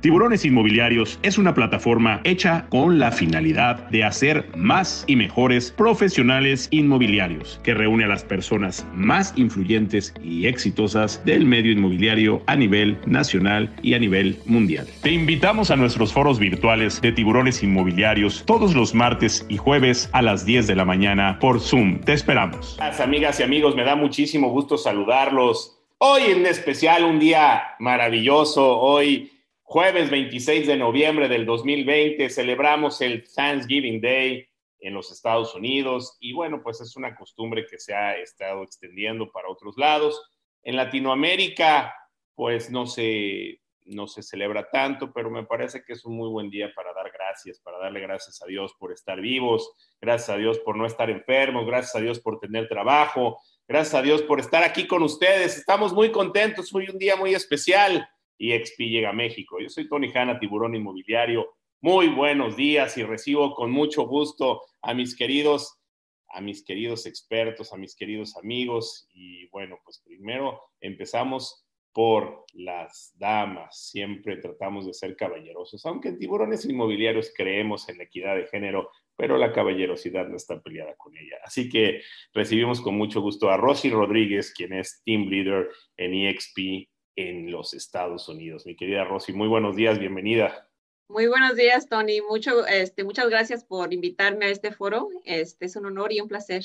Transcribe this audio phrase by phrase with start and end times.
[0.00, 6.68] Tiburones Inmobiliarios es una plataforma hecha con la finalidad de hacer más y mejores profesionales
[6.70, 12.98] inmobiliarios, que reúne a las personas más influyentes y exitosas del medio inmobiliario a nivel
[13.04, 14.86] nacional y a nivel mundial.
[15.02, 20.22] Te invitamos a nuestros foros virtuales de Tiburones Inmobiliarios todos los martes y jueves a
[20.22, 22.00] las 10 de la mañana por Zoom.
[22.00, 22.78] Te esperamos.
[22.80, 25.76] Amigas y amigos, me da muchísimo gusto saludarlos.
[25.98, 29.30] Hoy en especial un día maravilloso, hoy
[29.72, 34.48] Jueves 26 de noviembre del 2020 celebramos el Thanksgiving Day
[34.80, 39.30] en los Estados Unidos y bueno, pues es una costumbre que se ha estado extendiendo
[39.30, 40.20] para otros lados.
[40.64, 41.94] En Latinoamérica,
[42.34, 46.50] pues no se, no se celebra tanto, pero me parece que es un muy buen
[46.50, 50.58] día para dar gracias, para darle gracias a Dios por estar vivos, gracias a Dios
[50.58, 54.64] por no estar enfermos, gracias a Dios por tener trabajo, gracias a Dios por estar
[54.64, 55.56] aquí con ustedes.
[55.58, 58.04] Estamos muy contentos, hoy un día muy especial
[58.40, 59.60] y XP llega a México.
[59.60, 61.46] Yo soy Tony Hanna, tiburón inmobiliario.
[61.82, 65.78] Muy buenos días y recibo con mucho gusto a mis queridos,
[66.26, 69.06] a mis queridos expertos, a mis queridos amigos.
[69.12, 73.90] Y bueno, pues primero empezamos por las damas.
[73.90, 78.90] Siempre tratamos de ser caballerosos, aunque en tiburones inmobiliarios creemos en la equidad de género,
[79.16, 81.36] pero la caballerosidad no está peleada con ella.
[81.44, 82.00] Así que
[82.32, 85.68] recibimos con mucho gusto a Rosy Rodríguez, quien es Team Leader
[85.98, 86.88] en EXP
[87.28, 88.64] en los Estados Unidos.
[88.66, 90.68] Mi querida Rosy, muy buenos días, bienvenida.
[91.08, 92.20] Muy buenos días, Tony.
[92.20, 95.08] Mucho, este, muchas gracias por invitarme a este foro.
[95.24, 96.64] Este es un honor y un placer.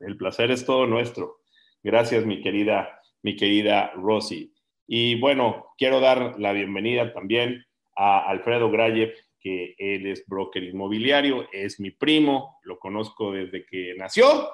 [0.00, 1.40] El placer es todo nuestro.
[1.82, 4.52] Gracias, mi querida, mi querida Rosy.
[4.86, 7.64] Y bueno, quiero dar la bienvenida también
[7.96, 13.94] a Alfredo Grayev, que él es broker inmobiliario, es mi primo, lo conozco desde que
[13.96, 14.50] nació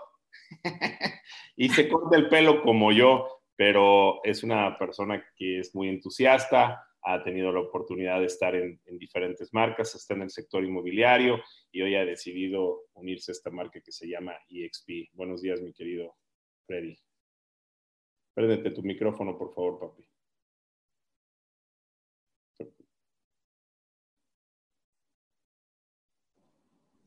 [1.56, 6.86] y se corta el pelo como yo pero es una persona que es muy entusiasta,
[7.02, 11.42] ha tenido la oportunidad de estar en, diferentes marcas, está en el sector inmobiliario
[11.72, 15.10] y hoy ha decidido unirse a esta marca que se llama EXP.
[15.12, 16.14] Buenos días, mi querido
[16.68, 16.96] Freddy.
[18.32, 20.04] Préndete tu micrófono, por favor, papi.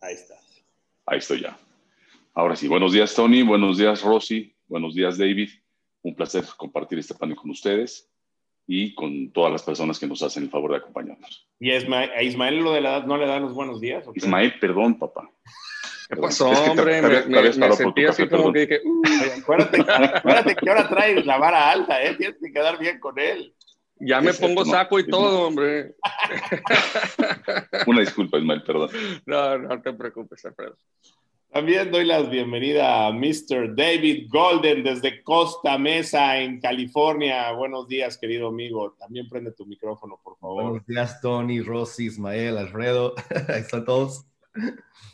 [0.01, 0.65] Ahí estás.
[1.05, 1.57] Ahí estoy ya.
[2.33, 3.41] Ahora sí, buenos días, Tony.
[3.41, 4.53] Buenos días, Rosy.
[4.67, 5.60] Buenos días, David.
[6.03, 8.09] Un placer compartir este panel con ustedes
[8.67, 11.47] y con todas las personas que nos hacen el favor de acompañarnos.
[11.59, 14.05] ¿Y a Ismael lo de la edad no le dan los buenos días?
[14.15, 15.29] Ismael, perdón, papá.
[16.09, 17.01] ¿Qué pasó, hombre?
[17.01, 18.81] me, me, sentí así como que dije...
[18.83, 19.01] Uh".
[19.39, 22.15] acuérdate, acuérdate, que ahora traes la vara alta, ¿eh?
[22.15, 23.53] Tienes que quedar bien con él.
[24.03, 25.95] Ya me pongo saco y todo, hombre.
[27.87, 28.89] Una disculpa, Ismael, perdón.
[29.25, 30.75] No, no te preocupes, Alfredo.
[31.51, 33.75] También doy la bienvenida a Mr.
[33.75, 37.51] David Golden desde Costa Mesa, en California.
[37.51, 38.95] Buenos días, querido amigo.
[38.97, 40.63] También prende tu micrófono, por favor.
[40.63, 43.15] Buenos días, Tony, Rosy, Ismael, Alfredo.
[43.49, 44.25] Ahí están todos.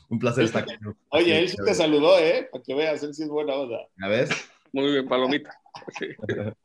[0.09, 0.75] Un placer estar aquí.
[1.09, 2.47] Oye, él sí te saludó, ¿eh?
[2.51, 3.79] Para que veas, él sí es buena onda.
[3.99, 4.29] ¿Ya ves?
[4.71, 5.59] Muy bien, palomita.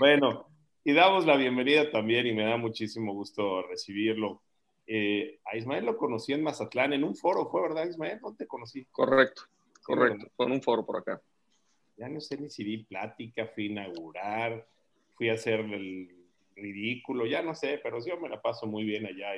[0.00, 0.48] bueno,
[0.82, 4.42] y damos la bienvenida también y me da muchísimo gusto recibirlo
[4.86, 8.20] eh, a Ismael lo conocí en Mazatlán, en un foro, ¿fue verdad, Ismael?
[8.20, 8.84] ¿Dónde te conocí?
[8.86, 9.42] Correcto,
[9.82, 11.20] correcto, fue en un foro por acá.
[11.96, 14.66] Ya no sé ni si di plática, fui a inaugurar,
[15.14, 16.08] fui a hacer el
[16.56, 19.32] ridículo, ya no sé, pero yo me la paso muy bien allá,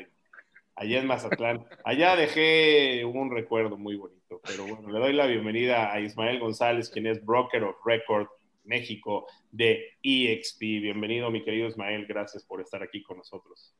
[0.76, 1.66] allá en Mazatlán.
[1.84, 6.88] Allá dejé un recuerdo muy bonito, pero bueno, le doy la bienvenida a Ismael González,
[6.88, 8.28] quien es Broker of Record
[8.64, 10.60] México de EXP.
[10.60, 13.74] Bienvenido, mi querido Ismael, gracias por estar aquí con nosotros.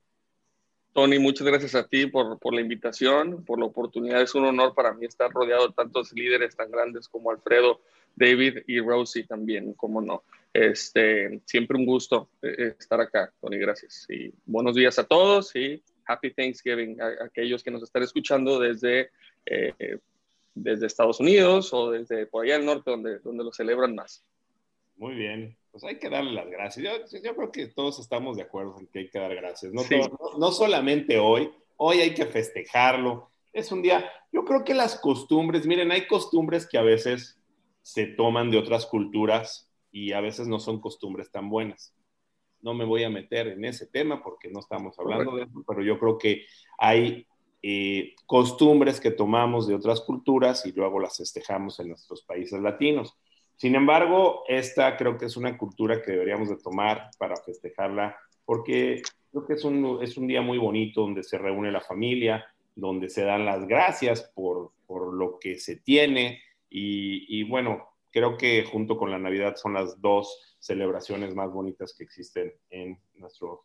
[0.94, 4.22] Tony, muchas gracias a ti por, por, la invitación, por la oportunidad.
[4.22, 7.80] Es un honor para mí estar rodeado de tantos líderes tan grandes como Alfredo,
[8.14, 10.22] David y Rosie también, como no.
[10.52, 14.06] Este, siempre un gusto eh, estar acá, Tony, gracias.
[14.08, 19.10] Y buenos días a todos y Happy Thanksgiving a, aquellos que nos están escuchando desde,
[19.46, 19.98] eh,
[20.54, 24.24] desde Estados Unidos o desde por allá al norte, donde, donde lo celebran más.
[24.96, 26.86] Muy bien pues hay que darle las gracias.
[27.20, 29.72] Yo, creo que todos estamos de acuerdo en que hay que dar gracias.
[29.72, 29.82] No,
[30.38, 33.32] no, solamente hoy, hoy hay que festejarlo.
[33.52, 37.42] Es un día, yo creo que las costumbres, miren, hay costumbres que a veces
[37.82, 41.92] se toman de otras culturas y a veces no son costumbres tan buenas.
[42.60, 45.82] No me voy a meter en ese tema porque no estamos hablando de eso, pero
[45.82, 46.44] yo creo que
[46.78, 47.26] hay
[47.62, 53.16] eh, costumbres que tomamos de otras culturas y luego las festejamos en nuestros países latinos.
[53.56, 59.02] Sin embargo, esta creo que es una cultura que deberíamos de tomar para festejarla, porque
[59.30, 63.08] creo que es un, es un día muy bonito donde se reúne la familia, donde
[63.08, 68.64] se dan las gracias por, por lo que se tiene y, y, bueno, creo que
[68.64, 73.64] junto con la Navidad son las dos celebraciones más bonitas que existen en nuestro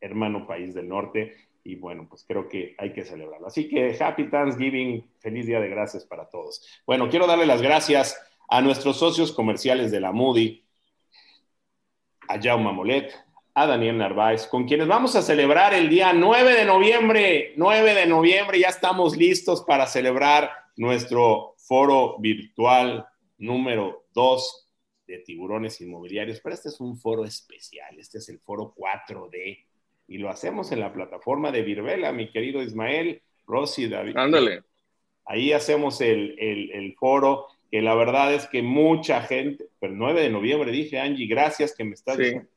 [0.00, 3.46] hermano país del norte y bueno, pues creo que hay que celebrarlo.
[3.46, 6.66] Así que Happy Thanksgiving, feliz Día de Gracias para todos.
[6.86, 10.64] Bueno, quiero darle las gracias a nuestros socios comerciales de la Moody,
[12.28, 13.14] a Jaume Molet,
[13.54, 17.52] a Daniel Narváez, con quienes vamos a celebrar el día 9 de noviembre.
[17.56, 23.06] 9 de noviembre, ya estamos listos para celebrar nuestro foro virtual
[23.38, 24.68] número 2
[25.06, 29.64] de tiburones inmobiliarios, pero este es un foro especial, este es el foro 4D
[30.06, 34.16] y lo hacemos en la plataforma de Virbela, mi querido Ismael, Rosy, David.
[34.16, 34.62] Ándale.
[35.24, 40.22] Ahí hacemos el, el, el, foro, que la verdad es que mucha gente, pero 9
[40.22, 42.22] de noviembre dije, Angie, gracias que me estás Sí.
[42.22, 42.48] diciendo.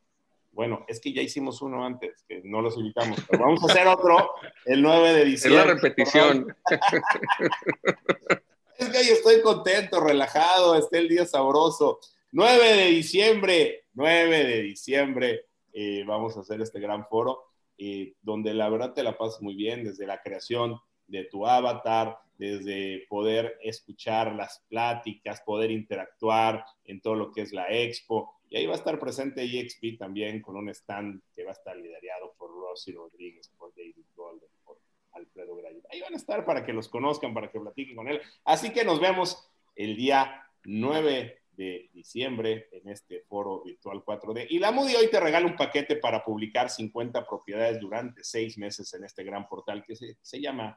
[0.53, 3.87] Bueno, es que ya hicimos uno antes, que no los invitamos, pero vamos a hacer
[3.87, 4.31] otro
[4.65, 5.65] el 9 de Es diciembre.
[5.65, 6.55] la repetición.
[8.77, 11.99] Es que hoy estoy contento, relajado, está el día sabroso.
[12.31, 17.43] 9 de diciembre, 9 de diciembre, eh, vamos a hacer este gran foro,
[17.77, 22.17] eh, donde la verdad te la pasas muy bien, desde la creación de tu avatar,
[22.41, 28.33] desde poder escuchar las pláticas, poder interactuar en todo lo que es la expo.
[28.49, 31.77] Y ahí va a estar presente EXP también con un stand que va a estar
[31.77, 34.79] liderado por Rosy Rodríguez, por David Golden, por
[35.11, 35.83] Alfredo Gray.
[35.91, 38.19] Ahí van a estar para que los conozcan, para que platiquen con él.
[38.43, 44.47] Así que nos vemos el día 9 de diciembre en este foro virtual 4D.
[44.49, 48.91] Y la Moody hoy te regala un paquete para publicar 50 propiedades durante seis meses
[48.95, 50.75] en este gran portal que se, llama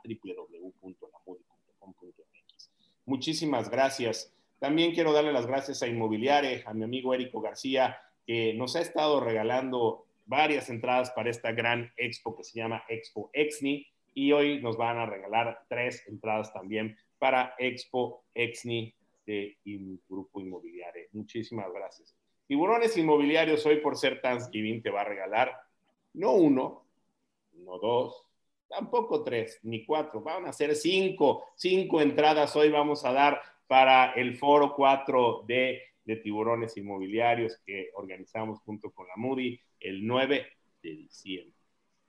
[3.07, 4.33] Muchísimas gracias.
[4.59, 8.81] También quiero darle las gracias a Inmobiliare, a mi amigo Érico García, que nos ha
[8.81, 14.63] estado regalando varias entradas para esta gran expo que se llama Expo Exni y hoy
[14.63, 18.95] nos van a regalar tres entradas también para Expo Exni
[19.27, 19.59] de
[20.09, 21.09] Grupo Inmobiliario.
[21.13, 22.17] Muchísimas gracias.
[22.47, 25.53] Tiburones Inmobiliarios hoy por ser Thanksgiving te va a regalar
[26.15, 26.87] no uno,
[27.53, 28.27] no dos,
[28.69, 34.13] tampoco tres, ni cuatro, van a ser cinco, cinco entradas hoy vamos a dar para
[34.13, 40.47] el foro 4D de tiburones inmobiliarios que organizamos junto con la Moody el 9
[40.83, 41.55] de diciembre.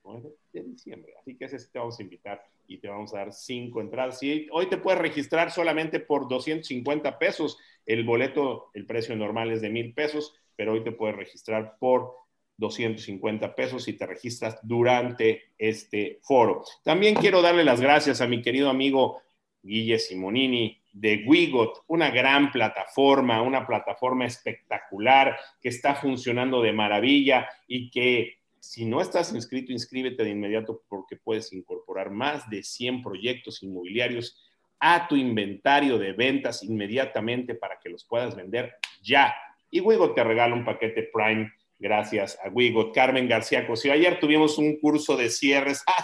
[0.03, 1.13] 9 de diciembre.
[1.19, 4.19] Así que ese sí te vamos a invitar y te vamos a dar cinco entradas.
[4.51, 7.57] Hoy te puedes registrar solamente por 250 pesos.
[7.85, 12.15] El boleto, el precio normal es de mil pesos, pero hoy te puedes registrar por
[12.57, 16.63] 250 pesos y te registras durante este foro.
[16.83, 19.21] También quiero darle las gracias a mi querido amigo
[19.61, 27.49] Guille Simonini de Wigot, una gran plataforma, una plataforma espectacular que está funcionando de maravilla
[27.67, 33.03] y que si no estás inscrito, inscríbete de inmediato porque puedes incorporar más de 100
[33.03, 34.41] proyectos inmobiliarios
[34.79, 39.35] a tu inventario de ventas inmediatamente para que los puedas vender ya.
[39.69, 42.93] Y Wigot te regala un paquete Prime gracias a Wigot.
[42.93, 43.93] Carmen García Cosío.
[43.93, 45.83] Ayer tuvimos un curso de cierres.
[45.87, 46.03] ¡Ah!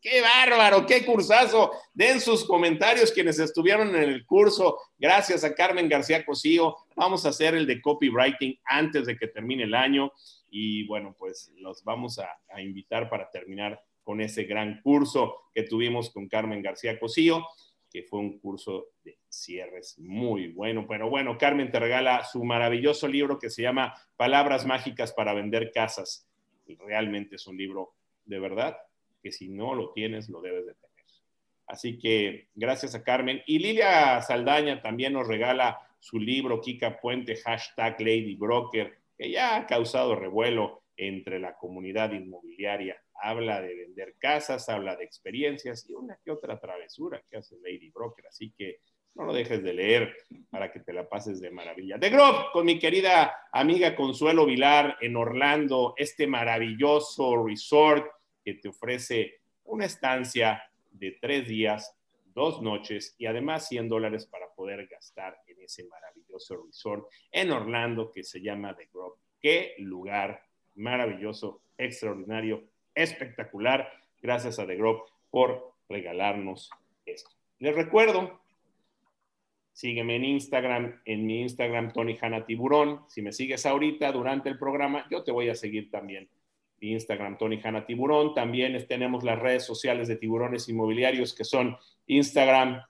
[0.00, 0.86] ¡Qué bárbaro!
[0.86, 1.72] ¡Qué cursazo!
[1.92, 4.78] Den sus comentarios quienes estuvieron en el curso.
[4.96, 6.76] Gracias a Carmen García Cosío.
[6.94, 10.12] Vamos a hacer el de copywriting antes de que termine el año.
[10.50, 15.64] Y bueno, pues los vamos a, a invitar para terminar con ese gran curso que
[15.64, 17.46] tuvimos con Carmen García Cosío,
[17.90, 20.86] que fue un curso de cierres muy bueno.
[20.88, 25.70] Pero bueno, Carmen te regala su maravilloso libro que se llama Palabras Mágicas para Vender
[25.72, 26.28] Casas.
[26.66, 27.94] Realmente es un libro
[28.24, 28.76] de verdad
[29.22, 30.88] que si no lo tienes, lo debes de tener.
[31.66, 33.42] Así que gracias a Carmen.
[33.46, 39.56] Y Lilia Saldaña también nos regala su libro Kika Puente, hashtag Lady Broker, que ya
[39.56, 42.96] ha causado revuelo entre la comunidad inmobiliaria.
[43.20, 47.90] Habla de vender casas, habla de experiencias y una que otra travesura que hace Lady
[47.90, 48.26] Broker.
[48.26, 48.80] Así que
[49.14, 50.16] no lo dejes de leer
[50.48, 51.98] para que te la pases de maravilla.
[51.98, 58.06] De Grove, con mi querida amiga Consuelo Vilar en Orlando, este maravilloso resort
[58.44, 61.96] que te ofrece una estancia de tres días,
[62.26, 68.12] dos noches y además 100 dólares para poder gastar en ese maravilloso resort en Orlando
[68.12, 69.16] que se llama The Grove.
[69.40, 70.42] Qué lugar
[70.76, 72.62] maravilloso, extraordinario,
[73.02, 73.90] espectacular.
[74.20, 76.70] Gracias a The Grove por regalarnos
[77.06, 77.30] esto.
[77.58, 78.40] Les recuerdo,
[79.72, 83.02] sígueme en Instagram, en mi Instagram, Tony Hanna Tiburón.
[83.08, 86.28] Si me sigues ahorita durante el programa, yo te voy a seguir también
[86.80, 88.34] Instagram Tony Hanna Tiburón.
[88.34, 91.76] También tenemos las redes sociales de tiburones inmobiliarios que son
[92.06, 92.82] Instagram,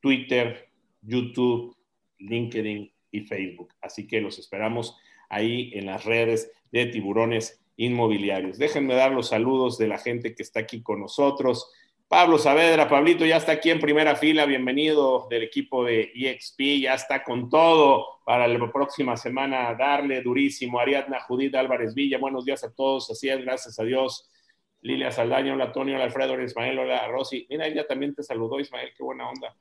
[0.00, 0.68] Twitter,
[1.00, 1.76] YouTube,
[2.18, 3.74] LinkedIn y Facebook.
[3.80, 4.96] Así que los esperamos
[5.28, 8.58] ahí en las redes de tiburones inmobiliarios.
[8.58, 11.70] Déjenme dar los saludos de la gente que está aquí con nosotros.
[12.12, 16.92] Pablo Saavedra, Pablito ya está aquí en primera fila, bienvenido del equipo de EXP, ya
[16.92, 20.78] está con todo para la próxima semana, darle durísimo.
[20.78, 24.28] Ariadna Judith Álvarez Villa, buenos días a todos, así es, gracias a Dios.
[24.82, 27.46] Lilia Saldaña, hola Antonio, hola Alfredo, hola Ismael, hola Rosy.
[27.48, 29.56] Mira, ella también te saludó, Ismael, qué buena onda.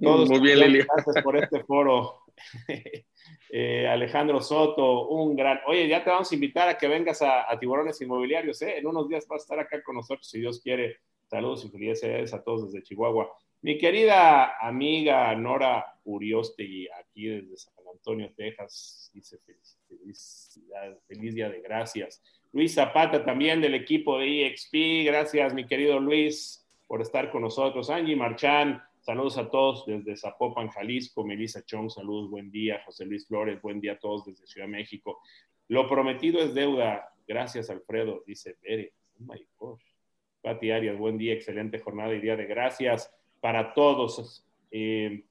[0.00, 0.72] Todos Muy bien.
[0.72, 2.24] Gracias por este foro.
[3.50, 5.58] Eh, Alejandro Soto, un gran.
[5.66, 8.76] Oye, ya te vamos a invitar a que vengas a, a Tiburones Inmobiliarios, ¿eh?
[8.76, 10.98] En unos días vas a estar acá con nosotros, si Dios quiere.
[11.26, 13.34] Saludos y felicidades a todos desde Chihuahua.
[13.62, 19.78] Mi querida amiga Nora Uriostegui, aquí desde San Antonio, Texas, dice feliz,
[21.08, 22.22] feliz día de gracias.
[22.52, 27.90] Luis Zapata también del equipo de EXP, gracias mi querido Luis por estar con nosotros.
[27.90, 31.24] Angie Marchán, saludos a todos desde Zapopan, Jalisco.
[31.24, 32.82] Melissa Chong, saludos, buen día.
[32.84, 35.22] José Luis Flores, buen día a todos desde Ciudad de México.
[35.68, 37.08] Lo prometido es deuda.
[37.26, 38.92] Gracias, Alfredo, dice Bere.
[39.14, 39.82] Oh my gosh.
[40.42, 43.10] Pati Arias, buen día, excelente jornada y día de gracias
[43.40, 44.46] para todos.
[44.70, 45.24] Eh,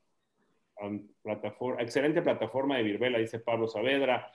[1.77, 4.31] excelente plataforma de Virbela, dice Pablo Saavedra.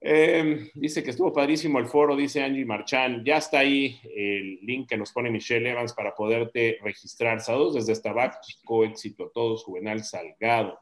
[0.00, 3.24] Eh, dice que estuvo padrísimo el foro, dice Angie Marchán.
[3.24, 7.40] Ya está ahí el link que nos pone Michelle Evans para poderte registrar.
[7.40, 10.78] Saludos desde Estabaco, éxito a todos, Juvenal Salgado.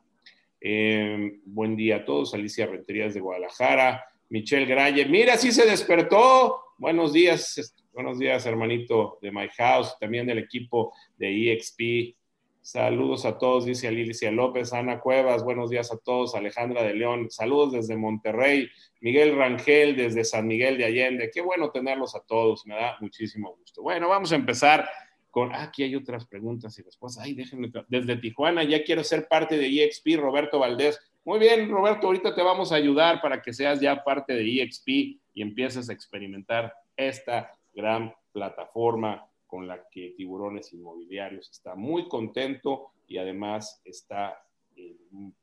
[0.60, 5.04] Eh, buen día a todos, Alicia Renterías de Guadalajara, Michelle Graye.
[5.06, 6.60] Mira, sí se despertó.
[6.78, 12.16] Buenos días, Buenos días, hermanito de My House, también del equipo de EXP.
[12.64, 17.30] Saludos a todos, dice Alicia López, Ana Cuevas, buenos días a todos, Alejandra de León,
[17.30, 18.70] saludos desde Monterrey,
[19.02, 23.54] Miguel Rangel desde San Miguel de Allende, qué bueno tenerlos a todos, me da muchísimo
[23.54, 23.82] gusto.
[23.82, 24.88] Bueno, vamos a empezar
[25.30, 29.28] con, ah, aquí hay otras preguntas y respuestas, ay, déjenme, desde Tijuana ya quiero ser
[29.28, 30.98] parte de EXP, Roberto Valdés.
[31.22, 34.88] Muy bien, Roberto, ahorita te vamos a ayudar para que seas ya parte de EXP
[34.88, 42.90] y empieces a experimentar esta gran plataforma con la que Tiburones Inmobiliarios está muy contento
[43.06, 44.44] y además está
[44.74, 44.96] eh,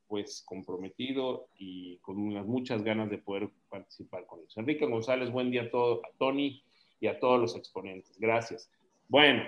[0.06, 4.58] pues comprometido y con unas muchas ganas de poder participar con ellos.
[4.58, 6.62] Enrique González, buen día a, todo, a Tony
[7.00, 8.20] y a todos los exponentes.
[8.20, 8.70] Gracias.
[9.08, 9.44] Bueno,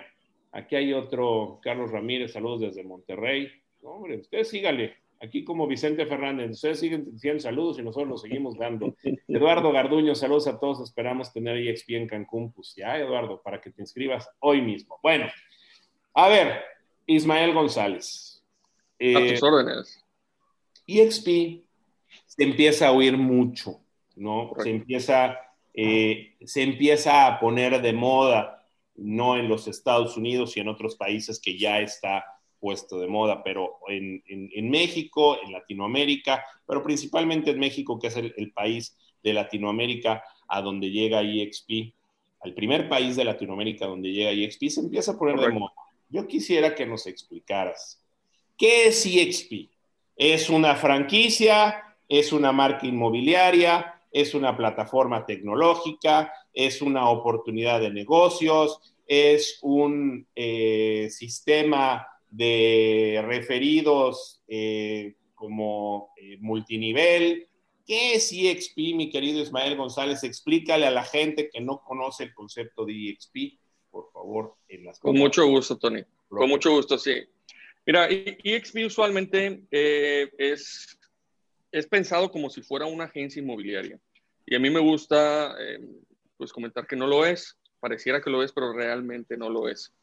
[0.53, 3.49] aquí hay otro, Carlos Ramírez, saludos desde Monterrey.
[3.81, 8.57] hombre, usted sígale, Aquí como Vicente Fernández, ustedes siguen diciendo saludos y nosotros los seguimos
[8.57, 8.93] dando.
[9.29, 10.81] Eduardo Garduño, saludos a todos.
[10.81, 12.51] Esperamos tener EXP en Cancún.
[12.51, 14.99] Pues ya, Eduardo, para que te inscribas hoy mismo.
[15.01, 15.27] Bueno,
[16.13, 16.61] a ver,
[17.05, 18.43] Ismael González.
[18.99, 20.03] a tus eh, órdenes.
[20.87, 21.63] EXP
[22.25, 23.79] se empieza a oír mucho,
[24.17, 24.51] ¿no?
[24.61, 25.39] Se empieza,
[25.73, 30.97] eh, se empieza a poner de moda, no en los Estados Unidos y en otros
[30.97, 32.25] países que ya está
[32.63, 38.15] puesto de moda, pero en, en, México, en Latinoamérica, pero principalmente en México, que es
[38.15, 41.93] el, país de Latinoamérica a donde llega EXP,
[42.39, 45.73] al primer país de Latinoamérica donde llega EXP, se empieza a poner de moda.
[46.07, 48.01] Yo quisiera que nos explicaras,
[48.57, 49.69] ¿qué es EXP?
[50.15, 51.97] ¿Es una franquicia?
[52.07, 54.01] ¿Es una marca inmobiliaria?
[54.09, 56.31] ¿Es una plataforma tecnológica?
[56.53, 58.95] ¿Es una oportunidad de negocios?
[59.05, 67.47] ¿Es un eh, sistema de referidos eh, como eh, multinivel.
[67.85, 70.23] ¿Qué es EXP, mi querido Ismael González?
[70.23, 73.59] Explícale a la gente que no conoce el concepto de EXP,
[73.91, 76.03] por favor, en las Con mucho gusto, Tony.
[76.27, 77.13] Con mucho gusto, sí.
[77.85, 80.97] Mira, EXP usualmente eh, es,
[81.71, 83.99] es pensado como si fuera una agencia inmobiliaria.
[84.45, 85.55] Y a mí me gusta
[86.37, 87.59] pues comentar que no lo es.
[87.79, 89.93] Pareciera que lo es, pero realmente no lo es.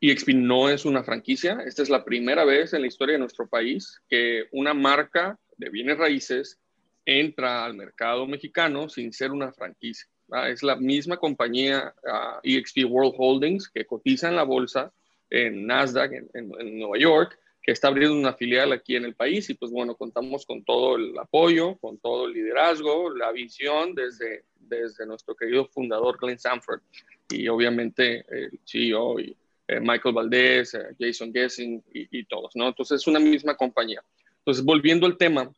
[0.00, 1.62] EXP no es una franquicia.
[1.66, 5.68] Esta es la primera vez en la historia de nuestro país que una marca de
[5.68, 6.58] bienes raíces
[7.04, 10.06] entra al mercado mexicano sin ser una franquicia.
[10.48, 11.94] Es la misma compañía
[12.42, 14.92] EXP World Holdings que cotiza en la bolsa
[15.28, 19.54] en Nasdaq en, Nueva York, que está abriendo una filial aquí en el país y
[19.54, 25.06] pues bueno, contamos con todo el apoyo, con todo el liderazgo, la visión desde, desde
[25.06, 26.80] nuestro querido fundador Glenn Sanford
[27.28, 29.36] y obviamente el CEO y
[29.70, 32.66] eh, Michael Valdés, eh, Jason Gessing y, todos, ¿no?
[32.66, 34.02] Entonces es una misma compañía.
[34.38, 35.48] Entonces, volviendo al tema,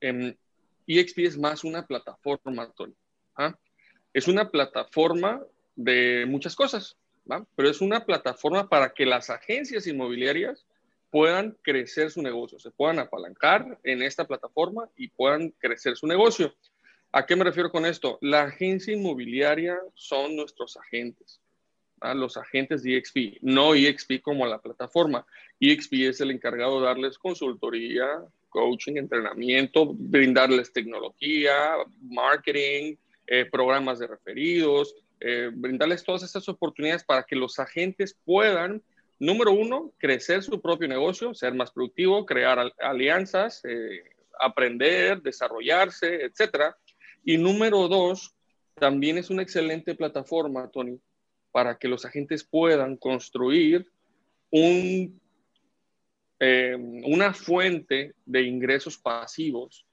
[0.00, 2.94] EXP em, es más una plataforma, Tony.
[3.36, 3.54] ¿ah?
[4.14, 5.42] Es una plataforma
[5.76, 6.96] de muchas cosas,
[7.30, 7.46] ¿va?
[7.54, 10.64] pero es una plataforma para que las agencias inmobiliarias
[11.10, 16.54] puedan crecer su negocio, se puedan apalancar en esta plataforma y puedan crecer su negocio.
[17.12, 18.18] ¿A qué me refiero con esto?
[18.22, 21.43] La agencia inmobiliaria son nuestros agentes
[22.12, 25.24] los agentes de EXP, no EXP como la plataforma.
[25.60, 28.06] EXP es el encargado de darles consultoría,
[28.50, 32.96] coaching, entrenamiento, brindarles tecnología, marketing,
[33.26, 38.82] eh, programas de referidos, eh, brindarles todas estas oportunidades para que los agentes puedan,
[39.18, 44.04] número uno, crecer su propio negocio, ser más productivo, crear alianzas, eh,
[44.38, 46.76] aprender, desarrollarse, etcétera.
[47.24, 48.34] Y número dos,
[48.74, 50.98] también es una excelente plataforma, Tony,
[51.54, 53.86] para que los agentes puedan construir
[54.50, 55.20] un,
[56.40, 59.86] eh, una fuente de ingresos pasivos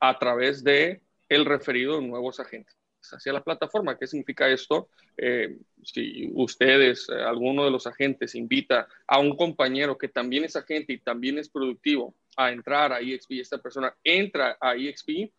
[0.00, 2.74] a través de el referido de nuevos agentes
[3.12, 3.98] hacia la plataforma.
[3.98, 4.88] ¿Qué significa esto?
[5.18, 10.56] Eh, si ustedes, eh, alguno de los agentes, invita a un compañero que también es
[10.56, 15.30] agente y también es productivo a entrar a EXP, esta persona entra a EXP,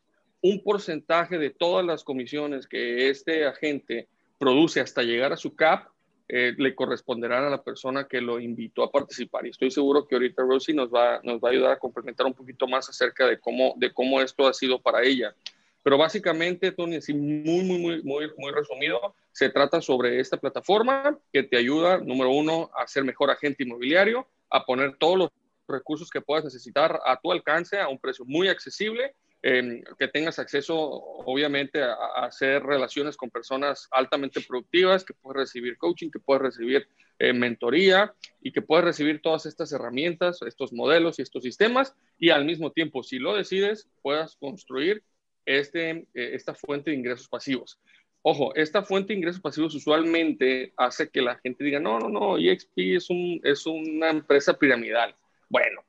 [0.41, 5.93] un porcentaje de todas las comisiones que este agente produce hasta llegar a su CAP
[6.29, 9.45] eh, le corresponderán a la persona que lo invitó a participar.
[9.45, 12.33] Y estoy seguro que ahorita Rosie nos va, nos va a ayudar a complementar un
[12.33, 15.35] poquito más acerca de cómo, de cómo esto ha sido para ella.
[15.83, 21.19] Pero básicamente, Tony, así muy, muy, muy, muy, muy resumido, se trata sobre esta plataforma
[21.31, 25.29] que te ayuda, número uno, a ser mejor agente inmobiliario, a poner todos los
[25.67, 29.13] recursos que puedas necesitar a tu alcance a un precio muy accesible,
[29.43, 31.93] em, que tengas acceso, obviamente, a,
[32.25, 36.87] hacer relaciones con personas altamente productivas, que puedes recibir coaching, que puedes recibir
[37.19, 42.29] eh, mentoría y que puedes recibir todas estas herramientas, estos modelos y estos sistemas, y
[42.29, 45.03] al mismo tiempo, si lo decides, puedas construir
[45.45, 47.79] este, eh, esta fuente de ingresos pasivos.
[48.21, 52.37] Ojo, esta fuente de ingresos pasivos usualmente hace que la gente diga, no, no, no,
[52.37, 55.13] EXP es, un, es una empresa piramidal.
[55.49, 55.83] Bueno,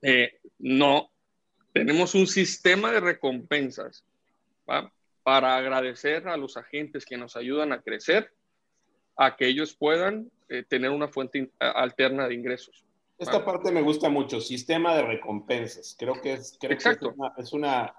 [0.00, 1.10] eh, no,
[1.78, 4.02] tenemos un sistema de recompensas
[5.22, 8.32] para agradecer a los agentes que nos ayudan a crecer,
[9.16, 12.84] a que ellos puedan eh, tener una fuente alterna de ingresos.
[13.18, 15.96] Esta parte me gusta mucho, sistema de recompensas.
[15.98, 17.14] Creo que es, Exacto.
[17.38, 17.94] es una,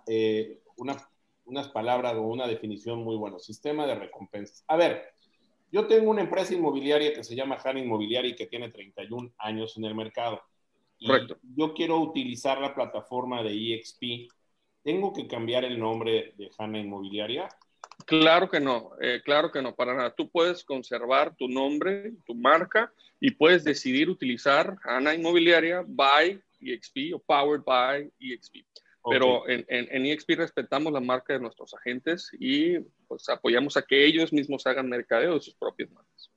[1.46, 4.63] unas palabras o una definición muy buena, sistema de recompensas.
[4.67, 5.13] A ver,
[5.72, 9.75] yo tengo una empresa inmobiliaria que se llama Hanna Inmobiliaria y que tiene 31 años
[9.77, 10.41] en el mercado.
[11.00, 11.38] Y Correcto.
[11.56, 14.32] Yo quiero utilizar la plataforma de EXP.
[14.84, 17.50] ¿Tengo que cambiar el nombre de Hanna Inmobiliaria?
[18.06, 20.13] Claro que no, eh, claro que no, para nada.
[20.16, 27.13] Tú puedes conservar tu nombre, tu marca y puedes decidir utilizar Hanna Inmobiliaria by EXP
[27.15, 28.65] o Powered by EXP.
[29.10, 34.06] Pero en, en, EXP respetamos la marca de nuestros agentes y pues apoyamos a que
[34.06, 36.30] ellos mismos hagan mercadeo de sus propias marcas.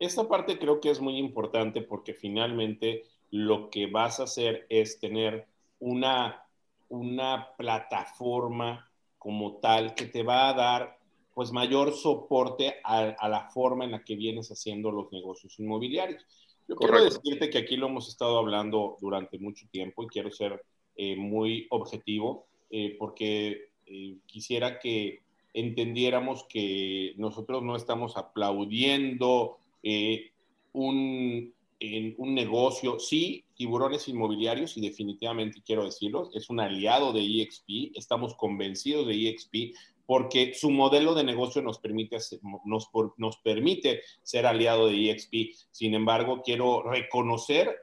[0.00, 4.98] Esta parte creo que es muy importante porque finalmente lo que vas a hacer es
[4.98, 5.46] tener
[5.78, 6.44] una,
[6.88, 10.98] una plataforma como tal que te va a dar
[11.34, 16.26] pues mayor soporte a, la forma en la que vienes haciendo los negocios inmobiliarios.
[16.66, 20.64] Yo quiero decirte que aquí lo hemos estado hablando durante mucho tiempo y quiero ser
[20.96, 25.20] eh, muy objetivo, eh, porque eh, quisiera que
[25.54, 29.58] entendiéramos que nosotros no estamos aplaudiendo
[30.72, 37.96] un, un negocio, sí, tiburones inmobiliarios, y definitivamente quiero decirlo, es un aliado de EXP,
[37.96, 39.74] estamos convencidos de EXP
[40.08, 42.16] porque su modelo de negocio nos permite,
[42.64, 42.88] nos,
[43.18, 45.54] nos permite ser aliado de EXP.
[45.70, 47.76] Sin embargo, quiero reconocer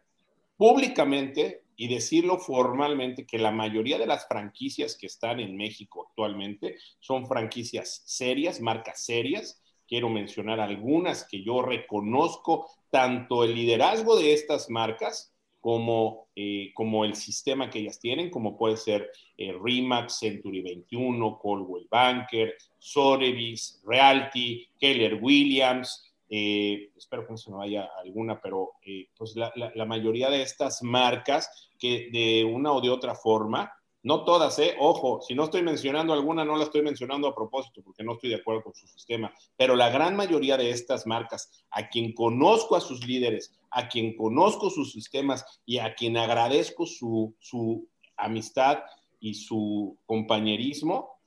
[0.57, 6.77] públicamente y decirlo formalmente que la mayoría de las franquicias que están en México actualmente
[6.99, 9.61] son franquicias serias, marcas serias.
[9.87, 17.05] Quiero mencionar algunas que yo reconozco, tanto el liderazgo de estas marcas como, eh, como
[17.05, 19.53] el sistema que ellas tienen, como puede ser eh,
[20.07, 27.89] Century 21, Coldwell Banker, Sotheby's, Realty, Keller Williams, eh, espero que no se me vaya
[28.03, 32.89] alguna, pero eh, pues la, la, mayoría de estas marcas que de una o de
[32.89, 33.71] otra forma,
[34.05, 37.81] no todas, eh, ojo, si no estoy mencionando alguna, no la estoy mencionando a propósito
[37.83, 41.65] porque no estoy de acuerdo con su sistema, pero la gran mayoría de estas marcas,
[41.71, 46.85] a quien conozco a sus líderes, a quien conozco sus sistemas y a quien agradezco
[46.85, 48.77] su, su amistad
[49.19, 51.17] y su compañerismo,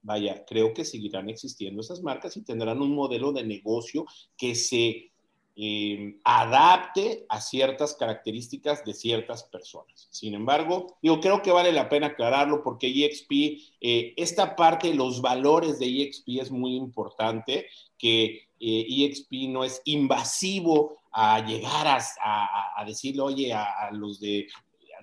[0.00, 4.06] vaya, creo que seguirán existiendo esas marcas y tendrán un modelo de negocio
[4.38, 5.11] que se
[5.54, 10.08] eh, adapte a ciertas características de ciertas personas.
[10.10, 15.20] Sin embargo, yo creo que vale la pena aclararlo porque EXP, eh, esta parte, los
[15.20, 17.66] valores de EXP es muy importante,
[17.98, 24.46] que EXP eh, e no es invasivo a llegar a, decirle, oye, a, los de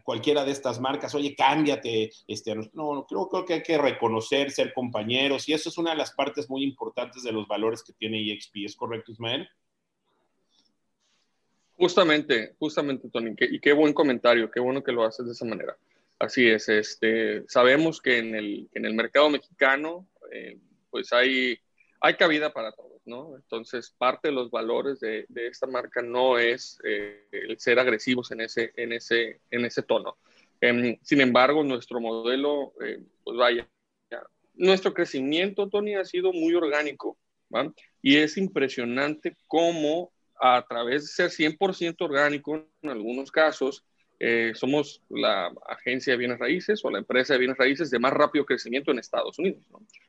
[0.03, 4.73] cualquiera de estas marcas, oye, cámbiate, este, no, creo, creo que hay que reconocer, ser
[4.73, 8.19] compañeros, y eso es una de las partes muy importantes de los valores que tiene
[8.31, 9.47] EXP, ¿es correcto, Ismael?
[11.79, 15.77] Justamente, justamente, Tony, y qué buen comentario, qué bueno que lo haces de esa manera.
[16.19, 21.57] Así es, este, sabemos que en el, en el mercado mexicano, eh, pues hay,
[22.01, 23.33] hay cabida para todos, ¿no?
[23.37, 28.41] Entonces, parte de los valores de, esta marca no es eh, el ser agresivos en
[28.41, 30.17] ese, en ese, en ese tono.
[30.59, 33.69] Em, sin embargo, nuestro modelo, eh, pues vaya,
[34.53, 37.17] nuestro crecimiento, Tony, ha sido muy orgánico,
[37.55, 37.73] ¿va?
[38.01, 43.83] Y es impresionante cómo a través de ser 100% orgánico en algunos casos,
[44.21, 48.11] eh, somos la agencia de bienes raíces o la empresa de bienes raíces de más
[48.11, 49.63] rápido crecimiento en Estados Unidos.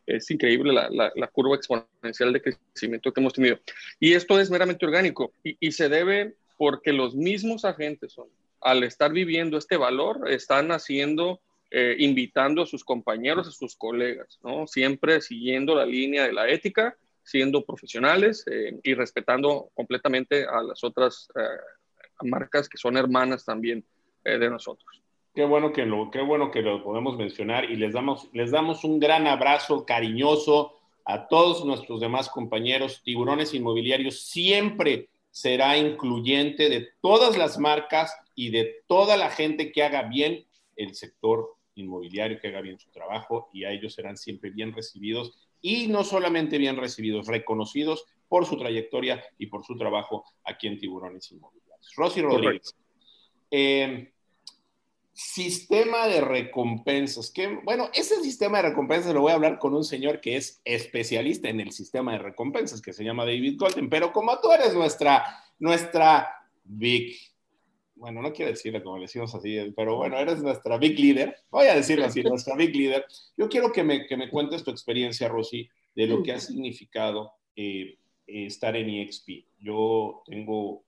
[0.04, 3.60] Es increíble la, la, curva exponencial de crecimiento que hemos tenido.
[4.00, 8.28] Y esto es meramente orgánico y, y se debe porque los mismos agentes son,
[8.60, 11.40] al estar viviendo este valor, están haciendo,
[11.70, 14.66] eh, invitando a sus compañeros, a sus colegas, ¿no?
[14.66, 20.82] siempre siguiendo la línea de la ética, siendo profesionales eh, y respetando completamente a las
[20.84, 21.28] otras
[22.22, 23.84] marcas que son hermanas también
[24.24, 25.02] eh, de nosotros.
[25.34, 28.84] Qué bueno que lo, qué bueno que lo podemos mencionar y les damos, les damos
[28.84, 33.02] un gran abrazo cariñoso a todos nuestros demás compañeros.
[33.02, 39.84] Tiburones Inmobiliarios siempre será incluyente de todas las marcas y de toda la gente que
[39.84, 40.44] haga bien
[40.76, 45.38] el sector inmobiliario, que haga bien su trabajo y a ellos serán siempre bien recibidos
[45.62, 50.78] y no solamente bien recibidos, reconocidos por su trayectoria y por su trabajo aquí en
[50.78, 51.94] Tiburones Inmobiliarios.
[51.96, 52.74] Rosy Rodríguez.
[53.50, 54.12] Eh,
[55.12, 57.30] sistema de recompensas.
[57.30, 60.62] Que, bueno, ese sistema de recompensas lo voy a hablar con un señor que es
[60.64, 63.90] especialista en el sistema de recompensas, que se llama David Golden.
[63.90, 67.16] Pero como tú eres nuestra, nuestra big,
[68.00, 71.66] bueno, no quiero decirlo como le decimos así, pero bueno, eres nuestra big leader, voy
[71.66, 73.04] a decirlo así, nuestra big leader.
[73.36, 77.34] Yo quiero que me, que me cuentes tu experiencia, Rosy, de lo que ha significado
[77.54, 79.44] eh, estar en EXP.
[79.60, 80.82] Yo tengo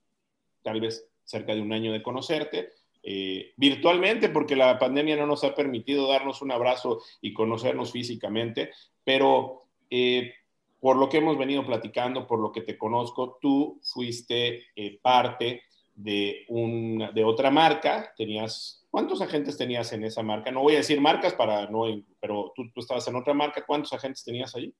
[0.63, 2.71] tal vez cerca de un año de conocerte,
[3.03, 8.71] eh, virtualmente, porque la pandemia no nos ha permitido darnos un abrazo y conocernos físicamente,
[9.05, 10.33] pero eh,
[10.81, 15.63] por lo que hemos venido platicando, por lo que te conozco, tú fuiste eh, parte
[16.03, 20.51] de, un, de otra marca, tenías, ¿cuántos agentes tenías en esa marca?
[20.51, 21.85] No voy a decir marcas para no,
[22.21, 24.75] pero tú, tú estabas en otra marca, ¿cuántos agentes tenías allí?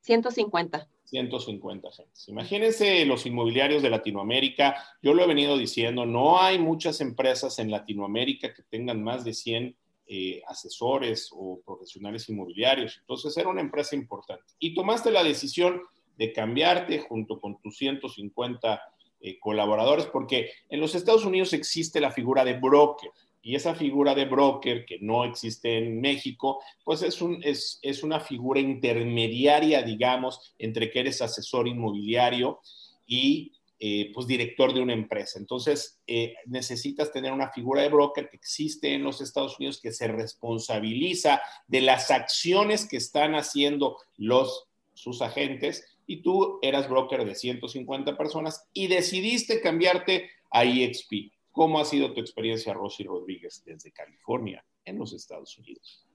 [0.00, 0.88] 150.
[1.04, 2.28] 150 agentes.
[2.28, 4.76] Imagínense los inmobiliarios de Latinoamérica.
[5.02, 9.34] Yo lo he venido diciendo, no hay muchas empresas en Latinoamérica que tengan más de
[9.34, 12.98] 100 eh, asesores o profesionales inmobiliarios.
[13.00, 14.44] Entonces era una empresa importante.
[14.58, 15.82] Y tomaste la decisión
[16.16, 18.80] de cambiarte junto con tus 150
[19.22, 23.10] eh, colaboradores porque en los Estados Unidos existe la figura de broker
[23.42, 28.02] y esa figura de broker que no existe en México, pues es, un, es, es
[28.02, 32.60] una figura intermediaria, digamos, entre que eres asesor inmobiliario
[33.06, 33.52] y
[33.84, 35.40] eh, pues director de una empresa.
[35.40, 39.90] Entonces, eh, necesitas tener una figura de broker que existe en los Estados Unidos que
[39.90, 47.24] se responsabiliza de las acciones que están haciendo los, sus agentes y tú eras broker
[47.24, 51.32] de 150 personas y decidiste cambiarte a EXP.
[51.50, 56.06] ¿Cómo ha sido tu experiencia, Rosy Rodríguez, desde California, en los Estados Unidos?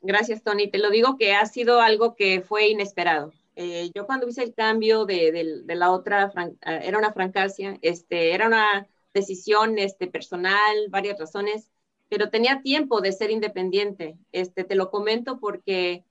[0.00, 0.70] Gracias, Tony.
[0.70, 3.32] Te lo digo que ha sido algo que fue inesperado.
[3.56, 6.32] Eh, yo cuando hice el cambio de, la otra,
[6.64, 11.68] eh, era una francacia, este, era una decisión este, personal, varias razones,
[12.08, 14.16] pero tenía tiempo de ser independiente.
[14.30, 16.04] Este, te lo comento porque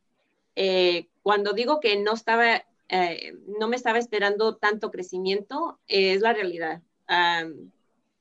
[0.56, 2.66] eh, cuando digo que no estaba,
[3.60, 6.82] no me estaba esperando tanto crecimiento, es la realidad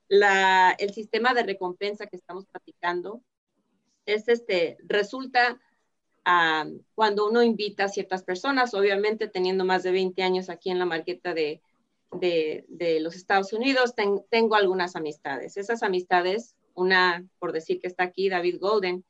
[0.08, 3.20] el sistema de recompensa que estamos platicando
[4.04, 5.60] es este, resulta
[6.96, 10.84] cuando uno invita a ciertas personas, obviamente teniendo más de 20 años aquí en la
[10.84, 11.60] marqueta de,
[12.10, 13.94] de, los Estados Unidos,
[14.28, 15.56] tengo algunas amistades.
[15.56, 19.04] Esas amistades, una, por decir que está aquí, David Golden,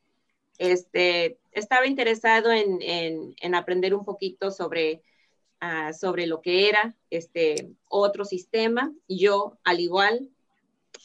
[0.59, 5.01] este, estaba interesado en, en, aprender un poquito sobre,
[5.59, 8.93] ah, sobre lo que era este otro sistema.
[9.07, 10.29] Yo, al igual,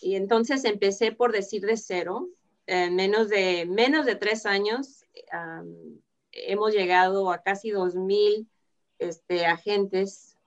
[0.01, 2.29] y entonces empecé por decir de cero.
[2.67, 5.05] En menos de, menos de tres años
[6.31, 8.47] hemos llegado a casi 2.000
[8.99, 10.39] este, agentes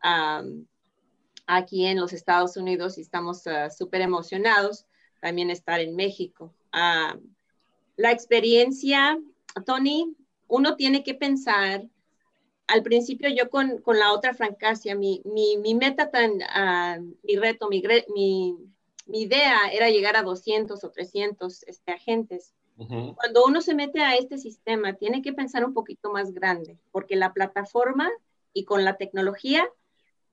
[1.47, 4.85] aquí en los Estados Unidos y estamos uh, súper emocionados
[5.21, 6.53] también estar en México.
[6.71, 9.17] la experiencia,
[9.65, 10.15] Tony,
[10.47, 11.87] uno tiene que pensar
[12.67, 16.39] al principio yo con, con la otra francacia, mi, mi, mi meta tan,
[17.23, 18.55] mi reto, mi, mi,
[19.05, 22.53] mi idea era llegar a 200 o 300 este, agentes.
[22.77, 27.15] Cuando uno se mete a este sistema, tiene que pensar un poquito más grande, porque
[27.15, 28.11] la plataforma
[28.51, 29.65] y con la tecnología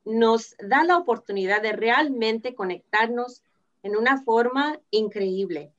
[0.05, 3.45] nos da la oportunidad de realmente conectarnos
[3.85, 5.73] en una forma increíble.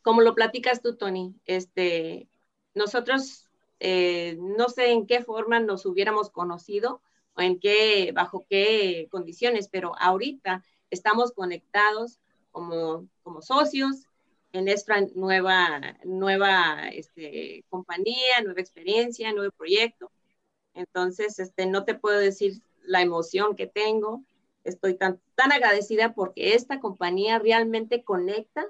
[0.00, 2.28] Como lo platicas tú, Tony, este,
[2.74, 3.43] nosotros
[3.86, 7.02] eh, no sé en qué forma nos hubiéramos conocido
[7.36, 12.18] o en qué, bajo qué condiciones, pero ahorita estamos conectados
[12.50, 14.06] como, como socios
[14.52, 20.10] en esta nueva, nueva este, compañía, nueva experiencia, nuevo proyecto.
[20.72, 24.24] Entonces, este, no te puedo decir la emoción que tengo.
[24.62, 28.64] Estoy tan, tan agradecida porque esta compañía realmente conecta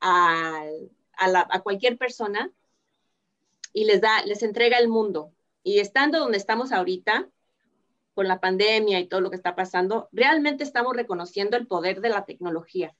[0.00, 0.64] a,
[1.18, 2.50] a, a cualquier persona
[3.74, 5.32] y les da, les entrega el mundo.
[5.62, 7.28] Y estando donde estamos ahorita,
[8.14, 12.08] con la pandemia y todo lo que está pasando, realmente estamos reconociendo el poder de
[12.08, 12.94] la tecnología.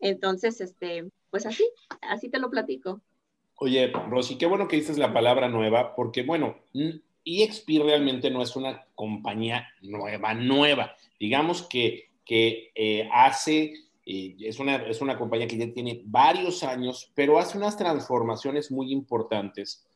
[0.00, 1.68] Entonces, este, pues así,
[2.00, 3.00] así te lo platico.
[3.56, 6.56] Oye, Rosy, qué bueno que dices la palabra nueva, porque bueno,
[7.26, 10.96] EXP realmente no es una compañía nueva, nueva.
[11.18, 13.74] Digamos que, que eh, hace,
[14.06, 18.70] eh, es, una, es una compañía que ya tiene varios años, pero hace unas transformaciones
[18.70, 19.86] muy importantes.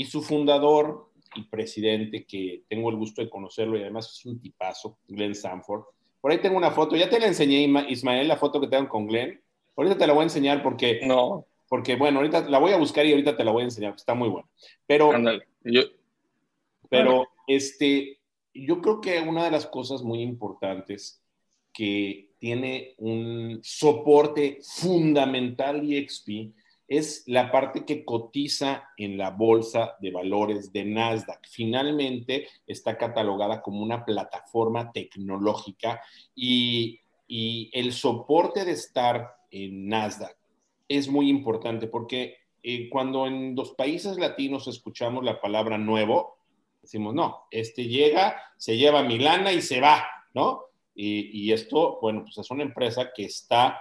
[0.00, 4.40] Y su fundador, y presidente, que tengo el gusto de conocerlo y además es un
[4.40, 5.82] tipazo, Glenn Sanford.
[6.22, 9.06] Por ahí tengo una foto, ya te la enseñé, Ismael, la foto que tengo con
[9.06, 9.38] Glenn.
[9.76, 11.44] Ahorita te la voy a enseñar porque, no.
[11.68, 14.14] porque bueno, ahorita la voy a buscar y ahorita te la voy a enseñar, está
[14.14, 14.48] muy buena.
[14.86, 15.12] Pero,
[15.64, 15.82] yo,
[16.88, 18.20] pero este,
[18.54, 21.22] yo creo que una de las cosas muy importantes
[21.74, 26.54] que tiene un soporte fundamental EXP
[26.90, 31.46] es la parte que cotiza en la bolsa de valores de Nasdaq.
[31.48, 36.02] Finalmente está catalogada como una plataforma tecnológica
[36.34, 37.00] y,
[37.32, 40.36] el soporte de estar en Nasdaq
[40.88, 46.38] es muy importante porque eh, cuando en los países latinos escuchamos la palabra nuevo,
[46.82, 50.64] decimos, no, este llega, se lleva mi lana y se va, ¿no?
[50.92, 53.80] Y, y esto, bueno, pues es una empresa que está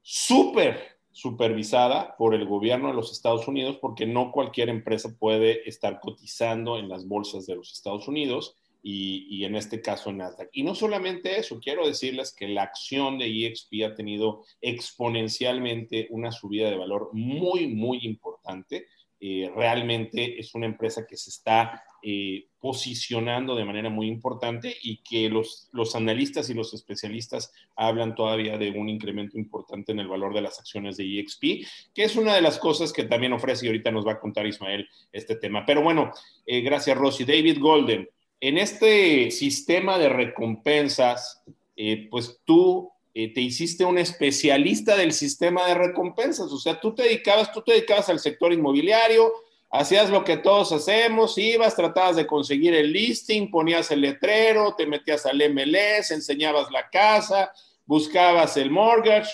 [0.00, 6.00] súper supervisada por el gobierno de los Estados Unidos, porque no cualquier empresa puede estar
[6.00, 10.50] cotizando en las bolsas de los Estados Unidos y, en este caso en Nasdaq.
[10.52, 16.32] Y no solamente eso, quiero decirles que la acción de EXP ha tenido exponencialmente una
[16.32, 18.86] subida de valor muy, muy importante.
[19.26, 24.98] Eh, realmente es una empresa que se está eh, posicionando de manera muy importante y
[24.98, 30.08] que los, los analistas y los especialistas hablan todavía de un incremento importante en el
[30.08, 33.64] valor de las acciones de EXP, que es una de las cosas que también ofrece
[33.64, 35.64] y ahorita nos va a contar Ismael este tema.
[35.64, 36.12] Pero bueno,
[36.44, 37.24] eh, gracias Rosy.
[37.24, 38.06] David Golden,
[38.40, 41.42] en este sistema de recompensas,
[41.76, 47.04] eh, pues tú te hiciste un especialista del sistema de recompensas, o sea, tú te
[47.04, 49.32] dedicabas, tú te dedicabas al sector inmobiliario,
[49.76, 54.86] Hacías lo que todos hacemos, ibas, tratabas de conseguir el listing, ponías el letrero, te
[54.86, 57.52] metías al MLS, enseñabas la casa,
[57.84, 59.32] buscabas el mortgage,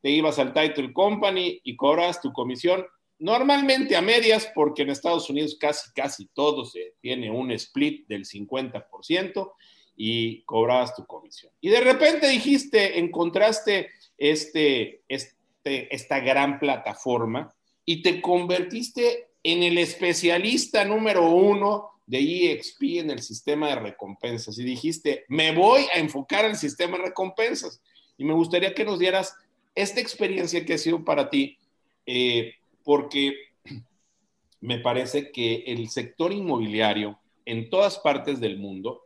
[0.00, 2.86] te ibas al title company y cobras tu comisión.
[3.18, 8.24] Normalmente a medias, porque en Estados Unidos casi, casi todo se tiene un split del
[8.24, 9.52] 50%
[9.96, 11.52] y cobrabas tu comisión.
[11.60, 17.54] Y de repente dijiste, encontraste este, este, esta gran plataforma
[17.84, 24.58] y te convertiste en el especialista número uno de EXP en el sistema de recompensas
[24.58, 27.80] y dijiste, me voy a enfocar en el sistema de recompensas.
[28.16, 29.34] Y me gustaría que nos dieras
[29.74, 31.58] esta experiencia que ha sido para ti,
[32.06, 33.34] eh, porque
[34.60, 39.03] me parece que el sector inmobiliario en todas partes del mundo,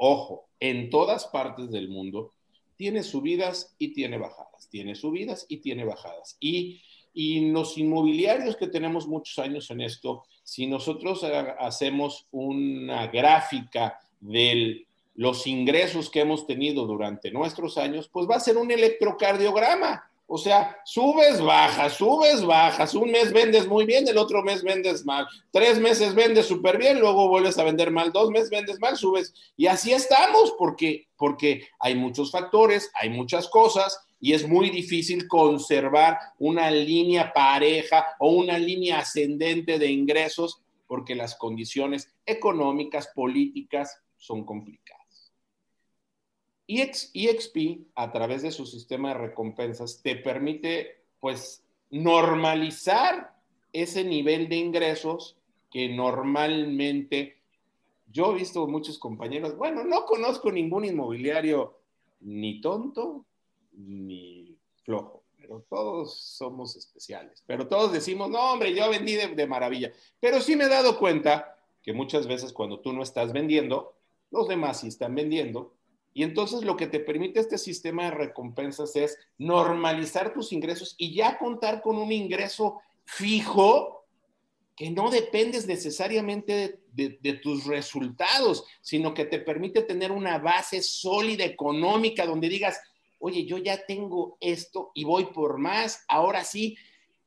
[0.00, 2.32] ojo, en todas partes del mundo,
[2.76, 6.36] tiene subidas y tiene bajadas, tiene subidas y tiene bajadas.
[6.40, 6.80] Y
[7.12, 11.24] y los inmobiliarios que tenemos muchos años en esto, si nosotros
[11.58, 14.86] hacemos una gráfica de
[15.16, 20.09] los ingresos que hemos tenido durante nuestros años, pues va a ser un electrocardiograma.
[20.32, 22.94] O sea, subes, bajas, subes, bajas.
[22.94, 25.26] Un mes vendes muy bien, el otro mes vendes mal.
[25.50, 28.12] Tres meses vendes súper bien, luego vuelves a vender mal.
[28.12, 29.34] Dos meses vendes mal, subes.
[29.56, 35.26] Y así estamos, porque, porque hay muchos factores, hay muchas cosas y es muy difícil
[35.26, 44.00] conservar una línea pareja o una línea ascendente de ingresos porque las condiciones económicas, políticas
[44.16, 44.99] son complicadas.
[46.78, 53.34] EXP, a través de su sistema de recompensas, te permite pues normalizar
[53.72, 55.36] ese nivel de ingresos
[55.70, 57.40] que normalmente
[58.12, 61.78] yo he visto muchos compañeros, bueno, no conozco ningún inmobiliario
[62.20, 63.24] ni tonto
[63.72, 67.42] ni flojo, pero todos somos especiales.
[67.46, 69.92] Pero todos decimos, no, hombre, yo vendí de, maravilla.
[70.18, 73.94] Pero sí me he dado cuenta que muchas veces cuando tú no estás vendiendo,
[74.30, 75.72] los demás sí están vendiendo.
[76.12, 81.14] Y entonces lo que te permite este sistema de recompensas es normalizar tus ingresos y
[81.14, 84.04] ya contar con un ingreso fijo
[84.74, 90.82] que no dependes necesariamente de, de, tus resultados, sino que te permite tener una base
[90.82, 92.80] sólida económica donde digas,
[93.18, 96.76] oye, yo ya tengo esto y voy por más, ahora sí,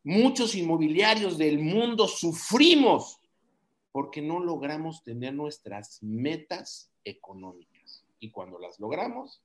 [0.03, 3.19] muchos inmobiliarios del mundo sufrimos
[3.91, 7.72] porque no logramos tener nuestras metas económicas.
[8.23, 9.43] Y cuando las logramos,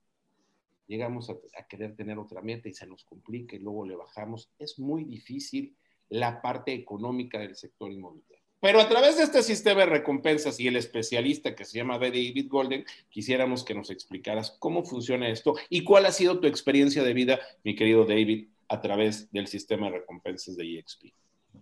[0.86, 4.52] llegamos a, querer tener otra meta y se nos complica y luego le bajamos.
[4.56, 5.76] Es muy difícil
[6.10, 8.38] la parte económica del sector inmobiliario.
[8.60, 12.46] Pero a través de este sistema de recompensas y el especialista que se llama David
[12.48, 17.14] Golden, quisiéramos que nos explicaras cómo funciona esto y cuál ha sido tu experiencia de
[17.14, 21.06] vida, mi querido David, a través del sistema de recompensas de EXP.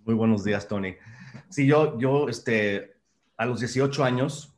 [0.05, 0.97] Muy buenos días, Tony.
[1.49, 2.97] Sí, yo, yo este,
[3.39, 4.53] a los 18 años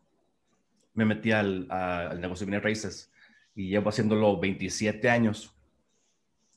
[0.99, 3.13] me metí al, al negocio de bienes raíces
[3.55, 5.55] y llevo haciéndolo 27 años.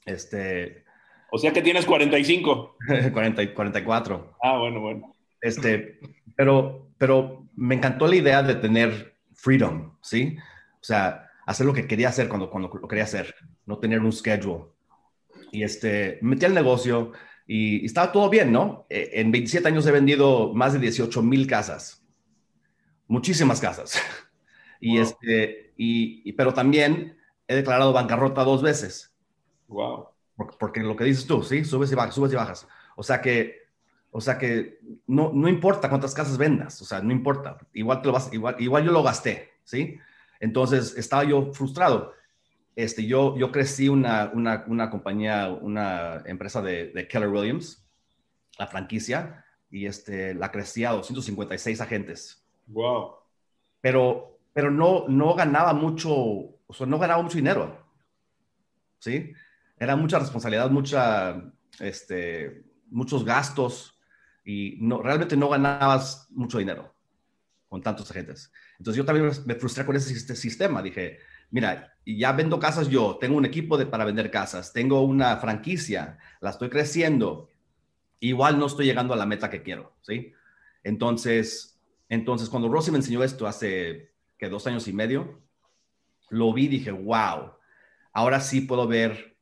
[0.04, 0.84] Este,
[1.32, 2.77] o sea que tienes 45.
[3.13, 4.38] 40, 44.
[4.41, 5.15] Ah, bueno, bueno.
[5.39, 5.99] Este,
[6.36, 10.38] pero, pero me encantó la idea de tener freedom, ¿sí?
[10.73, 14.12] O sea, hacer lo que quería hacer cuando, cuando lo quería hacer, no tener un
[14.12, 14.65] schedule.
[15.51, 17.12] Y este, me metí al negocio
[17.47, 18.86] y, estaba todo bien, ¿no?
[18.89, 22.06] E, en 27 años he vendido más de 18 mil casas,
[23.08, 24.01] muchísimas casas.
[24.82, 27.15] Y este, y, pero también
[27.48, 29.13] he declarado bancarrota dos veces.
[29.67, 30.10] Wow.
[30.60, 31.63] Porque, lo que dices tú, ¿sí?
[31.63, 32.67] Subes y bajas, subes y bajas.
[32.96, 33.62] O sea que,
[34.10, 37.58] o sea que no, no importa cuántas casas vendas, o sea, no importa.
[37.74, 40.00] Igual, te lo vas, igual, igual yo lo gasté, ¿sí?
[40.39, 42.13] Entonces estaba yo frustrado.
[42.76, 47.86] Este, yo, yo crecí una, una, una compañía, una empresa de, de, Keller Williams,
[48.58, 52.44] la franquicia, y este, la crecía a 256 agentes.
[52.67, 53.17] Wow.
[53.82, 57.86] Pero, pero no, no ganaba mucho, o sea, no ganaba mucho dinero.
[59.00, 59.34] ¿Sí?
[59.78, 61.42] Era mucha responsabilidad, mucha,
[61.80, 64.00] este, muchos gastos
[64.44, 66.94] y no, realmente no ganabas mucho dinero
[67.68, 68.52] con tantos agentes.
[68.78, 70.82] Entonces yo también me frustré con ese sistema.
[70.82, 71.20] Dije,
[71.52, 76.18] mira, ya vendo casas yo, tengo un equipo de, para vender casas, tengo una franquicia,
[76.42, 77.50] la estoy creciendo,
[78.20, 80.34] igual no estoy llegando a la meta que quiero, ¿sí?
[80.84, 84.11] Entonces, entonces cuando Rosy me enseñó esto hace
[84.41, 85.39] que dos años y medio,
[86.30, 87.54] lo vi, dije, wow,
[88.12, 89.38] ahora sí puedo ver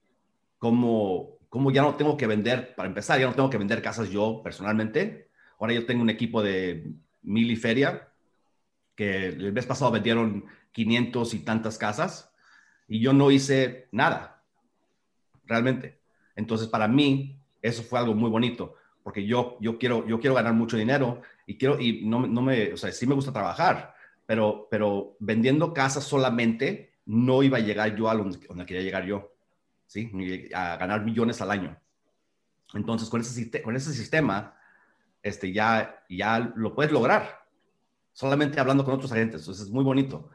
[0.58, 4.10] cómo, cómo ya no tengo que vender, para empezar, ya no tengo que vender casas
[4.10, 5.30] yo personalmente.
[5.58, 8.10] Ahora yo tengo un equipo de mil y feria,
[8.94, 12.34] que el mes pasado vendieron 500 y tantas casas
[12.86, 14.44] y yo no hice nada,
[15.46, 16.02] realmente.
[16.36, 20.56] Entonces, para mí, eso fue algo muy bonito, porque yo, yo, quiero, yo quiero ganar
[20.56, 23.96] mucho dinero y quiero, y no, no me, o sea, sí me gusta trabajar,
[24.30, 28.38] pero, pero vendiendo casas solamente no iba a llegar yo a donde,
[28.68, 29.34] quería llegar yo,
[29.88, 30.12] ¿sí?
[30.54, 31.76] A ganar millones al año.
[32.76, 34.56] Entonces, con ese, con ese sistema,
[35.24, 37.44] este, ya, ya lo puedes lograr,
[38.14, 39.42] solamente hablando con otros agentes.
[39.42, 40.30] Entonces, es muy bonito.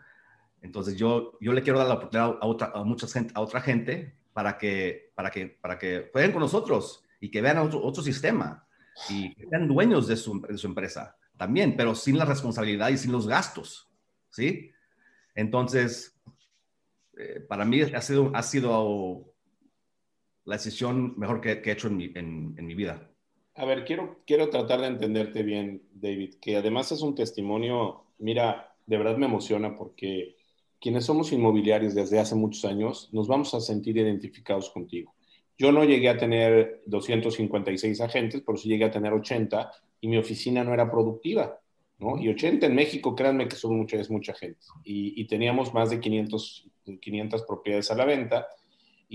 [0.60, 3.60] Entonces yo, yo le quiero dar la oportunidad a, otra, a, mucha gente, a otra
[3.60, 8.02] gente para que, para, que, para que jueguen con nosotros y que vean otro, otro
[8.02, 8.66] sistema
[9.08, 12.98] y que sean dueños de su, de su, empresa también, pero sin la responsabilidad y
[12.98, 13.88] sin los gastos,
[14.30, 14.70] ¿sí?
[15.34, 16.16] Entonces,
[17.16, 19.34] eh, para mí ha sido, ha sido
[20.44, 23.10] la decisión mejor que, que he hecho en mi, en, en mi, vida.
[23.54, 28.74] A ver, quiero, quiero tratar de entenderte bien, David, que además es un testimonio, mira,
[28.86, 30.36] de verdad me emociona porque
[30.80, 35.14] quienes somos inmobiliarios desde hace muchos años, nos vamos a sentir identificados contigo.
[35.56, 40.16] Yo no llegué a tener 256 agentes, pero sí llegué a tener 80 y mi
[40.16, 41.60] oficina no era productiva,
[41.98, 42.18] ¿no?
[42.18, 44.60] Y 80 en México, créanme que son mucha, es mucha gente.
[44.84, 46.68] Y, y teníamos más de 500,
[47.00, 48.48] 500 propiedades a la venta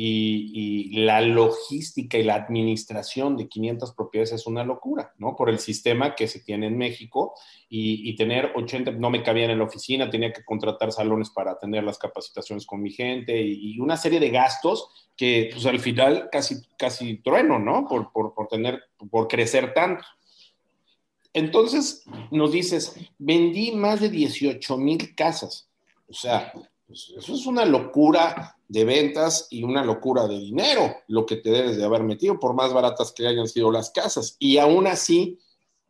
[0.01, 5.35] y, la logística y la administración de 500 propiedades es una locura, ¿no?
[5.35, 7.33] Por el sistema que se tiene en México
[7.67, 11.83] y, tener 80, no me cabían en la oficina, tenía que contratar salones para tener
[11.83, 16.61] las capacitaciones con mi gente y, una serie de gastos que pues al final casi,
[16.77, 17.85] casi trueno, ¿no?
[17.85, 18.81] Por, por, por tener,
[19.11, 20.05] por crecer tanto.
[21.33, 25.69] Entonces nos dices, vendí más de 18 mil casas.
[26.07, 26.53] O sea,
[26.89, 31.51] pues eso es una locura de ventas y una locura de dinero, lo que te
[31.51, 34.35] debes de haber metido, por más baratas que hayan sido las casas.
[34.39, 35.37] Y aún así,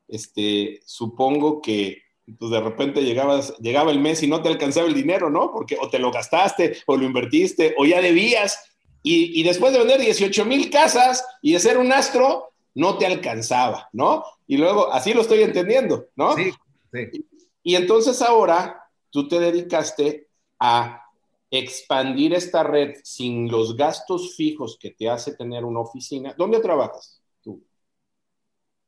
[0.10, 2.02] este, supongo que
[2.38, 5.54] pues de repente llegabas, llegaba el mes y no te alcanzaba el dinero, ¿no?
[5.54, 8.62] Porque o te lo gastaste, o lo invertiste, o ya debías.
[9.02, 13.06] Y, y después de vender 18 mil casas y de ser un astro, no te
[13.06, 14.26] alcanzaba, ¿no?
[14.48, 16.36] Y luego, así lo estoy entendiendo, ¿no?
[16.36, 16.52] Sí,
[16.92, 17.00] sí.
[17.14, 20.29] Y, y entonces ahora tú te dedicaste
[20.60, 21.04] a
[21.52, 26.36] expandir esta red sin los gastos fijos que te hace tener una oficina.
[26.38, 27.64] ¿Dónde trabajas tú?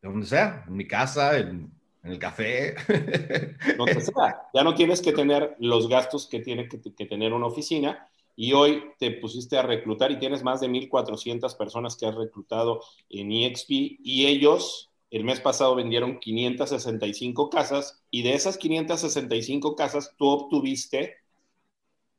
[0.02, 1.72] de donde sea, en mi casa, en,
[2.04, 2.74] el café.
[3.78, 4.42] Donde sea.
[4.56, 8.54] Ya no tienes que tener los gastos que tiene que, que tener una oficina y
[8.54, 13.32] hoy te pusiste a reclutar y tienes más de 1.400 personas que has reclutado en
[13.32, 20.28] EXP y ellos el mes pasado vendieron 565 casas y de esas 565 casas tú
[20.28, 21.18] obtuviste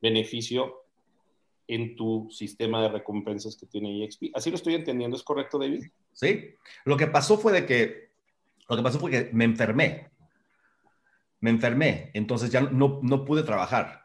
[0.03, 0.83] beneficio
[1.69, 4.25] en tu sistema de recompensas que tiene EXP.
[4.35, 5.85] Así lo estoy entendiendo, ¿es correcto, David?
[6.13, 6.51] Sí.
[6.85, 8.11] Lo que pasó fue de que,
[8.69, 10.11] lo que pasó fue que me enfermé.
[11.41, 14.03] Me enfermé, entonces ya no, no pude trabajar.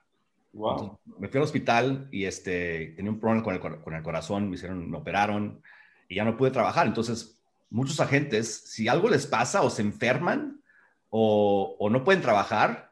[0.54, 0.98] Wow.
[1.20, 4.56] me fui al hospital y este, tenía un problema con el, con el corazón, me
[4.56, 5.62] hicieron, me operaron
[6.08, 6.88] y ya no pude trabajar.
[6.88, 7.38] Entonces
[7.70, 10.62] muchos agentes, si algo les pasa o se enferman
[11.10, 12.87] o, no pueden trabajar,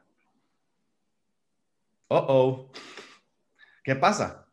[2.08, 2.70] oh, oh,
[3.82, 4.46] ¿qué pasa?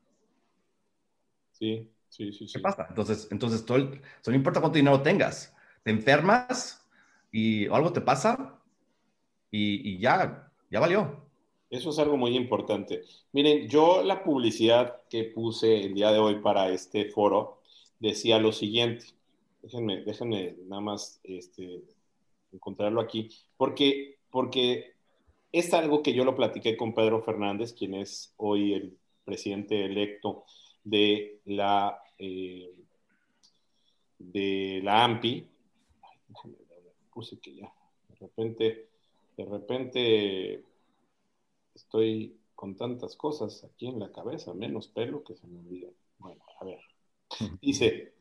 [1.52, 2.48] Sí, sí, sí.
[2.52, 2.88] ¿Qué pasa?
[2.90, 6.86] Entonces, entonces todo no importa cuánto dinero tengas, te enfermas
[7.32, 8.60] y algo te pasa
[9.52, 11.24] y, y ya, ya valió.
[11.70, 13.02] Eso es algo muy importante.
[13.32, 17.62] Miren, yo la publicidad que puse el día de hoy para este foro
[18.00, 19.06] decía lo siguiente.
[19.64, 21.84] Déjenme, déjenme nada más este,
[22.52, 24.93] encontrarlo aquí, porque, porque
[25.54, 30.46] es algo que yo lo platiqué con Pedro Fernández, quien es hoy el presidente electo
[30.84, 32.74] de la, eh,
[34.18, 35.48] de la AMPI.
[37.14, 37.72] puse que ya,
[38.10, 38.90] de repente,
[39.38, 40.64] de repente
[41.76, 45.90] estoy con tantas cosas aquí en la cabeza, menos pelo que se me olvida.
[46.18, 46.80] Bueno, a ver.
[47.62, 48.14] Dice,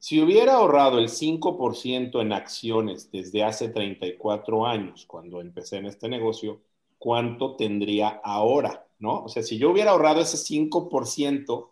[0.00, 6.08] si hubiera ahorrado el 5% en acciones desde hace 34 años, cuando empecé en este
[6.08, 6.60] negocio,
[7.00, 8.86] ¿cuánto tendría ahora?
[9.00, 9.24] ¿No?
[9.24, 11.70] O sea, si yo hubiera ahorrado ese 5%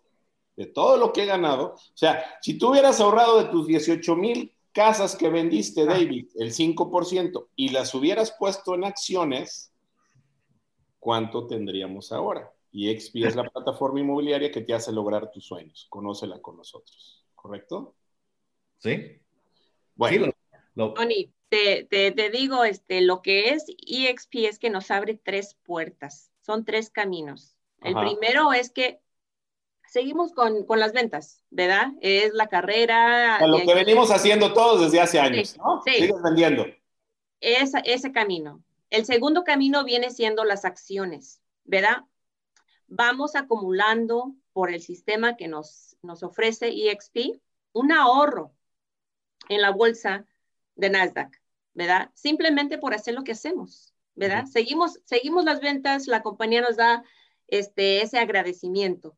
[0.57, 4.15] de todo lo que he ganado, o sea, si tú hubieras ahorrado de tus 18
[4.15, 5.85] mil casas que vendiste, ah.
[5.85, 9.71] David, el 5%, y las hubieras puesto en acciones,
[10.97, 12.51] ¿cuánto tendríamos ahora?
[12.71, 15.85] Y XP es la plataforma inmobiliaria que te hace lograr tus sueños.
[15.89, 17.95] Conócela con nosotros, ¿correcto?
[18.79, 19.21] Sí.
[19.95, 20.33] Bueno.
[20.75, 26.31] Tony, te, te, digo, este, lo que es EXP es que nos abre tres puertas,
[26.41, 27.55] son tres caminos.
[27.81, 28.99] El primero es que
[29.87, 31.93] seguimos con, con, las ventas, ¿verdad?
[32.01, 33.45] Es la carrera.
[33.47, 35.81] lo que venimos haciendo todos desde hace años, ¿no?
[35.85, 35.93] Sí.
[35.93, 36.65] Sigues vendiendo.
[37.39, 38.63] Esa, ese camino.
[38.89, 42.03] El segundo camino viene siendo las acciones, ¿verdad?
[42.87, 47.39] Vamos acumulando por el sistema que nos, nos ofrece EXP
[47.71, 48.51] un ahorro
[49.47, 50.25] en la bolsa
[50.75, 51.38] de Nasdaq,
[51.79, 52.11] ¿verdad?
[52.13, 54.45] Simplemente por hacer lo que hacemos, ¿verdad?
[54.47, 57.05] seguimos, seguimos las ventas, la compañía nos da
[57.47, 59.17] este, ese agradecimiento.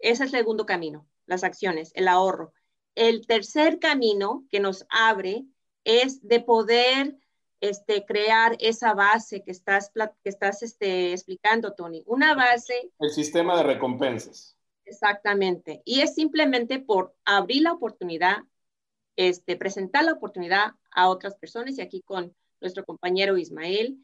[0.00, 2.52] Ese es el segundo camino, las acciones, el ahorro.
[2.96, 5.44] El tercer camino que nos abre
[5.84, 7.16] es de poder
[7.60, 12.02] este, crear esa base que estás, que estás este, explicando, Tony.
[12.06, 12.90] Una base.
[12.98, 14.56] El sistema de recompensas.
[14.84, 15.82] Exactamente.
[15.84, 18.38] Y es simplemente por abrir la oportunidad
[19.16, 23.98] este, presentar la oportunidad a otras personas y aquí con nuestro compañero Ismael,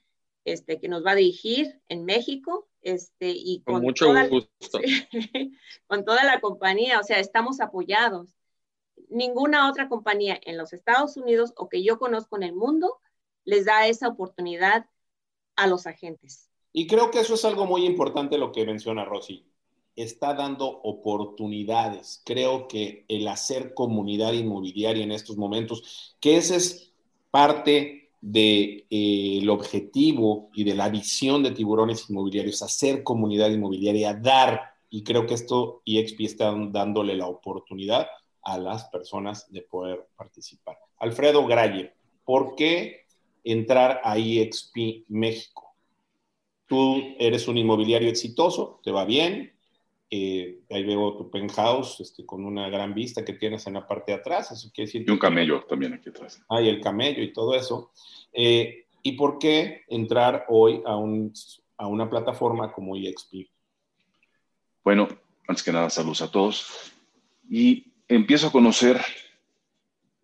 [0.45, 4.79] este, que nos va a dirigir en México, este, y con, mucho gusto.
[5.87, 8.35] con toda la compañía, o sea, estamos apoyados.
[9.09, 12.99] Ninguna otra compañía en los Estados Unidos o que yo conozco en el mundo
[13.45, 14.87] les da esa oportunidad
[15.57, 16.51] a los agentes.
[16.73, 19.49] Y creo que eso es algo muy importante lo que menciona Rosy
[20.03, 22.23] está dando oportunidades.
[22.25, 26.93] Creo que el hacer comunidad inmobiliaria en estos momentos, que ese es
[27.31, 34.15] parte del de, eh, objetivo y de la visión de tiburones inmobiliarios, hacer comunidad inmobiliaria,
[34.15, 38.07] dar, y creo que esto EXP está dándole la oportunidad
[38.43, 40.79] a las personas de poder participar.
[40.99, 41.93] Alfredo Graye,
[42.25, 43.05] ¿por qué
[43.45, 45.75] entrar a EXP México?
[46.67, 49.58] Tú eres un inmobiliario exitoso, te va bien,
[50.11, 54.13] eh, ahí veo tu penthouse este, con una gran vista que tienes en la parte
[54.13, 54.51] de atrás.
[54.51, 56.43] Eso quiere decir y un camello también aquí atrás.
[56.49, 57.93] Ah, y el camello y todo eso.
[58.33, 61.33] Eh, ¿Y por qué entrar hoy a, un,
[61.77, 63.49] a una plataforma como EXP?
[64.83, 65.09] Bueno,
[65.47, 66.93] antes que nada, saludos a todos.
[67.49, 69.01] Y empiezo a conocer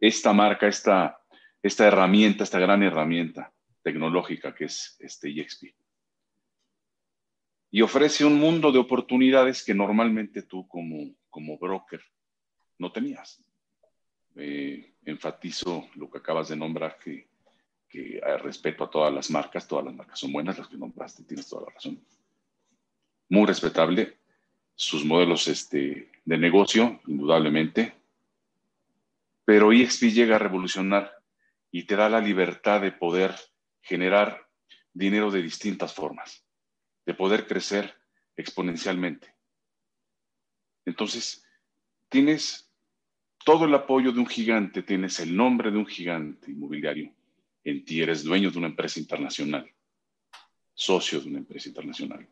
[0.01, 1.21] esta marca, esta,
[1.63, 5.75] esta herramienta, esta gran herramienta tecnológica que es este EXP
[7.75, 12.01] y ofrece un mundo de oportunidades que normalmente tú como, como broker
[12.79, 13.43] no tenías.
[14.37, 17.27] Eh, enfatizo lo que acabas de nombrar, que,
[17.89, 21.49] que respeto a todas las marcas, todas las marcas son buenas, las que nombraste, tienes
[21.49, 22.01] toda la razón.
[23.29, 24.19] Muy respetable,
[24.77, 27.93] sus modelos este, de negocio, indudablemente,
[29.45, 31.11] pero EXP llega a revolucionar
[31.73, 33.35] y te da la libertad de poder
[33.83, 34.47] generar
[34.93, 36.44] dinero de distintas formas,
[37.07, 37.95] de poder crecer
[38.37, 39.35] exponencialmente.
[40.85, 41.45] Entonces,
[42.09, 42.71] tienes
[43.45, 47.13] todo el apoyo de un gigante, tienes el nombre de un gigante inmobiliario
[47.63, 49.71] en ti, eres dueño de una empresa internacional,
[50.75, 52.29] socio de una empresa internacional.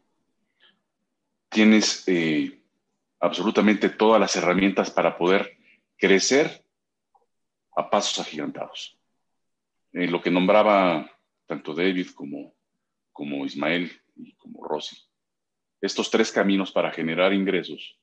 [1.49, 2.63] Tienes eh,
[3.21, 5.59] absolutamente todas las herramientas para poder
[5.97, 6.65] crecer
[7.77, 8.99] a pasos agigantados.
[9.93, 11.11] Eh, lo que nombraba
[11.47, 12.55] tanto David como,
[13.13, 14.02] como Ismael
[14.39, 14.97] como Rossi,
[15.81, 17.99] estos tres caminos para generar ingresos,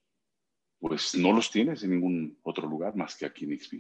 [0.80, 3.74] pues no los tienes en ningún otro lugar más que aquí en XP.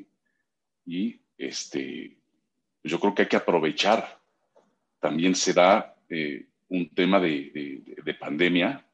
[0.85, 2.17] Y este,
[2.83, 4.19] yo creo que hay que aprovechar.
[4.99, 8.85] También se da eh, un tema de, de, pandemia,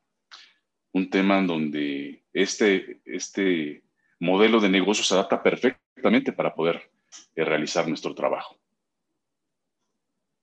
[0.91, 3.83] un tema en donde este, este
[4.19, 6.91] modelo de negocio se adapta perfectamente para poder
[7.35, 8.59] eh, realizar nuestro trabajo.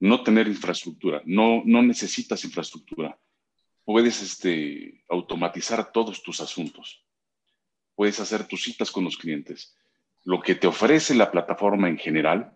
[0.02, 3.16] No tener infraestructura, no, no necesitas infraestructura.
[3.84, 7.06] Puedes este, automatizar todos tus asuntos.
[7.94, 9.76] Puedes hacer tus citas con los clientes.
[10.24, 12.52] Lo que te ofrece la plataforma en general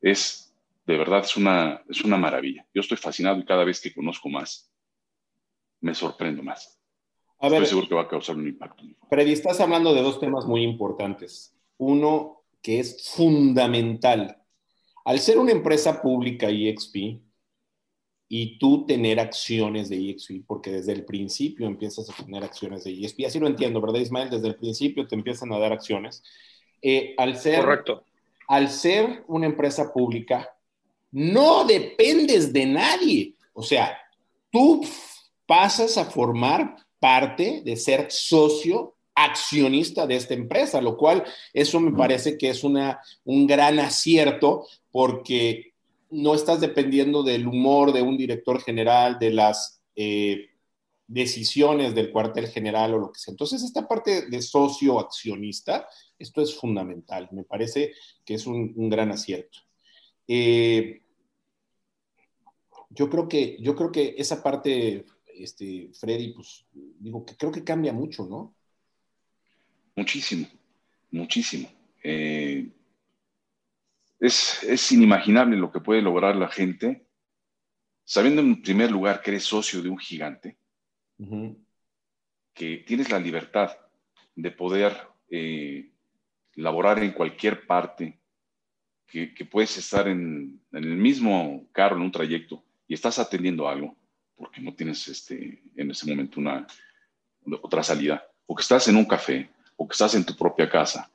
[0.00, 0.54] es,
[0.86, 2.66] de verdad, es una, es una maravilla.
[2.72, 4.72] Yo estoy fascinado y cada vez que conozco más,
[5.82, 6.80] me sorprendo más.
[7.42, 8.84] estoy seguro que va a causar un impacto.
[9.10, 11.54] Freddy, estás hablando de dos temas muy importantes.
[11.76, 14.39] Uno, que es fundamental.
[15.04, 17.20] Al ser una empresa pública EXP
[18.28, 22.92] y tú tener acciones de EXP, porque desde el principio empiezas a tener acciones de
[22.92, 24.30] EXP, así lo entiendo, ¿verdad, Ismael?
[24.30, 26.22] Desde el principio te empiezan a dar acciones.
[26.82, 28.04] Eh, al ser, Correcto
[28.50, 30.52] al ser una empresa pública,
[31.12, 33.34] no dependes de nadie.
[33.52, 33.96] O sea,
[34.50, 34.84] tú
[35.46, 41.22] pasas a formar parte de ser socio accionista de esta empresa, lo cual
[41.52, 45.72] eso me parece que es una, un gran acierto porque
[46.10, 50.50] no estás dependiendo del humor de un director general, de las eh,
[51.06, 53.32] decisiones del cuartel general o lo que sea.
[53.32, 55.86] Entonces, esta parte de socio accionista
[56.20, 59.58] esto es fundamental, me parece que es un, gran acierto.
[60.28, 61.00] Eh,
[62.90, 67.64] yo, creo que, yo creo que esa parte, este, Freddy, pues digo que creo que
[67.64, 68.54] cambia mucho, ¿no?
[69.96, 70.46] Muchísimo,
[71.10, 71.68] muchísimo.
[72.04, 72.49] Eh,
[74.20, 77.06] es, inimaginable lo que puede lograr la gente
[78.04, 80.58] sabiendo en primer lugar que eres socio de un gigante,
[82.52, 83.76] que tienes la libertad
[84.34, 84.96] de poder
[85.30, 85.90] eh,
[86.54, 88.18] laborar en cualquier parte,
[89.06, 93.96] que, puedes estar en, el mismo carro, en un trayecto, y estás atendiendo algo,
[94.36, 96.66] porque no tienes este, en ese momento una
[97.62, 101.10] otra salida, o que estás en un café, o que estás en tu propia casa,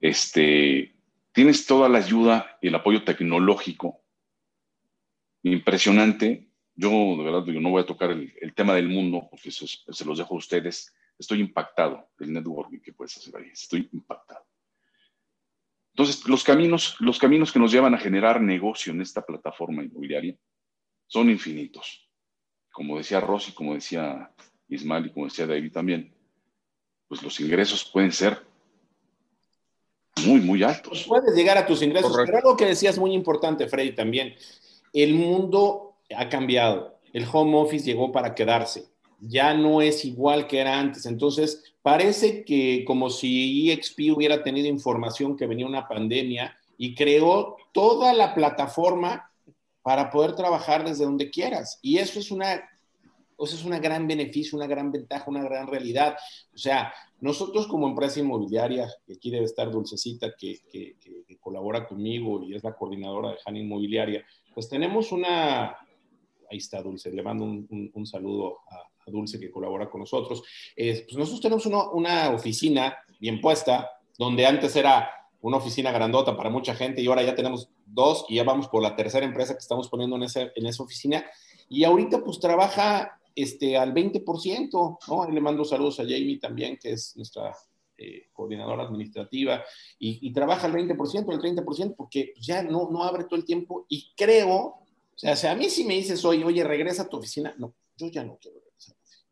[0.00, 0.89] este,
[1.32, 4.02] tienes toda la ayuda y el apoyo tecnológico
[5.42, 6.50] impresionante.
[6.74, 10.18] Yo, de verdad, yo no voy a tocar el, tema del mundo, porque se los
[10.18, 14.44] dejo a ustedes, estoy impactado del networking que puedes hacer ahí, estoy impactado.
[15.92, 20.36] Entonces, los caminos, los caminos que nos llevan a generar negocio en esta plataforma inmobiliaria
[21.06, 22.08] son infinitos.
[22.70, 24.32] Como decía Rosy, como decía
[24.68, 26.14] Ismael y como decía David también,
[27.08, 28.46] pues los ingresos pueden ser
[30.26, 31.04] muy, muy altos.
[31.06, 34.34] puedes llegar a tus ingresos, pero algo que decías muy importante, Freddy, también,
[34.92, 38.90] el mundo ha cambiado, el home office llegó para quedarse
[39.20, 41.06] ya no es igual que era antes.
[41.06, 47.56] Entonces, parece que como si EXP hubiera tenido información que venía una pandemia y creó
[47.72, 49.30] toda la plataforma
[49.82, 51.78] para poder trabajar desde donde quieras.
[51.82, 52.62] Y eso es una,
[53.44, 56.16] eso es una gran beneficio, una gran ventaja, una gran realidad.
[56.54, 60.60] O sea, nosotros como empresa inmobiliaria, que aquí debe estar Dulcecita, que,
[61.40, 64.24] colabora conmigo y es la coordinadora de Han Inmobiliaria,
[64.54, 65.68] pues tenemos una,
[66.50, 70.42] ahí está Dulce, le mando un saludo a, Dulce que colabora con nosotros.
[70.76, 75.10] pues nosotros tenemos una oficina bien puesta, donde antes era
[75.42, 78.82] una oficina grandota para mucha gente y ahora ya tenemos dos y ya vamos por
[78.82, 80.22] la tercera empresa que estamos poniendo en,
[80.54, 81.24] en esa oficina.
[81.68, 85.30] Y ahorita pues trabaja este, al 20%, ¿no?
[85.30, 87.54] le mando saludos a Jamie también, que es nuestra
[87.96, 89.62] eh, coordinadora administrativa,
[89.98, 94.12] y, trabaja al 20%, al 30%, porque ya no, no abre todo el tiempo y
[94.16, 97.54] creo, o sea, si a mí si me dices hoy, oye, regresa a tu oficina,
[97.58, 98.60] no, yo ya no quiero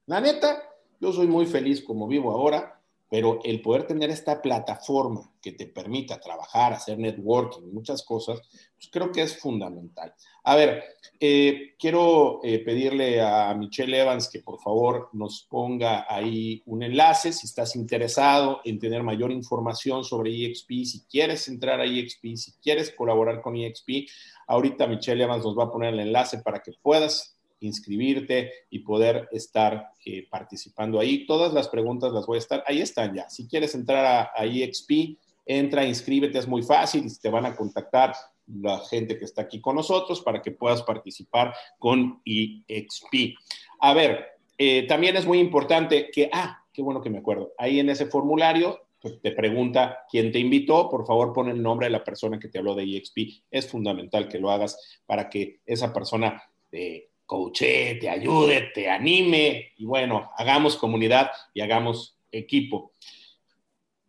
[0.09, 0.63] la neta,
[1.01, 2.78] yo soy muy feliz como vivo ahora.
[3.11, 8.41] Pero el poder tener esta plataforma que te permita trabajar, hacer networking, muchas cosas,
[8.75, 10.13] pues creo que es fundamental.
[10.45, 10.85] A ver,
[11.19, 17.33] eh, quiero eh, pedirle a Michelle Evans que por favor nos ponga ahí un enlace
[17.33, 22.53] si estás interesado en tener mayor información sobre EXP, si quieres entrar a EXP, si
[22.63, 24.09] quieres colaborar con EXP.
[24.47, 29.29] Ahorita Michelle Evans nos va a poner el enlace para que puedas inscribirte y poder
[29.33, 31.27] estar eh, participando ahí.
[31.27, 33.29] Todas las preguntas las voy a estar, ahí están ya.
[33.29, 38.15] Si quieres entrar a, a EXP, entra, inscríbete, es muy fácil te van a contactar
[38.47, 43.35] la gente que está aquí con nosotros para que puedas participar con EXP.
[43.81, 47.81] A ver, eh, también es muy importante que, ah, qué bueno que me acuerdo, ahí
[47.81, 48.81] en ese formulario
[49.23, 52.59] te pregunta quién te invitó, por favor pon el nombre de la persona que te
[52.59, 53.45] habló de EXP.
[53.51, 59.73] Es fundamental que lo hagas para que esa persona te coache, te ayude, te anime
[59.77, 62.93] y bueno, hagamos comunidad y hagamos equipo.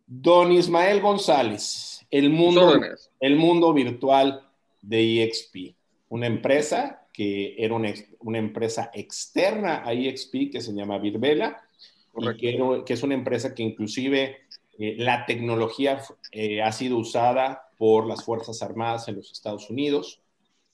[0.08, 2.80] Don Ismael González, el mundo,
[3.20, 4.50] el mundo virtual
[4.82, 5.76] de EXP,
[6.08, 11.62] una empresa que era una, una empresa externa a EXP que se llama Virvela,
[12.16, 14.38] y que, que, es una empresa que inclusive
[14.80, 16.02] eh, la tecnología
[16.32, 20.22] eh, ha sido usada por las Fuerzas Armadas en los Estados Unidos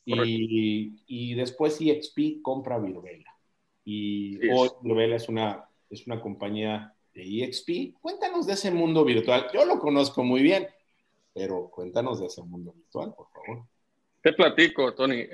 [0.05, 3.35] y, y, después EXP compra Virvela.
[3.83, 7.99] Y hoy Virvela es una, es una compañía de EXP.
[7.99, 9.47] Cuéntanos de ese mundo virtual.
[9.53, 10.67] Yo lo conozco muy bien,
[11.33, 13.65] pero cuéntanos de ese mundo virtual, por favor.
[14.21, 15.27] Te platico, Tony.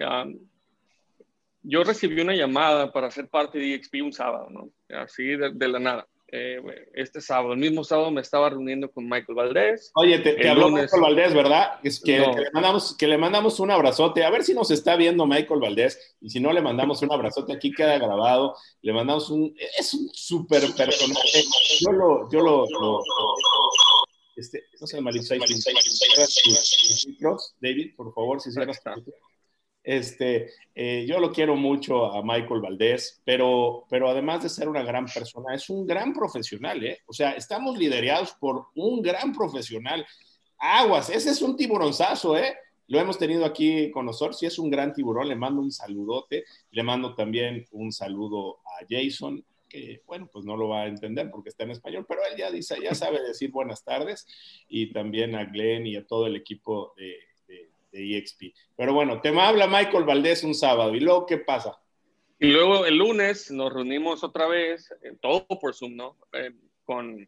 [1.64, 4.70] yo recibí una llamada para ser parte de EXP un sábado, ¿no?
[4.90, 6.08] Así de la nada.
[6.34, 6.62] Eh,
[6.94, 9.92] este sábado, el mismo sábado me estaba reuniendo con Michael Valdés.
[9.96, 11.80] Oye, te, habló Michael Valdés, ¿verdad?
[11.84, 14.24] Es que, le mandamos, que le mandamos un abrazote.
[14.24, 16.16] A ver si nos está viendo Michael Valdés.
[16.22, 17.52] Y si no, le mandamos un abrazote.
[17.52, 18.56] Aquí queda grabado.
[18.82, 19.54] Le mandamos un.
[19.78, 21.44] Es un súper personaje.
[21.82, 22.32] Yo lo.
[22.32, 22.66] Yo lo,
[24.38, 25.00] este, no sé,
[27.60, 28.60] David, por favor, si se
[29.84, 34.84] este, eh, yo lo quiero mucho a Michael Valdés, pero, pero además de ser una
[34.84, 37.00] gran persona, es un gran profesional, ¿eh?
[37.08, 40.06] O sea, estamos liderados por un gran profesional.
[40.58, 42.56] Aguas, ese es un tiburonzazo, ¿eh?
[42.88, 46.44] Lo hemos tenido aquí con nosotros, si es un gran tiburón, le mando un saludote,
[46.72, 51.32] le mando también un saludo a Jason, que bueno, pues no lo va a entender
[51.32, 54.28] porque está en español, pero él ya dice, ya sabe decir buenas tardes,
[54.68, 57.16] y también a Glenn y a todo el equipo de
[57.92, 58.54] de EXP.
[58.76, 60.96] Pero bueno, te habla Michael Valdés un sábado.
[60.96, 61.80] ¿Y luego qué pasa?
[62.40, 66.18] Y luego el lunes nos reunimos otra vez, eh, todo por Zoom, ¿no?
[66.34, 66.52] Eh,
[66.84, 67.28] con,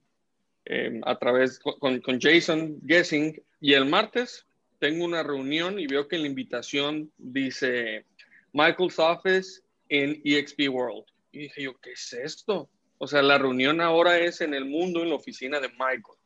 [0.66, 3.39] eh, a través, con, con, Jason Guessing.
[3.61, 4.47] Y el martes
[4.80, 8.05] tengo una reunión y veo que la invitación dice
[8.53, 11.05] Michael's Office en EXP World.
[11.32, 12.70] Y dije yo, ¿qué es esto?
[12.97, 16.18] O sea, la reunión ahora es en el mundo, en la oficina de Michael,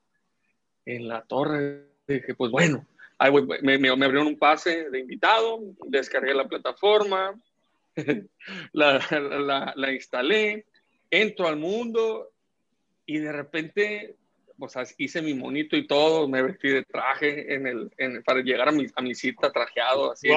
[0.85, 1.88] en la torre.
[2.07, 2.88] Dije, pues bueno,
[3.61, 7.34] me, me, abrieron un pase de invitado, descargué la plataforma,
[8.74, 10.65] la, la, instalé,
[11.09, 12.32] entro al mundo
[13.05, 14.15] y de repente,
[14.59, 18.41] o sea, hice mi monito y todo, me vestí de traje en el, en, para
[18.41, 20.11] llegar a mi, a mi cita trajeado.
[20.11, 20.30] Así,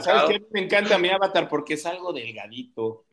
[0.00, 0.46] ¿Sabes qué?
[0.50, 3.04] Me encanta mi avatar porque es algo delgadito.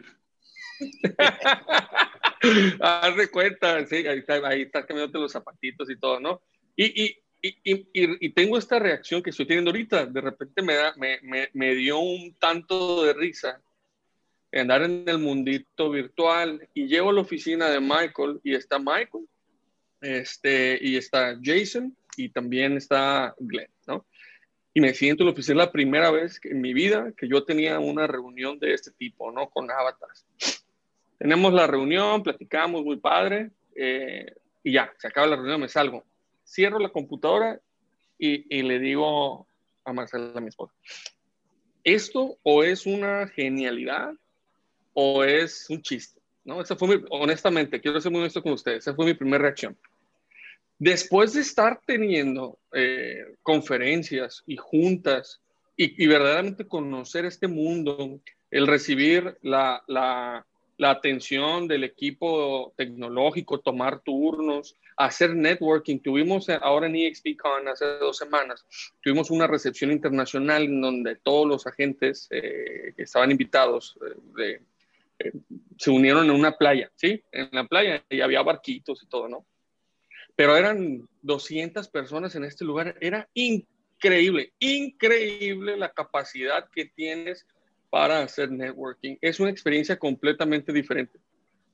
[2.82, 6.42] Haz de cuenta, sí, ahí está, ahí está cambiándote los zapatitos y todo, ¿no?
[6.76, 7.18] Y, y,
[7.64, 10.06] y, tengo esta reacción que estoy teniendo ahorita.
[10.06, 11.20] De repente me, da, me,
[11.54, 13.62] me, dio un tanto de risa
[14.54, 19.28] andar en el mundito virtual y llego a la oficina de Michael y está Michael,
[20.02, 24.06] este, y está Jason y también está Glenn, ¿no?
[24.74, 27.80] Y me siento en la oficina la primera vez en mi vida que yo tenía
[27.80, 29.50] una reunión de este tipo, ¿no?
[29.50, 30.26] Con avatars.
[31.18, 34.34] Tenemos la reunión, platicamos muy padre eh,
[34.64, 36.04] y ya, se acaba la reunión, me salgo
[36.46, 37.60] cierro la computadora
[38.18, 39.48] y, le digo
[39.84, 40.74] a Marcela, mi esposa,
[41.84, 44.14] ¿esto o es una genialidad
[44.94, 46.22] o es un chiste?
[46.46, 46.62] ¿No?
[46.62, 49.78] Esa fue honestamente, quiero ser muy honesto con ustedes, esa fue mi primera reacción.
[50.78, 55.42] Después de estar teniendo eh, conferencias y juntas
[55.78, 60.46] y, verdaderamente conocer este mundo, el recibir la, la
[60.90, 66.00] atención del equipo tecnológico, tomar turnos, hacer networking.
[66.00, 68.66] Tuvimos eh, ahora en EXPCon hace dos semanas,
[69.02, 73.98] tuvimos una recepción internacional en donde todos los agentes eh, que estaban invitados
[74.40, 74.62] eh,
[75.78, 77.24] se unieron en una playa, ¿sí?
[77.32, 79.46] En la playa y había barquitos y todo, ¿no?
[80.36, 82.98] Pero eran 200 personas en este lugar.
[83.00, 87.46] Era increíble, increíble la capacidad que tienes
[87.90, 89.16] para hacer networking.
[89.22, 91.18] Es una experiencia completamente diferente.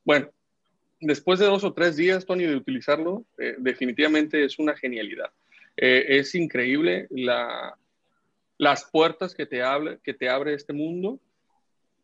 [0.03, 0.32] Bueno,
[1.02, 5.32] después de dos o tres días, Tony, de utilizarlo, eh, definitivamente es una genialidad.
[5.76, 7.76] Eh, es increíble la,
[8.58, 9.99] las puertas que te, abre,
[10.54, 11.20] este mundo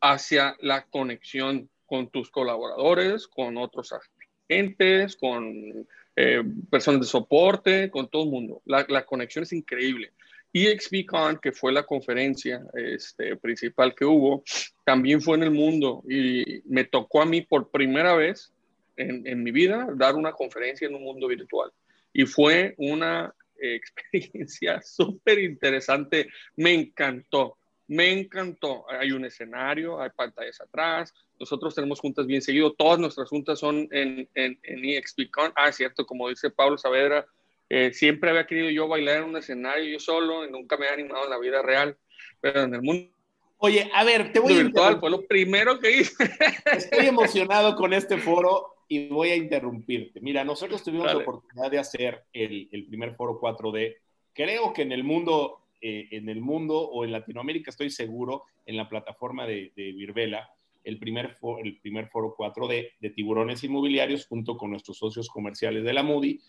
[0.01, 8.09] hacia la conexión con tus colaboradores, con otros agentes, con eh, personas de soporte, con
[8.09, 8.61] todo el mundo.
[8.65, 10.11] La, la conexión es increíble.
[10.53, 14.43] EXPCon, que fue la conferencia este, principal que hubo,
[14.83, 18.51] también fue en el mundo y me tocó a mí por primera vez
[18.97, 21.71] en, en mi vida dar una conferencia en un mundo virtual.
[22.13, 26.27] Y fue una experiencia súper interesante.
[26.55, 28.89] Me encantó, me encantó.
[28.89, 31.13] Hay un escenario, hay pantallas atrás.
[31.39, 32.73] Nosotros tenemos juntas bien seguido.
[32.73, 35.53] Todas nuestras juntas son en, en, en EXPCon.
[35.55, 37.25] Ah, cierto, como dice Pablo Saavedra,
[37.69, 40.89] eh, siempre había querido yo bailar en un escenario yo solo y nunca me he
[40.89, 41.97] animado en la vida real,
[42.39, 43.11] pero en el mundo
[43.59, 46.29] Oye, a ver, te voy a virtual fue lo primero que hice.
[46.71, 50.21] Estoy emocionado con este foro y voy a interrumpirte.
[50.21, 53.95] Mira, nosotros tuvimos la oportunidad de hacer el, el, primer foro 4D.
[54.33, 58.77] Creo que en el mundo, eh, en el mundo o en Latinoamérica estoy seguro, en
[58.77, 60.49] la plataforma de, de Virbela,
[60.83, 65.83] el primer, foro, el primer foro 4D de tiburones inmobiliarios junto con nuestros socios comerciales
[65.83, 66.39] de la Moody.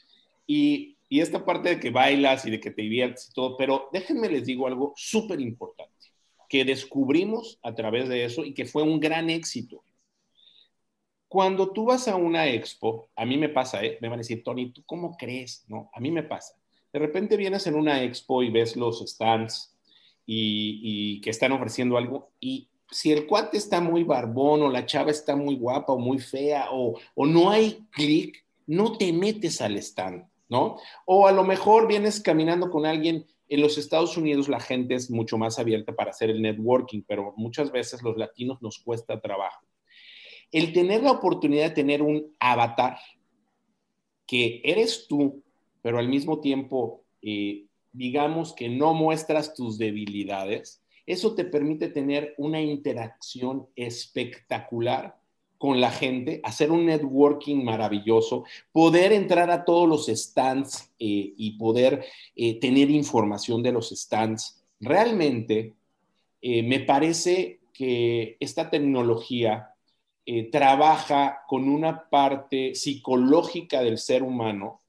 [0.47, 3.89] Y y esta parte de que bailas y de que te diviertes y todo, pero
[3.93, 5.93] déjenme les digo algo súper importante
[6.49, 9.83] que descubrimos a través de eso y que fue un gran éxito.
[11.29, 13.99] Cuando tú vas a una expo, a mí me pasa, ¿eh?
[14.01, 15.65] me van a decir, Tony, ¿tú cómo crees?
[15.69, 16.55] No, a mí me pasa.
[16.93, 19.77] De repente vienes en una expo y ves los stands
[20.25, 25.11] y, que están ofreciendo algo y si el cuate está muy barbón o la chava
[25.11, 29.77] está muy guapa o muy fea o, o no hay clic, no te metes al
[29.77, 30.79] stand ¿no?
[31.05, 33.27] O a lo mejor vienes caminando con alguien.
[33.51, 37.33] En los Estados Unidos la gente es mucho más abierta para hacer el networking, pero
[37.37, 39.68] muchas veces los latinos nos cuesta trabajo.
[40.51, 42.99] El tener la oportunidad de tener un avatar
[44.29, 45.43] que eres tú,
[45.81, 52.35] pero al mismo tiempo, eh, digamos que no muestras tus debilidades, eso te permite tener
[52.37, 55.19] una interacción espectacular
[55.57, 61.53] con la gente, hacer un networking maravilloso, poder entrar a todos los stands eh, y
[61.59, 62.05] poder
[62.37, 64.63] eh, tener información de los stands.
[64.79, 65.75] Realmente
[66.41, 69.75] me parece que esta tecnología
[70.51, 74.83] trabaja con una parte psicológica del ser humano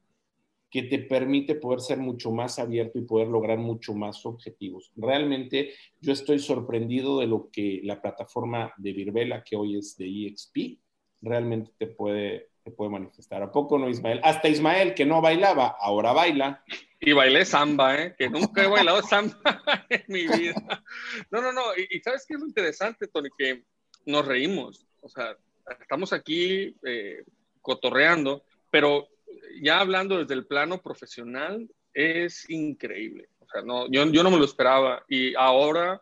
[0.69, 4.91] que te permite poder ser mucho más abierto y poder lograr mucho más objetivos.
[4.95, 10.05] Realmente yo estoy sorprendido de lo que la plataforma de Virbela, que hoy es de
[10.05, 10.79] EXP,
[11.21, 13.41] realmente te puede, te puede manifestar.
[13.41, 14.21] ¿A poco no, Ismael?
[14.23, 16.63] Hasta Ismael, que no bailaba, ahora baila.
[16.99, 18.15] Y bailé samba, ¿eh?
[18.17, 19.39] que nunca he bailado samba
[19.89, 20.83] en mi vida.
[21.31, 21.61] No, no, no.
[21.75, 23.29] Y, ¿sabes qué es lo interesante, Tony?
[23.37, 23.63] Que
[24.05, 24.85] nos reímos.
[25.01, 25.37] O sea,
[25.81, 27.23] estamos aquí eh,
[27.61, 29.07] cotorreando, pero
[29.61, 33.29] ya hablando desde el plano profesional, es increíble.
[33.39, 36.01] O sea, no, yo, no me lo esperaba y ahora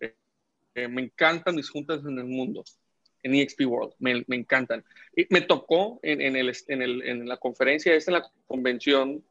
[0.00, 2.64] eh, me encantan mis juntas en el mundo,
[3.22, 4.84] en EXP World, me, me encantan.
[5.14, 9.22] Y me tocó en, en, el, en, el, en la conferencia, esta en la convención,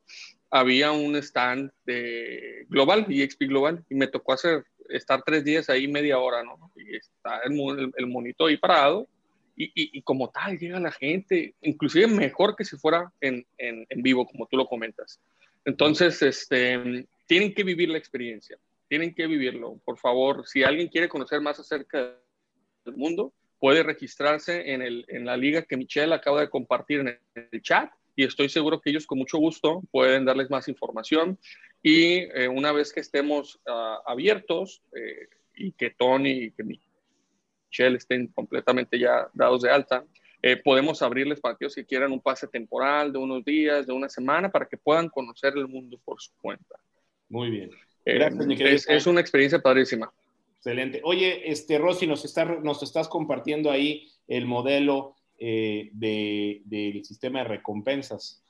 [0.49, 5.88] había un stand de Global, EXP Global, y me tocó hacer, estar tres días ahí,
[5.88, 6.71] media hora, ¿no?
[6.75, 9.07] Y está el, el, el monito ahí parado
[9.59, 14.27] y, como tal llega la gente, inclusive mejor que si fuera en, en, en, vivo,
[14.27, 15.19] como tú lo comentas.
[15.65, 18.57] Entonces, este, tienen que vivir la experiencia,
[18.88, 19.79] tienen que vivirlo.
[19.83, 22.15] Por favor, si alguien quiere conocer más acerca
[22.85, 27.19] del mundo, puede registrarse en, el, en la liga que Michelle acaba de compartir en
[27.51, 31.39] el, chat y estoy seguro que ellos con mucho gusto pueden darles más información.
[31.82, 37.97] Y eh, una vez que estemos uh, abiertos eh, y que Tony y que Michelle
[37.97, 40.05] estén completamente ya dados de alta,
[40.41, 44.07] eh, podemos abrirles para aquellos que quieran un pase temporal de unos días, de una
[44.07, 46.80] semana, para que puedan conocer el mundo por su cuenta.
[47.30, 47.71] Muy bien.
[48.05, 50.11] Eh, Gracias, es, es, una experiencia padrísima.
[50.57, 51.01] Excelente.
[51.03, 57.39] Oye, este, Rosy, nos, está, nos estás compartiendo ahí el modelo eh, de, del sistema
[57.39, 58.43] de recompensas.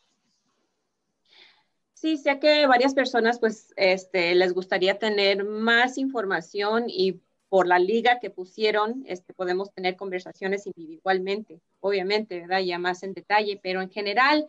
[2.00, 7.20] Sí, sé que varias personas pues este, les gustaría tener más información y
[7.50, 12.60] por la liga que pusieron, este, podemos tener conversaciones individualmente, obviamente, ¿verdad?
[12.60, 14.48] Ya más en detalle, pero en general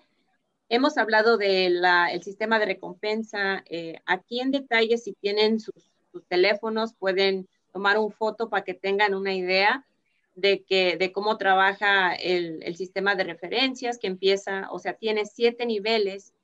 [0.68, 1.82] hemos hablado del
[2.22, 3.64] sistema de recompensa.
[3.70, 8.74] Eh, aquí en detalle, si tienen sus, sus, teléfonos, pueden tomar un foto para que
[8.74, 9.86] tengan una idea
[10.34, 15.24] de, que, de cómo trabaja el, el sistema de referencias, que empieza, o sea, tiene
[15.24, 16.34] siete niveles.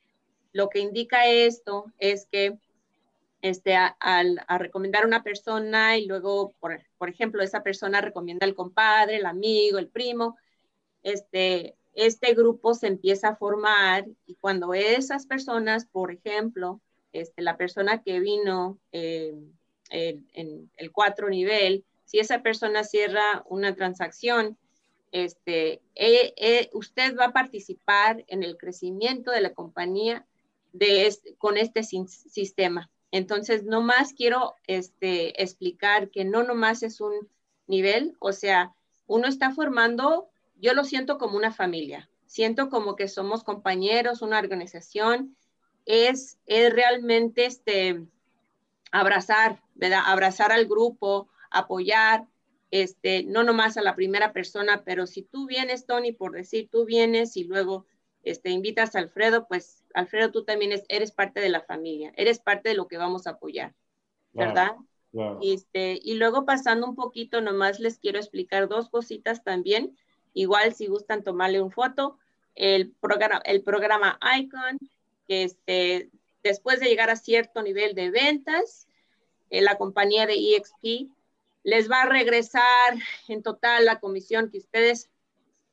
[0.55, 2.57] Lo que indica esto es que
[3.43, 8.47] este, a, a, recomendar a una persona y luego, por, por, ejemplo, esa persona recomienda
[8.47, 10.39] al compadre, el amigo, el primo,
[11.03, 16.81] este, este grupo se empieza a formar y cuando esas personas, por ejemplo,
[17.13, 19.35] este, la persona que vino eh,
[19.91, 24.57] en el cuatro nivel, si esa persona cierra una transacción,
[25.11, 30.27] este, eh, eh, usted va a participar en el crecimiento de la compañía
[31.39, 32.91] con este sistema.
[33.11, 37.29] Entonces, no más quiero este, explicar que no nomás es un
[37.67, 38.75] nivel, o sea,
[39.07, 44.39] uno está formando, yo lo siento como una familia, siento como que somos compañeros, una
[44.39, 45.37] organización,
[45.87, 48.05] es, es realmente este,
[48.91, 50.01] abrazar, ¿verdad?
[50.07, 52.27] Abrazar al grupo, apoyar,
[52.71, 56.85] este, no nomás a la primera persona, pero si tú vienes, Tony, por decir, tú
[56.85, 57.87] vienes y luego
[58.25, 62.71] este, invitas a Alfredo, pues Alfredo, tú también eres parte de la familia, eres parte
[62.71, 63.75] de lo que vamos a apoyar,
[64.33, 64.73] ¿verdad?
[65.43, 69.97] Este, y luego pasando un poquito, nomás les quiero explicar dos cositas también.
[70.33, 72.19] Igual si gustan tomarle un foto,
[72.57, 74.79] el programa, el programa Icon,
[75.29, 76.11] que este,
[76.43, 78.89] después de llegar a cierto nivel de ventas,
[79.51, 81.11] eh, la compañía de EXP
[81.63, 82.95] les va a regresar
[83.29, 85.11] en total la comisión que ustedes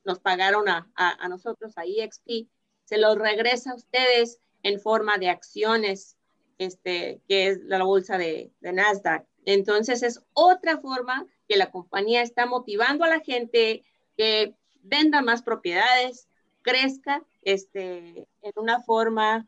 [0.03, 2.47] nos pagaron a, a, nosotros, a EXP,
[2.85, 6.17] se los regresa a ustedes en forma de acciones,
[6.57, 9.25] este, que es la bolsa de, de Nasdaq.
[9.45, 13.83] Entonces es otra forma que la compañía está motivando a la gente
[14.17, 16.27] que venda más propiedades,
[16.61, 19.47] crezca este, en una forma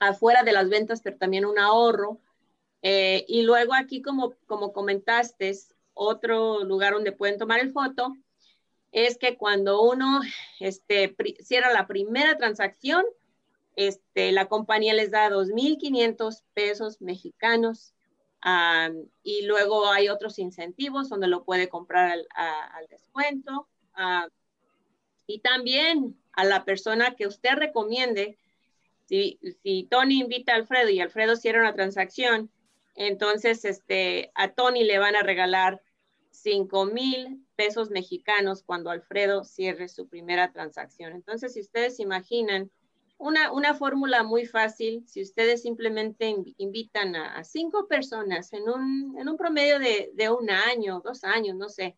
[0.00, 2.20] afuera de las ventas, pero también un ahorro
[2.82, 5.52] eh, y luego aquí, como, como comentaste,
[5.94, 8.16] otro lugar donde pueden tomar el foto
[8.96, 10.22] es que cuando uno
[10.58, 13.04] este, cierra la primera transacción,
[13.76, 17.92] este, la compañía les da 2.500 pesos mexicanos
[19.22, 23.68] y luego hay otros incentivos donde lo puede comprar al, descuento.
[25.26, 28.38] y también a la persona que usted recomiende,
[29.04, 32.50] si, si Tony invita a Alfredo y Alfredo cierra una transacción,
[32.94, 35.82] entonces, este, a Tony le van a regalar
[36.36, 41.12] 5 mil pesos mexicanos cuando Alfredo cierre su primera transacción.
[41.12, 42.70] Entonces, si ustedes imaginan
[43.18, 49.28] una, una fórmula muy fácil, si ustedes simplemente invitan a, cinco personas en un, en
[49.28, 51.96] un promedio de, de, un año, dos años, no sé,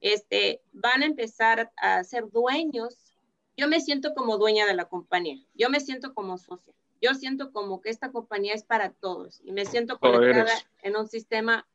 [0.00, 3.14] este, van a empezar a ser dueños.
[3.56, 7.52] Yo me siento como dueña de la compañía, yo me siento como socia yo siento
[7.52, 10.52] como que esta compañía es para todos y me siento conectada
[10.82, 11.66] en un sistema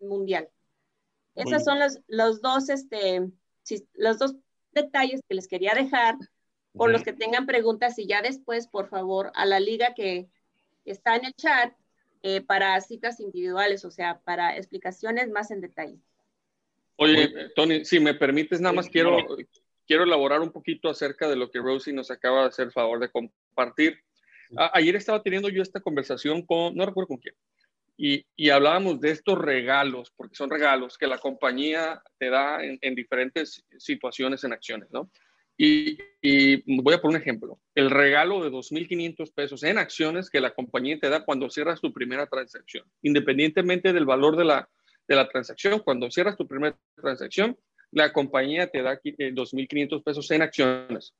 [0.00, 0.48] mundial.
[1.34, 3.28] Esos son los, los, dos, este,
[3.94, 4.36] los dos
[4.72, 6.16] detalles que les quería dejar
[6.72, 10.28] por los que tengan preguntas y ya después, por favor, a la liga que
[10.84, 11.72] está en el chat
[12.22, 15.98] eh, para citas individuales, o sea, para explicaciones más en detalle.
[16.96, 19.18] Oye, Tony, si me permites, nada más quiero,
[19.86, 23.00] quiero elaborar un poquito acerca de lo que Rosie nos acaba de hacer el favor
[23.00, 23.98] de compartir.
[24.56, 27.34] Ayer estaba teniendo yo esta conversación con, no recuerdo con quién,
[27.96, 32.94] y, y, hablábamos de estos regalos, porque son regalos que la compañía te da en,
[32.94, 35.10] diferentes situaciones en acciones, ¿no?
[35.56, 37.60] Y, y, voy a poner un ejemplo.
[37.74, 41.92] El regalo de 2.500 pesos en acciones que la compañía te da cuando cierras tu
[41.92, 44.68] primera transacción, independientemente del valor de la,
[45.06, 47.56] de la transacción, cuando cierras tu primera transacción,
[47.92, 51.14] la compañía te da 2.500 eh, pesos en acciones.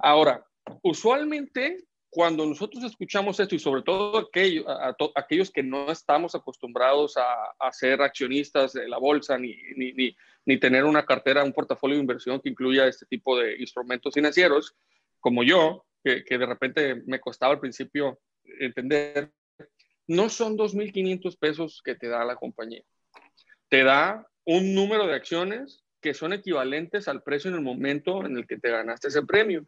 [0.00, 0.44] Ahora,
[0.82, 1.84] usualmente
[2.14, 7.72] cuando nosotros escuchamos esto y sobre todo aquello, a, aquellos que no estamos acostumbrados a,
[7.72, 10.14] ser accionistas de la bolsa ni, ni,
[10.46, 14.76] ni, tener una cartera, un portafolio de inversión que incluya este tipo de instrumentos financieros,
[15.18, 18.20] como yo, que, que de repente me costaba al principio
[18.60, 19.32] entender,
[20.06, 22.84] no son 2.500 pesos que te da la compañía.
[23.68, 28.36] Te da un número de acciones que son equivalentes al precio en el momento en
[28.36, 29.66] el que te ganaste ese premio.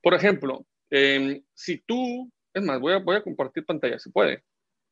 [0.00, 0.64] Por ejemplo,
[0.96, 4.44] Em, si tú, es más, voy a, voy a compartir pantalla, se puede.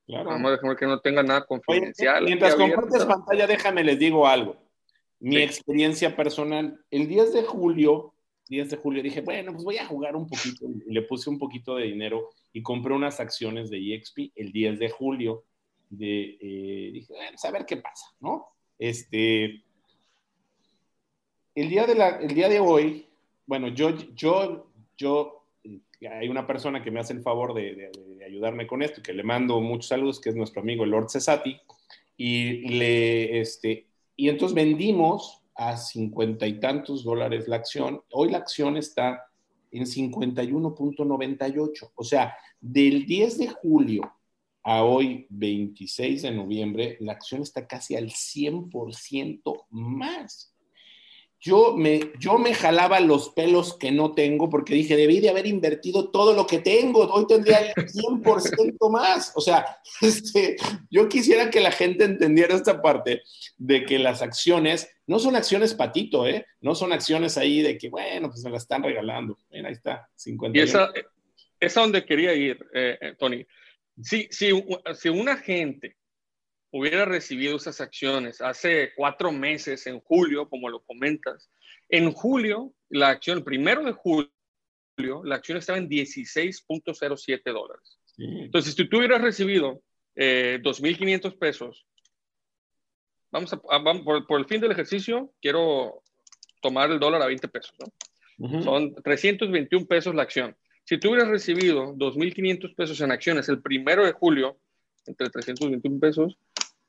[0.09, 2.25] Vamos a dejar que no tenga nada confidencial.
[2.25, 4.57] mientras compartes pantalla, déjame les digo algo.
[5.21, 8.15] Mi experiencia personal, el 10 de julio,
[8.49, 10.67] 10 de julio dije, bueno, pues voy a jugar un poquito.
[10.85, 14.81] Y le puse un poquito de dinero y compré unas acciones de EXP el 10
[14.81, 15.45] de julio.
[15.89, 18.49] De, eh, dije, bueno, pues a ver qué pasa, ¿no?
[18.77, 19.63] Este,
[21.55, 23.07] el día de, la, el día de hoy,
[23.47, 25.42] bueno, yo, yo, yo
[26.07, 27.91] hay una persona que me hace el favor de,
[28.27, 31.61] ayudarme con esto, que le mando muchos saludos, que es nuestro amigo Lord Cesati,
[32.17, 33.87] y, le, este,
[34.17, 38.03] y entonces vendimos a cincuenta y tantos dólares la acción.
[38.11, 39.27] Hoy la acción está
[39.71, 41.93] en 51.98.
[41.95, 44.15] O sea, del 10 de julio
[44.63, 50.52] a hoy, 26 de noviembre, la acción está casi al 100% más.
[51.43, 55.49] Yo me, yo me jalaba los pelos que no tengo porque dije, debí de haber
[55.49, 59.33] invertido todo lo que tengo, hoy tendría el 100% más.
[59.35, 60.57] O sea, este,
[60.89, 63.23] yo quisiera que la gente entendiera esta parte
[63.59, 66.47] de que las acciones no son acciones patito, ¿eh?
[66.61, 69.37] No son acciones ahí de que, bueno, pues me la están regalando.
[69.51, 70.57] Mira, ahí está, 50.
[70.57, 70.93] Y esa,
[71.59, 73.45] es a donde quería ir, eh, eh, Tony.
[74.01, 74.53] Si, si,
[74.95, 75.97] si una gente
[76.73, 81.51] hubiera recibido esas acciones hace cuatro meses, en julio, como lo comentas,
[81.89, 84.31] en julio, la acción, el primero de julio,
[85.25, 87.99] la acción estaba en 16.07 dólares.
[88.17, 89.83] Entonces, si tú hubieras recibido
[90.17, 91.87] eh, 2.500 pesos,
[93.31, 96.03] vamos a, por, el fin del ejercicio, quiero
[96.61, 98.63] tomar el dólar a 20 pesos, ¿no?
[98.63, 100.57] Son 321 pesos la acción.
[100.85, 104.59] Si tú hubieras recibido 2.500 pesos en acciones el primero de julio,
[105.07, 106.37] entre 321 pesos,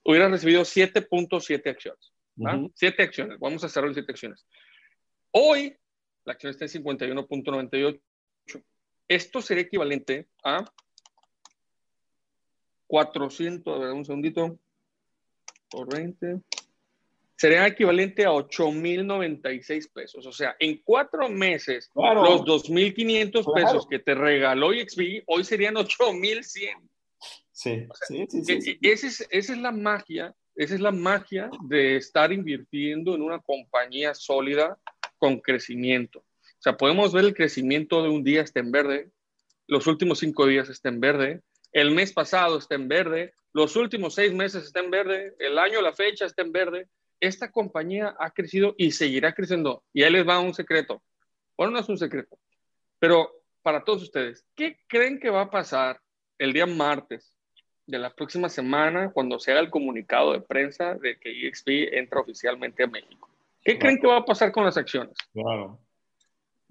[0.03, 2.11] hubieras recibido 7.7 acciones.
[2.75, 4.45] 7 acciones, vamos a cerrar 7 acciones.
[5.31, 5.75] Hoy,
[6.25, 8.01] la acción está en 51.98.
[9.07, 10.65] Esto sería equivalente a
[12.87, 14.59] 400, a ver, un segundito,
[15.69, 16.41] por 20,
[17.35, 20.25] sería equivalente a 8.096 pesos.
[20.25, 26.89] O sea, en cuatro meses, los 2.500 pesos que te regaló XP, hoy serían 8.100.
[27.63, 31.49] Sí, sí, sí, sí, e, Esa, es, esa es la magia, esa es la magia
[31.61, 34.77] de estar invirtiendo en una compañía sólida
[35.17, 36.19] con crecimiento.
[36.19, 39.11] O sea, podemos ver el crecimiento de un día está en verde,
[39.67, 41.41] los últimos cinco días está en verde,
[41.71, 45.81] el mes pasado está en verde, los últimos seis meses está en verde, el año,
[45.81, 46.89] la fecha está en verde.
[47.19, 49.83] Esta compañía ha crecido y seguirá creciendo.
[49.93, 51.01] Y ahí les va un secreto.
[51.55, 52.37] Bueno, no es un secreto,
[52.99, 56.01] pero para todos ustedes, ¿qué creen que va a pasar
[56.37, 57.32] el día martes
[57.85, 62.21] de la próxima semana cuando se haga el comunicado de prensa de que EXP entra
[62.21, 63.29] oficialmente a México.
[63.63, 65.15] ¿Qué creen que va a pasar con las acciones?
[65.33, 65.79] Claro.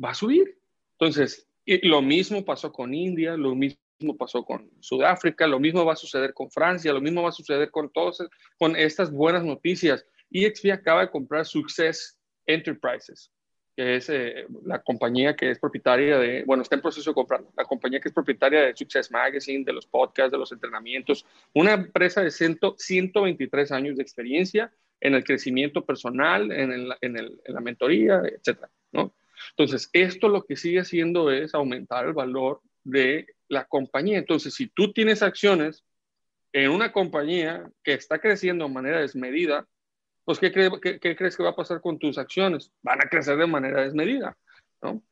[0.02, 0.58] Va a subir.
[0.98, 3.78] Entonces, y lo mismo pasó con India, lo mismo
[4.18, 7.70] pasó con Sudáfrica, lo mismo va a suceder con Francia, lo mismo va a suceder
[7.70, 8.22] con todos,
[8.58, 10.04] con estas buenas noticias.
[10.30, 13.30] EXP acaba de comprar Success Enterprises
[13.76, 17.42] que es eh, la compañía que es propietaria de, bueno, está en proceso de comprar,
[17.56, 21.72] la compañía que es propietaria de Success Magazine, de los podcasts, de los entrenamientos, una
[21.72, 27.14] empresa de 123 años de experiencia en el crecimiento personal, en, en
[27.46, 29.14] la mentoría, etcétera, ¿no?
[29.50, 34.18] Entonces, esto lo que sigue haciendo es aumentar el valor de la compañía.
[34.18, 35.84] Entonces, si tú tienes acciones
[36.52, 39.66] en una compañía que está creciendo de manera desmedida,
[40.24, 42.70] pues ¿qué, crees que va a pasar con tus acciones?
[42.82, 44.36] Van a crecer de manera desmedida,
[44.80, 45.02] ¿no?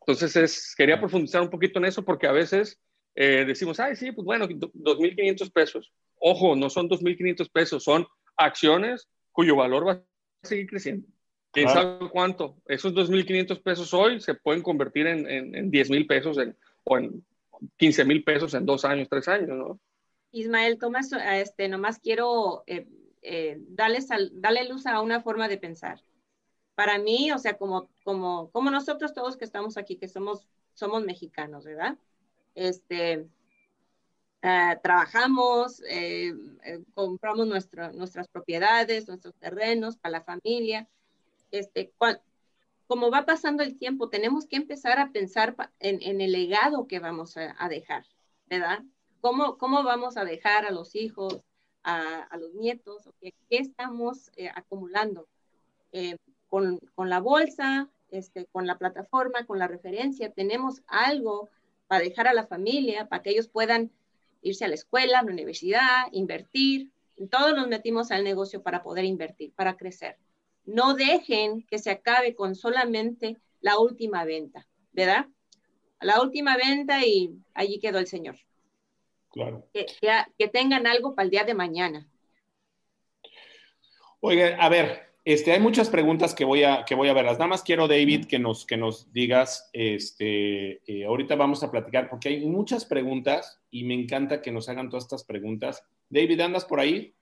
[0.00, 2.80] Entonces, es, quería profundizar un poquito en eso porque a veces
[3.14, 5.92] eh, decimos, ay, sí, pues bueno, 2.500 pesos.
[6.16, 8.06] Ojo, no son 2.500 pesos, son
[8.36, 10.02] acciones cuyo valor va a
[10.42, 11.06] seguir creciendo.
[11.52, 12.56] ¿Quién sabe cuánto?
[12.66, 17.24] Esos 2.500 pesos hoy se pueden convertir en, en, 10.000 pesos en, o en
[17.78, 19.80] 15.000 pesos en dos años, tres años, ¿no?
[20.32, 22.86] Ismael, Tomás, este, nomás quiero eh,
[23.22, 26.02] eh, darle, luz a una forma de pensar.
[26.74, 31.04] Para mí, o sea, como, como, como nosotros todos que estamos aquí, que somos, somos
[31.04, 31.96] mexicanos, ¿verdad?
[32.54, 33.28] Este,
[34.42, 36.34] eh, trabajamos, eh,
[36.94, 40.88] compramos nuestras propiedades, nuestros terrenos para la familia.
[41.52, 41.92] Este,
[42.88, 47.36] como va pasando el tiempo, tenemos que empezar a pensar en, el legado que vamos
[47.36, 48.04] a, a, dejar,
[48.46, 48.82] ¿verdad?
[49.20, 51.42] ¿Cómo, ¿Cómo vamos a dejar a los hijos,
[51.84, 55.28] a, los nietos, ¿qué estamos eh, acumulando?
[55.92, 56.16] Eh,
[56.48, 61.50] con, con, la bolsa, este, con la plataforma, con la referencia, tenemos algo
[61.86, 63.90] para dejar a la familia, para que ellos puedan
[64.42, 66.90] irse a la escuela, a la universidad, invertir.
[67.30, 70.18] Todos nos metimos al negocio para poder invertir, para crecer.
[70.64, 75.26] No dejen que se acabe con solamente la última venta, ¿verdad?
[76.00, 78.36] La última venta y allí quedó el Señor.
[79.32, 79.66] Claro.
[79.72, 82.06] Que, tengan algo para el día de mañana.
[84.20, 87.38] Oiga, a ver, este, hay muchas preguntas que voy a, que voy a verlas.
[87.38, 92.10] Nada más quiero, David, que nos, que nos digas, este, eh, ahorita vamos a platicar,
[92.10, 95.82] porque hay muchas preguntas y me encanta que nos hagan todas estas preguntas.
[96.10, 97.14] David, ¿andas por ahí?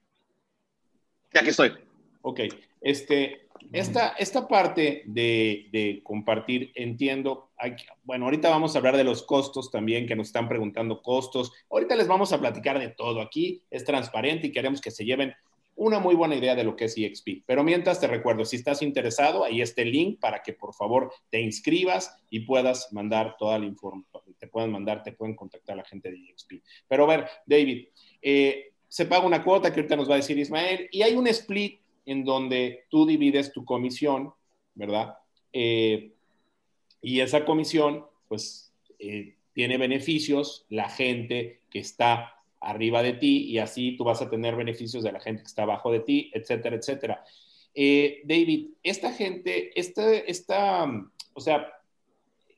[1.33, 1.71] Ya que estoy.
[2.21, 2.41] Ok,
[2.81, 7.49] este, esta, esta parte de, compartir, entiendo,
[8.03, 11.51] bueno, ahorita vamos a hablar de los costos también, que nos están preguntando costos.
[11.69, 13.21] Ahorita les vamos a platicar de todo.
[13.21, 15.33] Aquí es transparente y queremos que se lleven
[15.75, 17.43] una muy buena idea de lo que es EXP.
[17.45, 21.11] Pero mientras te recuerdo, si estás interesado, ahí está el link para que por favor
[21.29, 24.35] te inscribas y puedas mandar toda la información.
[24.37, 26.63] Te pueden mandar, te pueden contactar la gente de EXP.
[26.87, 27.87] Pero a ver, David,
[28.21, 31.25] eh, se paga una cuota que ahorita nos va a decir Ismael y hay un
[31.27, 34.33] split en donde tú divides tu comisión
[34.73, 35.17] ¿verdad?
[35.53, 36.13] Eh,
[37.01, 43.57] y esa comisión, pues, eh, tiene beneficios la gente que está arriba de ti y
[43.57, 46.75] así tú vas a tener beneficios de la gente que está abajo de ti, etcétera,
[46.75, 47.23] etcétera.
[47.73, 50.85] Eh, David, esta gente, esta, esta,
[51.33, 51.73] o sea,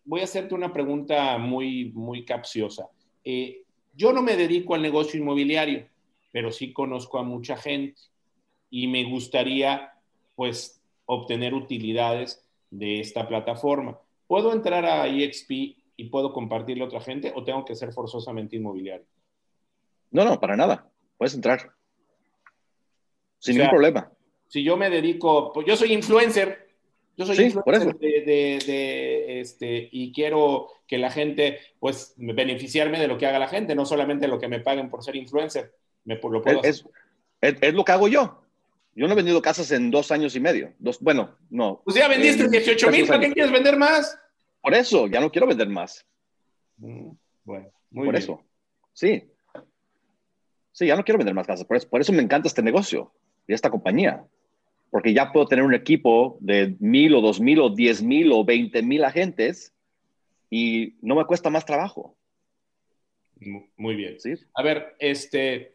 [0.05, 2.89] voy a hacerte una pregunta muy, muy capciosa.
[3.23, 3.63] Eh,
[3.95, 5.87] yo no me dedico al negocio inmobiliario,
[6.31, 7.99] pero sí conozco a mucha gente
[8.75, 9.93] y me gustaría,
[10.33, 13.99] pues, obtener utilidades de esta plataforma.
[14.25, 15.51] ¿Puedo entrar a EXP
[15.95, 19.05] y puedo compartirle a otra gente o tengo que ser forzosamente inmobiliario?
[20.09, 20.89] No, no, para nada.
[21.19, 21.71] Puedes entrar.
[23.37, 24.11] Sin ningún problema.
[24.47, 26.67] Si yo me dedico, pues yo soy influencer,
[27.15, 33.27] yo soy influencer de, este, y quiero que la gente, pues, beneficiarme de lo que
[33.27, 35.75] haga la gente, no solamente lo que me paguen por ser influencer.
[36.05, 36.83] Me, lo puedo es,
[37.39, 38.42] es, es, lo que hago yo.
[38.95, 40.73] Yo no he vendido casas en dos años y medio.
[40.79, 41.81] Dos, bueno, no.
[41.83, 44.19] Pues ya vendiste 18 mil, ¿para qué quieres vender más?
[44.61, 46.05] Por eso, ya no quiero vender más.
[46.77, 47.09] Mm,
[47.43, 48.23] bueno, muy Por bien.
[48.23, 48.43] eso.
[48.93, 49.23] Sí.
[50.71, 51.65] Sí, ya no quiero vender más casas.
[51.65, 53.11] Por eso, por eso me encanta este negocio
[53.47, 54.23] y esta compañía
[54.93, 58.45] porque ya puedo tener un equipo de mil o dos mil o diez mil o
[58.45, 59.73] veinte mil agentes
[60.51, 62.15] y no me cuesta más trabajo.
[63.75, 64.19] Muy bien.
[64.19, 64.35] ¿Sí?
[64.53, 65.72] A ver, este,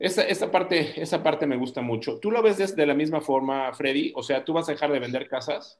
[0.00, 2.18] esta, esta, parte, esa parte me gusta mucho.
[2.18, 4.12] ¿Tú lo ves de la misma forma, Freddy?
[4.16, 5.78] O sea, ¿tú vas a dejar de vender casas?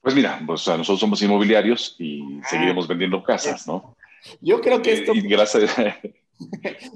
[0.00, 3.94] Pues mira, pues, nosotros somos inmobiliarios y ah, seguiremos vendiendo casas, ¿no?
[4.40, 5.12] Yo creo que esto...
[5.14, 5.76] Gracias...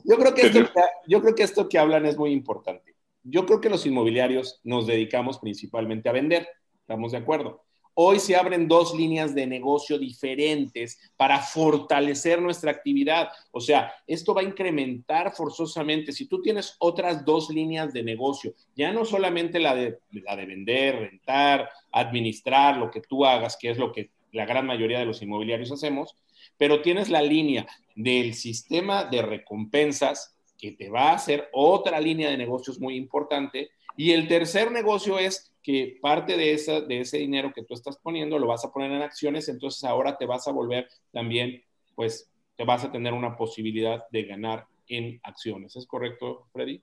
[0.05, 0.71] yo, creo que esto,
[1.07, 2.93] yo creo que esto que hablan es muy importante
[3.25, 6.49] yo creo que los inmobiliarios nos dedicamos principalmente a vender,
[6.81, 7.65] estamos de acuerdo.
[7.95, 13.29] Hoy se abren dos líneas de negocio diferentes para fortalecer nuestra actividad.
[13.51, 16.13] O sea, esto va a incrementar forzosamente.
[16.13, 20.47] Si tú tienes otras dos líneas de negocio, ya no solamente la de, la de
[20.47, 25.07] vender, rentar, administrar, lo que tú hagas, que es lo que la gran mayoría de
[25.07, 26.17] los inmobiliarios hacemos,
[26.57, 32.31] pero tienes la línea del sistema de recompensas que te va a hacer otra línea
[32.31, 33.71] de negocios muy importante.
[33.97, 37.97] Y el tercer negocio es que parte de, esa, de ese dinero que tú estás
[37.99, 41.63] poniendo lo vas a poner en acciones, entonces ahora te vas a volver también,
[41.95, 45.77] pues, te vas a tener una posibilidad de ganar en acciones.
[45.77, 46.83] ¿Es correcto, Freddy?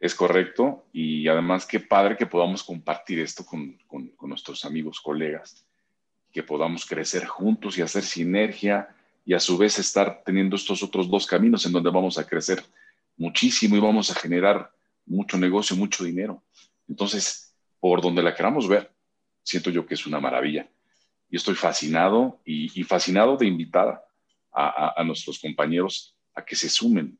[0.00, 0.86] Es correcto.
[0.92, 5.66] Y además, qué padre que podamos compartir esto con, con, con nuestros amigos, colegas,
[6.32, 8.88] que podamos crecer juntos y hacer sinergia
[9.24, 12.62] y a su vez estar teniendo estos otros dos caminos en donde vamos a crecer
[13.16, 14.72] muchísimo y vamos a generar
[15.06, 16.42] mucho negocio, mucho dinero.
[16.88, 18.92] Entonces, por donde la queramos ver,
[19.42, 20.68] siento yo que es una maravilla.
[21.28, 24.04] Y estoy fascinado y, y fascinado de invitar
[24.52, 27.18] a, a, a, nuestros compañeros a que se sumen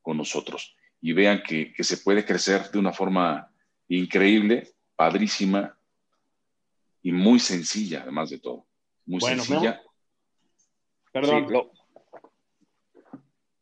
[0.00, 3.52] con nosotros y vean que, que, se puede crecer de una forma
[3.88, 5.76] increíble, padrísima
[7.02, 8.66] y muy sencilla, además de todo.
[9.06, 9.82] Muy bueno, sencilla.
[11.12, 11.46] Perdón.
[11.46, 11.72] Sí, lo,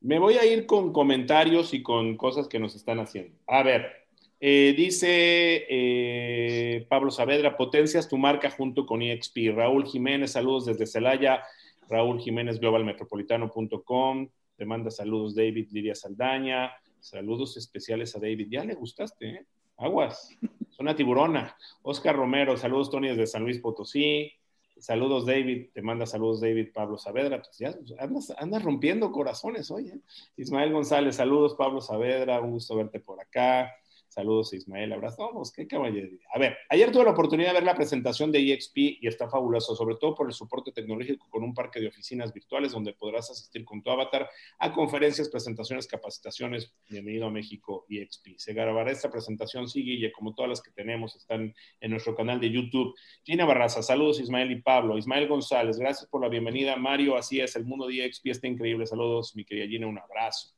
[0.06, 3.36] me voy a ir con comentarios y con cosas que nos están haciendo.
[3.48, 4.06] A ver,
[4.38, 9.52] eh, dice eh, Pablo Saavedra, potencias tu marca junto con EXP.
[9.52, 11.42] Raúl Jiménez, saludos desde Celaya.
[11.88, 14.28] Raúl Jiménez, globalmetropolitano.com.
[14.56, 16.70] Te manda saludos David Lidia Saldaña.
[17.00, 18.46] Saludos especiales a David.
[18.48, 19.46] Ya le gustaste, ¿eh?
[19.76, 20.30] Aguas.
[20.70, 21.56] Zona tiburona.
[21.82, 24.30] Oscar Romero, saludos Tony desde San Luis Potosí.
[24.78, 25.68] Saludos, David.
[25.72, 27.42] Te manda saludos, David Pablo Saavedra.
[27.42, 29.88] Pues ya andas, andas rompiendo corazones hoy.
[29.88, 30.00] ¿eh?
[30.36, 32.40] Ismael González, saludos, Pablo Saavedra.
[32.40, 33.72] Un gusto verte por acá.
[34.16, 34.94] Saludos, Ismael.
[34.94, 35.52] Abrazamos.
[35.52, 36.26] Qué caballería.
[36.32, 39.76] A ver, ayer tuve la oportunidad de ver la presentación de EXP y está fabuloso,
[39.76, 43.62] sobre todo por el soporte tecnológico con un parque de oficinas virtuales donde podrás asistir
[43.66, 44.26] con tu avatar
[44.58, 46.72] a conferencias, presentaciones, capacitaciones.
[46.88, 48.38] Bienvenido a México EXP.
[48.38, 52.40] Se grabará esta presentación, sí, Guille, como todas las que tenemos, están en nuestro canal
[52.40, 52.94] de YouTube.
[53.22, 54.96] Gina Barraza, saludos, Ismael y Pablo.
[54.96, 56.74] Ismael González, gracias por la bienvenida.
[56.76, 58.86] Mario, así es, el mundo de EXP está increíble.
[58.86, 60.54] Saludos, mi querida Gina, un abrazo.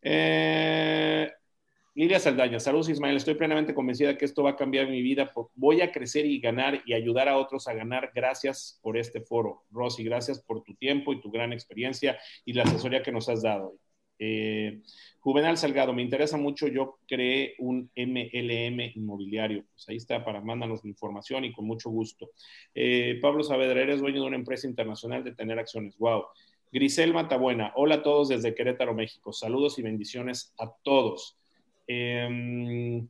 [0.00, 1.28] Eh,
[1.96, 5.32] Lilia Saldaña, saludos Ismael, estoy plenamente convencida que esto va a cambiar mi vida.
[5.54, 8.10] Voy a crecer y ganar y ayudar a otros a ganar.
[8.12, 9.62] Gracias por este foro.
[9.70, 13.42] Rosy, gracias por tu tiempo y tu gran experiencia y la asesoría que nos has
[13.42, 13.76] dado.
[14.18, 14.82] Eh,
[15.20, 19.64] Juvenal Salgado, me interesa mucho, yo creé un MLM inmobiliario.
[19.72, 22.32] Pues ahí está, para mándanos la información y con mucho gusto.
[22.74, 25.96] Eh, Pablo Saavedra, eres dueño de una empresa internacional de tener acciones.
[25.98, 26.24] Wow.
[26.72, 29.32] Grisel Matabuena, hola a todos desde Querétaro, México.
[29.32, 31.38] Saludos y bendiciones a todos.
[31.86, 33.04] Eh,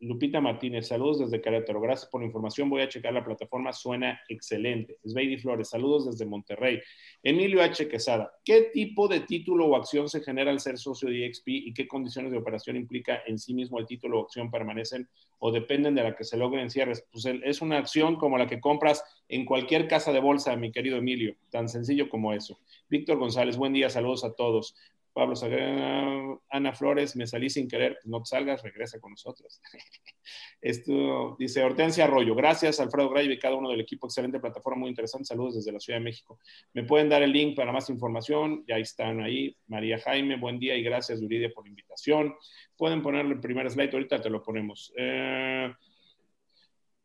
[0.00, 1.80] Lupita Martínez, saludos desde Querétaro.
[1.80, 2.68] Gracias por la información.
[2.68, 3.72] Voy a checar la plataforma.
[3.72, 4.98] Suena excelente.
[5.04, 6.80] Sveidi Flores, saludos desde Monterrey.
[7.22, 7.88] Emilio H.
[7.88, 11.74] Quesada, ¿qué tipo de título o acción se genera al ser socio de EXP y
[11.74, 15.94] qué condiciones de operación implica en sí mismo el título o acción permanecen o dependen
[15.94, 17.06] de la que se logren cierres?
[17.10, 20.98] Pues es una acción como la que compras en cualquier casa de bolsa, mi querido
[20.98, 21.36] Emilio.
[21.50, 22.58] Tan sencillo como eso.
[22.90, 24.76] Víctor González, buen día, saludos a todos.
[25.16, 29.62] Pablo Ana Flores, me salí sin querer, pues no te salgas, regresa con nosotros.
[30.60, 34.90] Esto dice Hortensia Arroyo, gracias Alfredo Gray y cada uno del equipo, excelente plataforma, muy
[34.90, 36.38] interesante, saludos desde la Ciudad de México.
[36.74, 39.56] Me pueden dar el link para más información, ya están ahí.
[39.68, 42.34] María Jaime, buen día y gracias Yuridia por la invitación.
[42.76, 44.92] Pueden ponerle el primer slide, ahorita te lo ponemos.
[44.98, 45.72] Eh,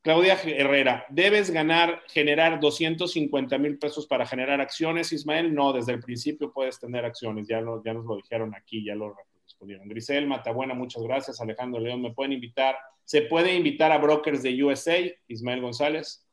[0.02, 5.54] Claudia Herrera, ¿debes ganar, generar 250 mil pesos para generar acciones, Ismael?
[5.54, 9.16] No, desde el principio puedes tener acciones, ya, ya nos lo dijeron aquí, ya lo
[9.46, 9.88] respondieron.
[9.88, 11.40] Grisel Matabuena, muchas gracias.
[11.40, 12.78] Alejandro León, ¿me pueden invitar?
[13.06, 14.98] ¿Se puede invitar a brokers de USA?
[15.28, 16.26] Ismael González.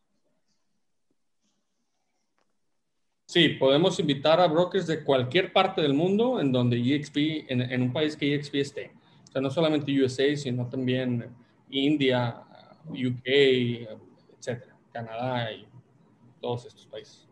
[3.26, 7.82] Sí, podemos invitar a brokers de cualquier parte del mundo en donde EXP, en, en
[7.82, 8.92] un país que EXP esté.
[9.24, 11.36] O sea, no solamente USA, sino también
[11.68, 12.47] India,
[12.90, 13.88] UK,
[14.38, 15.66] etcétera, Canadá y
[16.40, 17.28] todos estos países.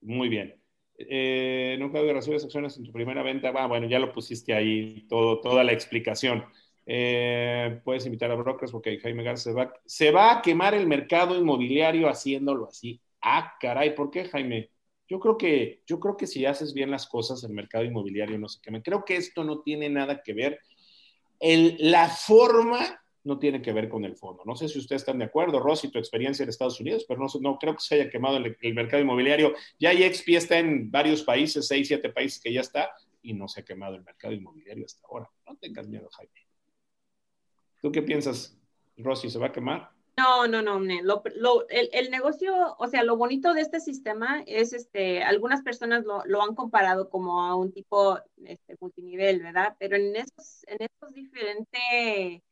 [0.00, 0.54] Muy bien.
[0.96, 3.52] Eh, nunca recibes acciones en tu primera venta.
[3.54, 6.44] Ah, bueno, ya lo pusiste ahí, todo, toda la explicación.
[6.86, 10.86] Eh, puedes invitar a brokers porque Jaime Garza se va, se va a quemar el
[10.86, 13.00] mercado inmobiliario haciéndolo así.
[13.22, 14.70] Ah, caray, ¿por qué, Jaime?
[15.08, 18.48] Yo creo que, yo creo que si haces bien las cosas, el mercado inmobiliario no
[18.48, 18.82] se quema.
[18.82, 20.60] Creo que esto no tiene nada que ver.
[21.40, 24.42] El, la forma no tiene que ver con el fondo.
[24.44, 27.26] No sé si ustedes están de acuerdo, Rosy, tu experiencia en Estados Unidos, pero no,
[27.40, 29.54] no creo que se haya quemado el, mercado inmobiliario.
[29.78, 32.90] Ya EXP está en varios países, seis, siete países que ya está,
[33.22, 35.30] y no se ha quemado el mercado inmobiliario hasta ahora.
[35.46, 36.32] No tengas miedo, Jaime.
[37.80, 38.58] ¿Tú qué piensas,
[38.98, 39.30] Rosy?
[39.30, 39.90] ¿Se va a quemar?
[40.16, 40.78] No, no, no.
[41.70, 46.54] el, negocio, o sea, lo bonito de este sistema es, este, algunas personas lo, han
[46.54, 49.74] comparado como a un tipo este, multinivel, ¿verdad?
[49.78, 52.42] Pero en esos, en esos diferentes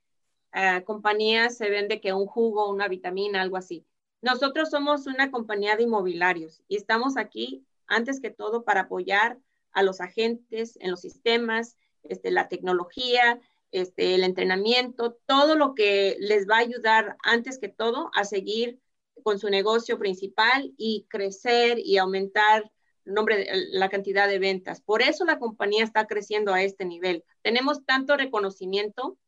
[0.55, 3.87] eh, compañías se vende que un jugo, una vitamina, algo así.
[4.21, 9.39] Nosotros somos una compañía de inmobiliarios y estamos aquí antes que todo para apoyar
[9.73, 16.17] a los agentes en los sistemas, este, la tecnología, este, el entrenamiento, todo lo que
[16.21, 18.79] les va a ayudar antes que todo a seguir
[19.23, 22.71] con su negocio principal y crecer y aumentar
[23.05, 24.81] nombre, la cantidad de ventas.
[24.81, 27.25] Por eso la compañía está creciendo a este nivel.
[27.43, 29.19] Tenemos tanto reconocimiento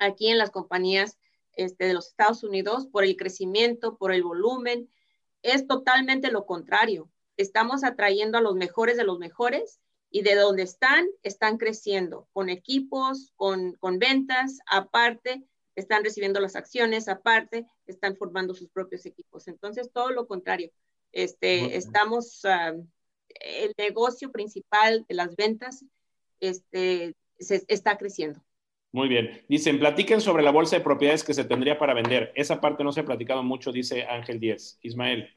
[0.00, 1.18] aquí en las compañías
[1.52, 4.90] este, de los Estados Unidos por el crecimiento, por el volumen.
[5.42, 7.10] Es totalmente lo contrario.
[7.36, 12.50] Estamos atrayendo a los mejores de los mejores y de donde están, están creciendo con
[12.50, 15.44] equipos, con, con ventas, aparte,
[15.76, 19.48] están recibiendo las acciones, aparte, están formando sus propios equipos.
[19.48, 20.70] Entonces, todo lo contrario.
[21.12, 22.74] Este, estamos, ah,
[23.28, 25.84] el negocio principal de las ventas
[26.40, 28.42] este, se, está creciendo.
[28.92, 29.42] Muy bien.
[29.48, 32.32] Dicen, platiquen sobre la bolsa de propiedades que se tendría para vender.
[32.34, 34.78] Esa parte no se ha platicado mucho, dice Ángel Díez.
[34.82, 35.28] Ismael.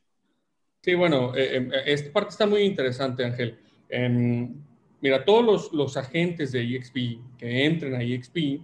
[0.81, 3.59] Sí, bueno, eh, eh, esta parte está muy interesante, Ángel.
[3.89, 4.55] Em,
[5.01, 8.59] mira, todos los, los, agentes de EXP que entren a EXP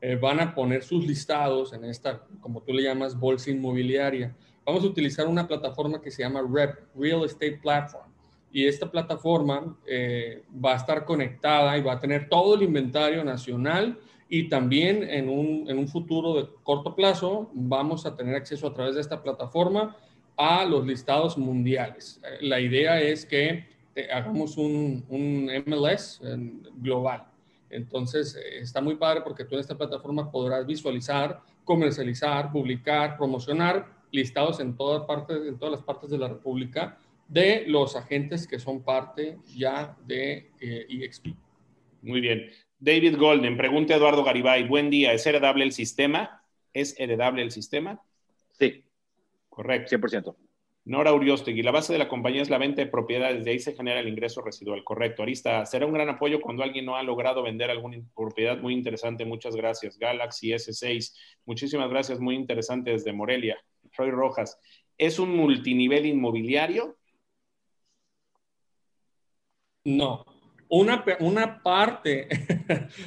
[0.00, 4.34] eh, van a poner sus listados en esta, como tú le llamas, bolsa inmobiliaria.
[4.64, 8.10] Vamos a utilizar una plataforma que se llama REP, Real Estate Platform
[8.52, 9.76] y esta plataforma
[10.64, 13.96] va a estar conectada y va a tener todo el inventario nacional
[14.30, 18.72] y también en un, en un, futuro de corto plazo vamos a tener acceso a
[18.72, 19.96] través de esta plataforma
[20.36, 22.22] a los listados mundiales.
[22.40, 26.22] La idea es que eh, hagamos un, un MLS
[26.76, 27.26] global.
[27.70, 33.86] Entonces, eh, está muy padre porque tú en esta plataforma podrás visualizar, comercializar, publicar, promocionar
[34.12, 36.98] listados en, todas partes, en todas las partes de la República
[37.28, 41.28] de los agentes que son parte ya de eh, EXP.
[42.02, 42.50] Muy bien.
[42.82, 46.42] David Golden, pregunta Eduardo Garibay, buen día, ¿es heredable el sistema?
[46.72, 48.00] ¿Es heredable el sistema?
[48.52, 48.82] Sí.
[49.50, 49.98] Correcto.
[49.98, 50.34] 100%.
[50.86, 53.74] Nora Uriostegui, la base de la compañía es la venta de propiedades, de ahí se
[53.74, 54.82] genera el ingreso residual.
[54.82, 55.22] Correcto.
[55.22, 59.26] Arista, será un gran apoyo cuando alguien no ha logrado vender alguna propiedad muy interesante.
[59.26, 59.98] Muchas gracias.
[59.98, 63.62] Galaxy S6, muchísimas gracias, muy interesante desde Morelia.
[63.94, 64.58] Roy Rojas,
[64.96, 66.96] ¿es un multinivel inmobiliario?
[69.84, 70.24] No,
[70.70, 72.28] una, una, parte,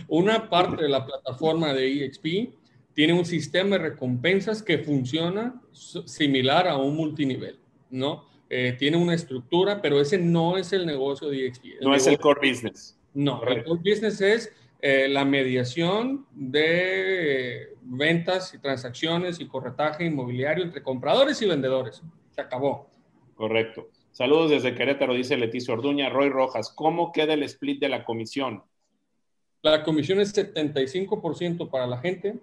[0.07, 2.53] una parte de la plataforma de EXP
[2.93, 7.59] tiene un sistema de recompensas que funciona similar a un multinivel,
[7.89, 8.25] ¿no?
[8.49, 11.81] Eh, tiene una estructura, pero ese no es el negocio de EXP.
[11.81, 12.99] no es el core business.
[13.13, 20.63] No, el core business es eh, la mediación de ventas y transacciones y corretaje inmobiliario
[20.63, 22.03] entre compradores y vendedores.
[22.31, 22.89] Se acabó.
[23.35, 23.89] Correcto.
[24.11, 26.09] Saludos desde Querétaro, dice Leticia Orduña.
[26.09, 28.61] Roy Rojas, ¿cómo queda el split de la comisión?
[29.63, 32.35] La comisión es 75% para la gente,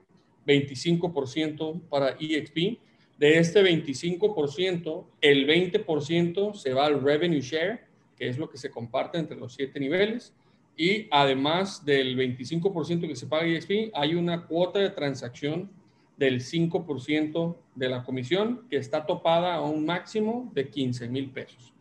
[0.46, 2.78] 25% para EXP.
[3.18, 7.84] De este 25%, el 20% se va al revenue share,
[8.16, 10.32] que es lo que se comparte entre los siete niveles.
[10.78, 15.70] Y además del 25% que se paga EXP, hay una cuota de transacción
[16.16, 21.74] del 5% de la comisión que está topada a un máximo de 15 mil pesos.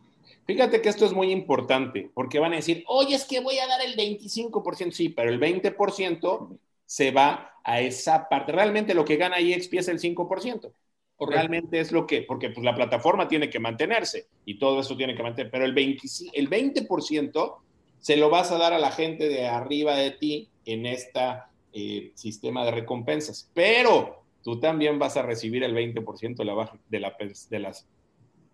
[0.50, 3.68] Fíjate que esto es muy importante porque van a decir, oye, es que voy a
[3.68, 8.50] dar el 25%, sí, pero el 20% se va a esa parte.
[8.50, 10.72] Realmente lo que gana EXP es el 5%.
[11.20, 15.14] Realmente es lo que, porque pues la plataforma tiene que mantenerse y todo eso tiene
[15.14, 16.02] que mantener, pero el, 20,
[16.32, 17.56] el 20%
[18.00, 21.20] se lo vas a dar a la gente de arriba de ti en este
[22.14, 23.48] sistema de recompensas.
[23.54, 27.16] Pero tú también vas a recibir el 20% de, la, de, la,
[27.50, 27.86] de, las,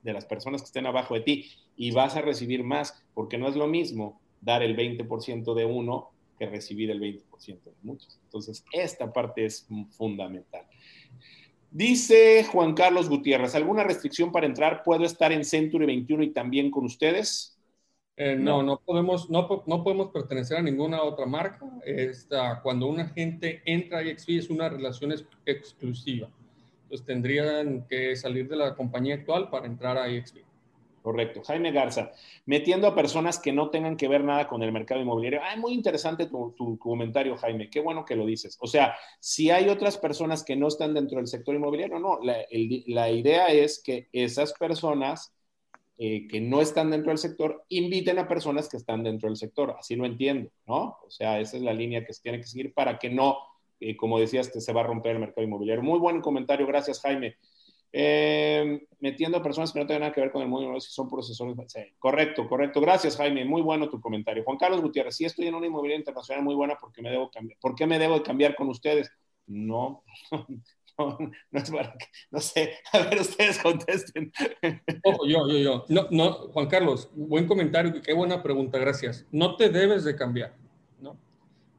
[0.03, 3.49] de las personas que estén abajo de ti y vas a recibir más, porque no
[3.49, 8.19] es lo mismo dar el 20% de uno que recibir el 20% de muchos.
[8.25, 10.67] Entonces, esta parte es fundamental.
[11.71, 14.83] Dice Juan Carlos Gutiérrez, ¿alguna restricción para entrar?
[14.83, 17.59] ¿Puedo estar en Century 21 y también con ustedes?
[18.17, 21.67] Eh, no, no podemos, no, no, podemos pertenecer a ninguna otra marca.
[21.85, 25.13] Esta, cuando un agente entra a EXP es una relación
[25.45, 26.31] exclusiva.
[26.85, 30.46] Entonces tendrían que salir de la compañía actual para entrar a EXP.
[31.07, 31.41] Correcto.
[31.45, 32.11] Jaime Garza,
[32.47, 35.39] metiendo a personas que no tengan que ver nada con el mercado inmobiliario.
[35.41, 37.71] Ah, muy interesante tu, comentario, Jaime.
[37.71, 38.59] Qué bueno que lo dices.
[38.61, 42.19] O sea, si hay otras personas que no están dentro del sector inmobiliario, no.
[42.25, 42.39] La,
[42.89, 45.33] la idea es que esas personas
[45.97, 49.77] eh, que no están dentro del sector inviten a personas que están dentro del sector.
[49.79, 50.99] Así lo entiendo, ¿no?
[51.07, 53.39] O sea, esa es la línea que se tiene que seguir para que no,
[53.79, 55.85] eh, como decías, que se va a romper el mercado inmobiliario.
[55.85, 57.37] Muy buen comentario, gracias Jaime.
[57.93, 61.09] Eh, metiendo a personas que no tengan nada que ver con el mundo si son
[61.09, 61.57] procesores.
[61.99, 62.81] correcto, correcto.
[62.81, 63.45] Gracias, Jaime.
[63.45, 64.45] Muy bueno tu comentario.
[64.45, 67.59] Juan Carlos Gutiérrez, sí estoy en una inmobiliaria internacional muy buena porque me debo cambiar.
[67.61, 69.11] ¿Por qué me debo de cambiar con ustedes?
[69.49, 70.03] No,
[70.99, 71.19] no,
[71.53, 74.33] no es para que, no sé, a ver, ustedes contesten.
[75.05, 75.85] Ojo, yo, yo, yo.
[75.89, 79.25] No, no, Juan Carlos, buen comentario, qué buena pregunta, gracias.
[79.31, 80.57] No te debes de cambiar.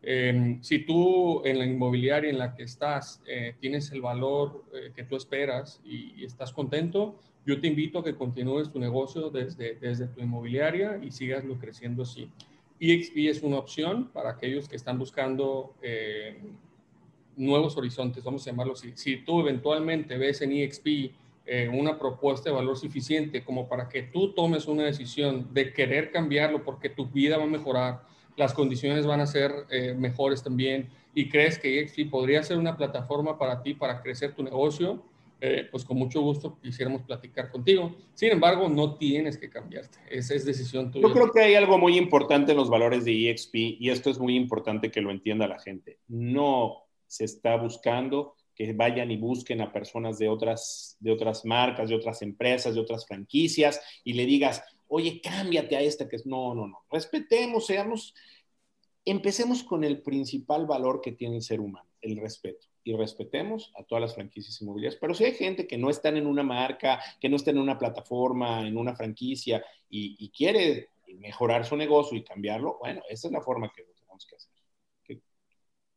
[0.09, 4.93] Em, si tú en la inmobiliaria en la que estás eh, tienes el valor eh,
[4.95, 9.75] que tú esperas y, estás contento, yo te invito a que continúes tu negocio desde,
[9.75, 12.31] desde tu inmobiliaria y sigas lo creciendo así.
[12.79, 16.39] EXP es una opción para aquellos que están buscando eh,
[17.35, 18.93] nuevos horizontes, vamos a llamarlo así.
[18.95, 20.87] Si tú eventualmente ves en EXP
[21.45, 26.11] eh, una propuesta de valor suficiente como para que tú tomes una decisión de querer
[26.11, 28.03] cambiarlo porque tu vida va a mejorar,
[28.37, 32.77] las condiciones van a ser eh, mejores también y crees que EXP podría ser una
[32.77, 35.03] plataforma para ti para crecer tu negocio,
[35.41, 37.95] eh, pues con mucho gusto quisiéramos platicar contigo.
[38.13, 39.97] Sin embargo, no tienes que cambiarte.
[40.09, 41.07] Esa es decisión tuya.
[41.07, 44.19] Yo creo que hay algo muy importante en los valores de EXP y esto es
[44.19, 45.97] muy importante que lo entienda la gente.
[46.07, 51.89] No se está buscando que vayan y busquen a personas de otras, de otras marcas,
[51.89, 56.25] de otras empresas, de otras franquicias y le digas, oye, cámbiate a esta que es,
[56.25, 58.13] no, no, no, respetemos, seamos,
[59.05, 62.67] empecemos con el principal valor que tiene el ser humano, el respeto.
[62.83, 64.97] Y respetemos a todas las franquicias inmobiliarias.
[64.99, 67.77] Pero si hay gente que no está en una marca, que no está en una
[67.77, 73.33] plataforma, en una franquicia y, y quiere mejorar su negocio y cambiarlo, bueno, esa es
[73.33, 74.57] la forma que lo tenemos que hacer.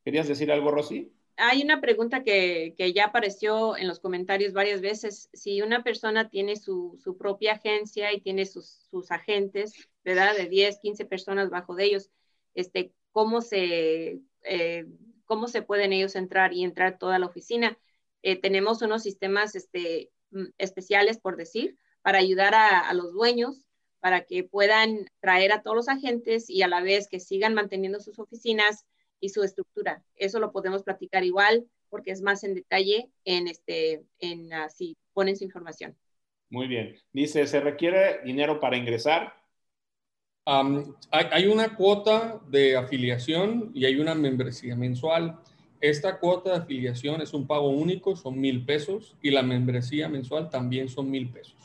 [0.02, 1.12] ¿Querías decir algo, Rosy?
[1.42, 5.30] Hay una pregunta que, ya apareció en los comentarios varias veces.
[5.32, 9.72] Si una persona tiene su, propia agencia y tiene sus, agentes,
[10.04, 10.36] ¿verdad?
[10.36, 12.10] De 10, 15 personas bajo de ellos,
[12.54, 14.86] este, ¿cómo, se, eh,
[15.24, 17.78] ¿cómo se pueden ellos entrar y entrar toda la oficina?
[18.22, 23.66] Eh, tenemos unos sistemas este, mm, especiales, por decir, para ayudar a los dueños
[24.00, 28.00] para que puedan traer a todos los agentes y a la vez que sigan manteniendo
[28.00, 28.86] sus oficinas
[29.20, 30.02] y su estructura.
[30.16, 34.96] Eso lo podemos platicar igual porque es más en detalle en este, en uh, si
[35.12, 35.96] ponen su información.
[36.48, 36.96] Muy bien.
[37.12, 39.34] Dice, ¿se requiere dinero para ingresar?
[40.46, 45.38] Um, hay, hay, una cuota de afiliación y hay una membresía mensual.
[45.80, 50.50] Esta cuota de afiliación es un pago único, son mil pesos, y la membresía mensual
[50.50, 51.56] también son mil pesos.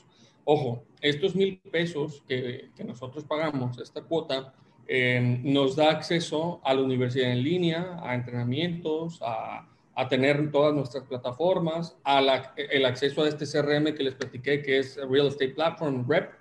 [0.44, 4.53] Ojo, estos mil pesos que, que nosotros pagamos, esta cuota,
[4.88, 10.74] eh, nos da acceso a la universidad en línea, a entrenamientos, a, a tener todas
[10.74, 12.20] nuestras plataformas, a
[12.57, 16.34] el acceso a este CRM que les platiqué, que es Real Estate Platform Rep,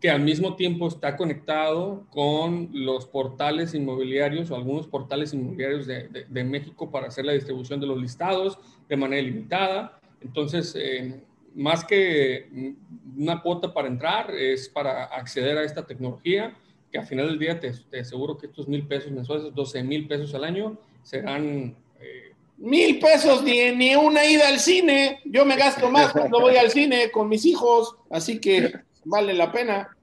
[0.00, 6.44] que al mismo tiempo está conectado con los portales inmobiliarios o algunos portales inmobiliarios de,
[6.44, 10.00] México para hacer la distribución de los listados de manera limitada.
[10.20, 11.20] Entonces, eh,
[11.54, 12.74] más que
[13.16, 16.56] una cuota para entrar, es para acceder a esta tecnología,
[16.90, 20.06] que al final del día te, te aseguro que estos mil pesos mensuales, 12 mil
[20.06, 21.76] pesos al año, serán...
[22.00, 25.20] Eh, mil pesos ni, ni una ida al cine.
[25.24, 28.72] Yo me gasto más cuando voy al cine con mis hijos, así que
[29.04, 29.94] vale la pena.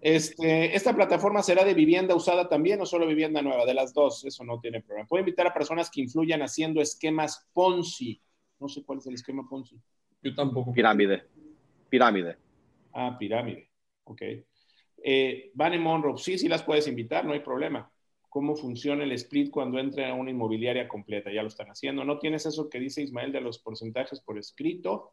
[0.00, 4.24] Este, esta plataforma será de vivienda usada también o solo vivienda nueva, de las dos,
[4.24, 5.08] eso no tiene problema.
[5.08, 8.20] Puedo invitar a personas que influyan haciendo esquemas Ponzi.
[8.60, 9.76] No sé cuál es el esquema Ponzi.
[10.22, 10.72] Yo tampoco.
[10.72, 11.24] Pirámide.
[11.88, 12.36] Pirámide.
[12.92, 13.68] Ah, pirámide.
[14.04, 14.22] Ok.
[15.02, 17.90] Eh, Van Monroe, sí, sí las puedes invitar, no hay problema.
[18.28, 21.32] ¿Cómo funciona el split cuando entra una inmobiliaria completa?
[21.32, 22.04] Ya lo están haciendo.
[22.04, 25.12] ¿No tienes eso que dice Ismael de los porcentajes por escrito?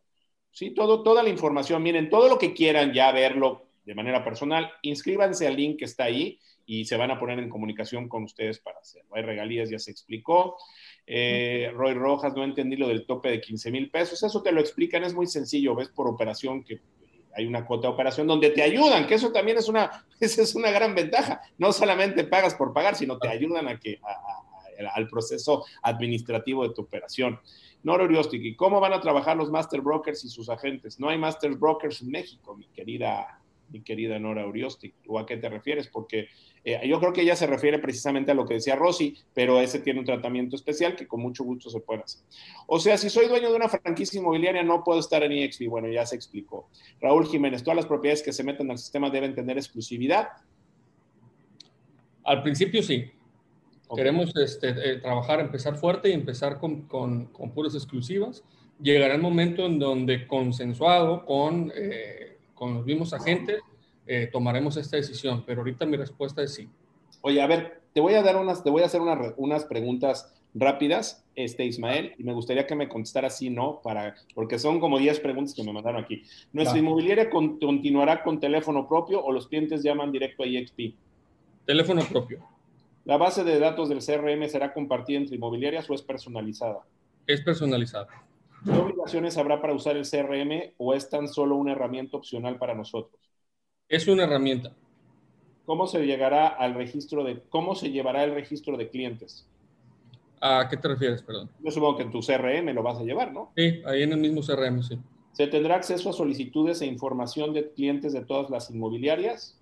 [0.51, 1.81] Sí, todo, toda la información.
[1.81, 6.05] Miren, todo lo que quieran ya verlo de manera personal, inscríbanse al link que está
[6.05, 9.15] ahí y se van a poner en comunicación con ustedes para hacerlo.
[9.15, 10.57] Hay regalías, ya se explicó.
[11.05, 14.23] Eh, Roy Rojas, no entendí lo del tope de 15 mil pesos.
[14.23, 15.75] Eso te lo explican, es muy sencillo.
[15.75, 16.81] Ves por operación que
[17.35, 20.55] hay una cuota de operación donde te ayudan, que eso también es una, esa es
[20.55, 21.41] una gran ventaja.
[21.57, 23.99] No solamente pagas por pagar, sino te ayudan a que,
[24.93, 27.39] al proceso administrativo de tu operación.
[27.83, 30.99] Noro ¿y cómo van a trabajar los master brokers y sus agentes?
[30.99, 33.39] No hay master brokers en México, mi querida,
[33.69, 34.93] mi querida Nora Uriosti.
[35.07, 35.87] ¿O a qué te refieres?
[35.87, 36.27] Porque
[36.63, 39.79] eh, yo creo que ella se refiere precisamente a lo que decía Rosy, pero ese
[39.79, 42.21] tiene un tratamiento especial que con mucho gusto se puede hacer.
[42.67, 45.67] O sea, si soy dueño de una franquicia inmobiliaria, no puedo estar en EXP.
[45.67, 46.69] Bueno, ya se explicó.
[46.99, 50.29] Raúl Jiménez, todas las propiedades que se meten al sistema deben tener exclusividad.
[52.23, 53.11] Al principio sí.
[53.95, 58.43] Queremos este, eh, trabajar, empezar fuerte y empezar con, con, puras exclusivas.
[58.81, 63.61] Llegará el momento en donde consensuado con, eh, con los mismos agentes
[64.07, 66.69] eh, tomaremos esta decisión, pero ahorita mi respuesta es sí.
[67.21, 71.25] Oye, a ver, te voy a dar unas, te voy a hacer unas preguntas rápidas,
[71.35, 75.19] este Ismael, y me gustaría que me contestara sí, no, para, porque son como 10
[75.19, 76.23] preguntas que me mandaron aquí.
[76.53, 80.95] ¿Nuestra inmobiliaria continuará con teléfono propio o los clientes llaman directo a EXP?
[81.65, 82.47] Teléfono propio.
[83.03, 86.79] ¿La base de datos del CRM será compartida entre inmobiliarias o es personalizada?
[87.27, 88.07] Es personalizada.
[88.65, 92.73] ¿Qué obligaciones habrá para usar el CRM o es tan solo una herramienta opcional para
[92.73, 93.21] nosotros?
[93.87, 94.71] Es una herramienta.
[95.65, 99.47] ¿Cómo se llegará al registro de, cómo se llevará el registro de clientes?
[100.41, 101.49] ¿A qué te refieres, perdón?
[101.63, 103.51] Yo supongo que en tu CRM lo vas a llevar, ¿no?
[103.55, 104.97] Sí, ahí en el mismo CRM, sí.
[105.33, 109.59] ¿Se tendrá acceso a solicitudes e información de clientes de todas las inmobiliarias?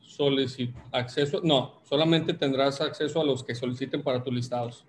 [0.00, 4.86] Solicit acceso, no, solamente tendrás acceso a los que soliciten para tus listados.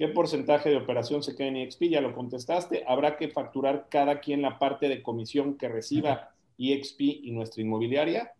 [0.00, 1.82] ¿Qué porcentaje de operación se queda en EXP?
[1.90, 2.84] Ya lo contestaste.
[2.88, 8.32] ¿Habrá que facturar cada quien la parte de comisión que reciba EXP y nuestra inmobiliaria?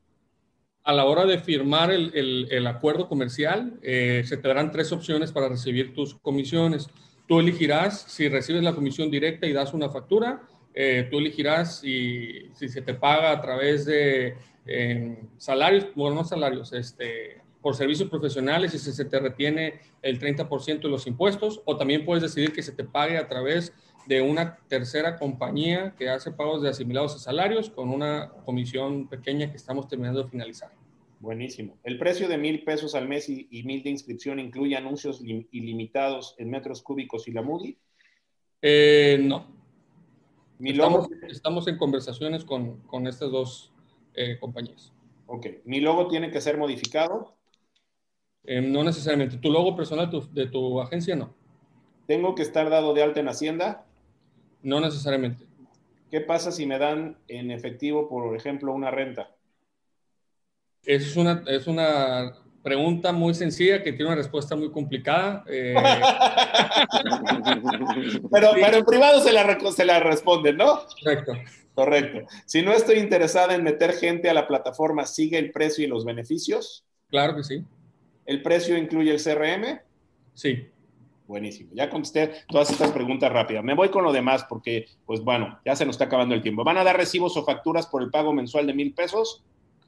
[0.85, 5.33] A la hora de firmar el, el, acuerdo comercial, eh, se te darán tres opciones
[5.33, 6.89] para recibir tus comisiones.
[7.29, 10.41] Tú elegirás si recibes la comisión directa y das una factura.
[10.73, 14.35] Eh, tú elegirás si, si, se te paga a través de
[14.65, 20.19] eh, salarios, bueno, no salarios, este, por servicios profesionales y si se te retiene el
[20.19, 23.73] 30% de los impuestos, o también puedes decidir que se te pague a través
[24.07, 29.51] de una tercera compañía que hace pagos de asimilados a salarios con una comisión pequeña
[29.51, 30.71] que estamos terminando de finalizar.
[31.21, 31.77] Buenísimo.
[31.85, 36.51] ¿El precio de mil pesos al mes y, mil de inscripción incluye anuncios ilimitados en
[36.51, 37.77] metros cúbicos y la Moody?
[38.63, 39.47] Eh, no.
[40.59, 41.09] Logo...
[41.29, 43.73] estamos, en conversaciones con, con estas dos
[44.15, 44.93] eh, compañías.
[45.27, 45.47] Ok.
[45.65, 47.37] ¿Mi logo tiene que ser modificado?
[48.45, 49.37] Eh, no necesariamente.
[49.37, 51.35] ¿Tu logo personal de tu agencia no?
[52.07, 53.85] ¿Tengo que estar dado de alta en Hacienda?
[54.63, 55.45] No necesariamente.
[56.11, 59.31] ¿Qué pasa si me dan en efectivo, por ejemplo, una renta?
[60.85, 65.45] Es una, es una pregunta muy sencilla que tiene una respuesta muy complicada.
[65.47, 65.75] Eh.
[68.31, 70.81] pero, pero, en privado se la, se la responden, ¿no?
[71.03, 71.33] Correcto.
[71.75, 72.27] Correcto.
[72.45, 76.05] Si no estoy interesada en meter gente a la plataforma, ¿sigue el precio y los
[76.05, 76.85] beneficios?
[77.09, 77.65] Claro que sí.
[78.31, 79.81] ¿El precio incluye el CRM?
[80.35, 80.69] Sí.
[81.27, 81.73] Buenísimo.
[81.75, 83.65] Ya contesté todas estas preguntas rápidas.
[83.65, 86.63] Me voy con lo demás porque, pues bueno, ya se nos está acabando el tiempo.
[86.63, 89.43] ¿Van a dar recibos o facturas por el pago mensual de mil pesos?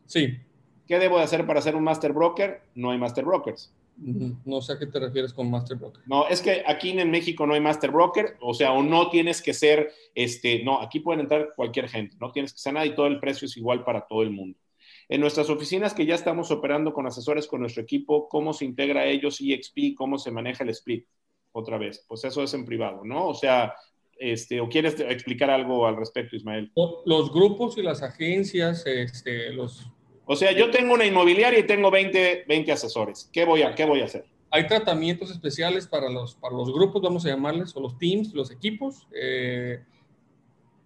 [0.06, 0.40] Sí.
[0.88, 2.62] ¿Qué debo de hacer para ser un master broker?
[2.74, 3.72] No hay master brokers.
[3.96, 6.02] No sé a qué te refieres con master broker.
[6.06, 9.40] No, es que aquí en México no hay master broker, o sea, o no tienes
[9.40, 12.94] que ser, este, no, aquí pueden entrar cualquier gente, no tienes que ser nada y
[12.96, 14.58] todo el precio es igual para todo el mundo.
[15.08, 19.06] En nuestras oficinas que ya estamos operando con asesores con nuestro equipo, ¿cómo se integra
[19.06, 19.94] ellos EXP?
[19.96, 21.06] ¿Cómo se maneja el split?
[21.52, 22.04] otra vez.
[22.08, 23.28] Pues eso es en privado, ¿no?
[23.28, 23.74] O sea,
[24.18, 26.72] este, ¿o quieres explicar algo al respecto, Ismael?
[27.04, 29.86] Los grupos y las agencias, este, los,
[30.24, 33.28] O sea, yo tengo una inmobiliaria y tengo 20, 20 asesores.
[33.32, 34.24] ¿Qué voy, a, ¿Qué voy a hacer?
[34.50, 38.50] Hay tratamientos especiales para los, para los grupos, vamos a llamarles, o los teams, los
[38.50, 39.80] equipos, eh,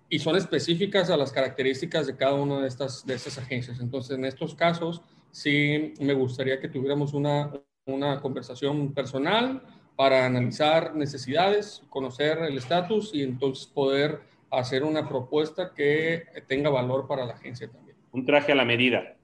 [0.08, 3.80] y son específicas a las características de cada una de estas, de estas agencias.
[3.80, 7.52] Entonces, en estos casos, sí me gustaría que tuviéramos una,
[7.86, 9.62] una conversación personal
[9.96, 14.20] para analizar necesidades, conocer el estatus y entonces poder
[14.50, 17.96] hacer una propuesta que tenga valor para la agencia también.
[18.12, 19.16] Un traje a la medida.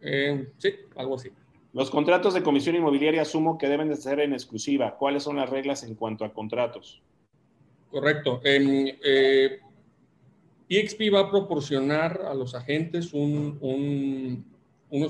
[0.00, 1.30] Eh, sí, algo así.
[1.72, 4.96] Los contratos de comisión inmobiliaria asumo que deben de ser en exclusiva.
[4.96, 7.02] ¿Cuáles son las reglas en cuanto a contratos?
[7.90, 8.40] Correcto.
[8.44, 9.60] Eh,
[10.68, 14.42] EXP va a proporcionar a los agentes unos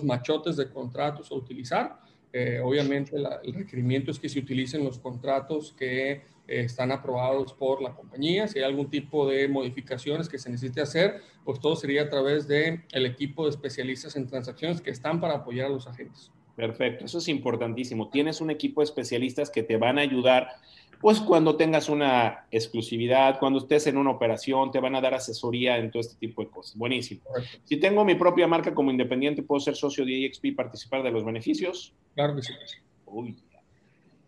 [0.05, 2.01] machotes de contratos a utilizar.
[2.33, 7.83] Eh, obviamente el requerimiento es que se utilicen los contratos que eh, están aprobados por
[7.83, 8.47] la compañía.
[8.47, 12.47] Si hay algún tipo de modificaciones que se necesite hacer, pues todo sería a través
[12.47, 16.31] del el equipo de especialistas en transacciones que están para apoyar a los agentes.
[16.55, 18.11] Perfecto, eso es importantísimo.
[18.11, 20.49] Tienes un equipo de especialistas que te van a ayudar
[21.01, 25.79] pues cuando tengas una exclusividad, cuando estés en una operación, te van a dar asesoría
[25.79, 26.77] en todo este tipo de cosas.
[26.77, 27.23] Buenísimo.
[27.65, 31.11] Si tengo mi propia marca como independiente, ¿puedo ser socio de EXP y participar de
[31.11, 31.95] los beneficios?
[32.15, 32.53] Claro que sí.
[33.07, 33.37] Uy,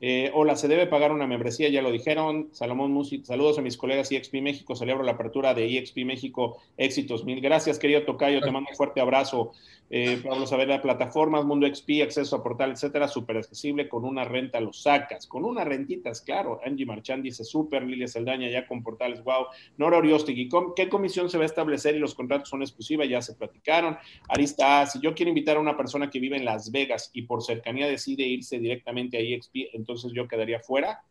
[0.02, 2.48] eh, hola, se debe pagar una membresía, ya lo dijeron.
[2.52, 7.24] Salomón Musi, saludos a mis colegas EXP México, celebro la apertura de EXP México, éxitos
[7.24, 7.42] mil.
[7.42, 9.52] Gracias, querido Tocayo, te mando un fuerte abrazo.
[9.92, 14.60] Eh, Pablo Saavedra, plataformas, Mundo XP, acceso a portal, etcétera, súper accesible, con una renta
[14.60, 16.60] lo sacas, con una rentitas, claro.
[16.64, 19.46] Angie Marchand dice súper, Lilia Saldaña ya con portales, wow.
[19.78, 23.08] Nora Oriostegui, ¿qué comisión se va a establecer y los contratos son exclusivos?
[23.08, 23.98] Ya se platicaron.
[24.28, 27.42] Arista, si yo quiero invitar a una persona que vive en Las Vegas y por
[27.42, 31.02] cercanía decide irse directamente a EXP, entonces yo quedaría fuera.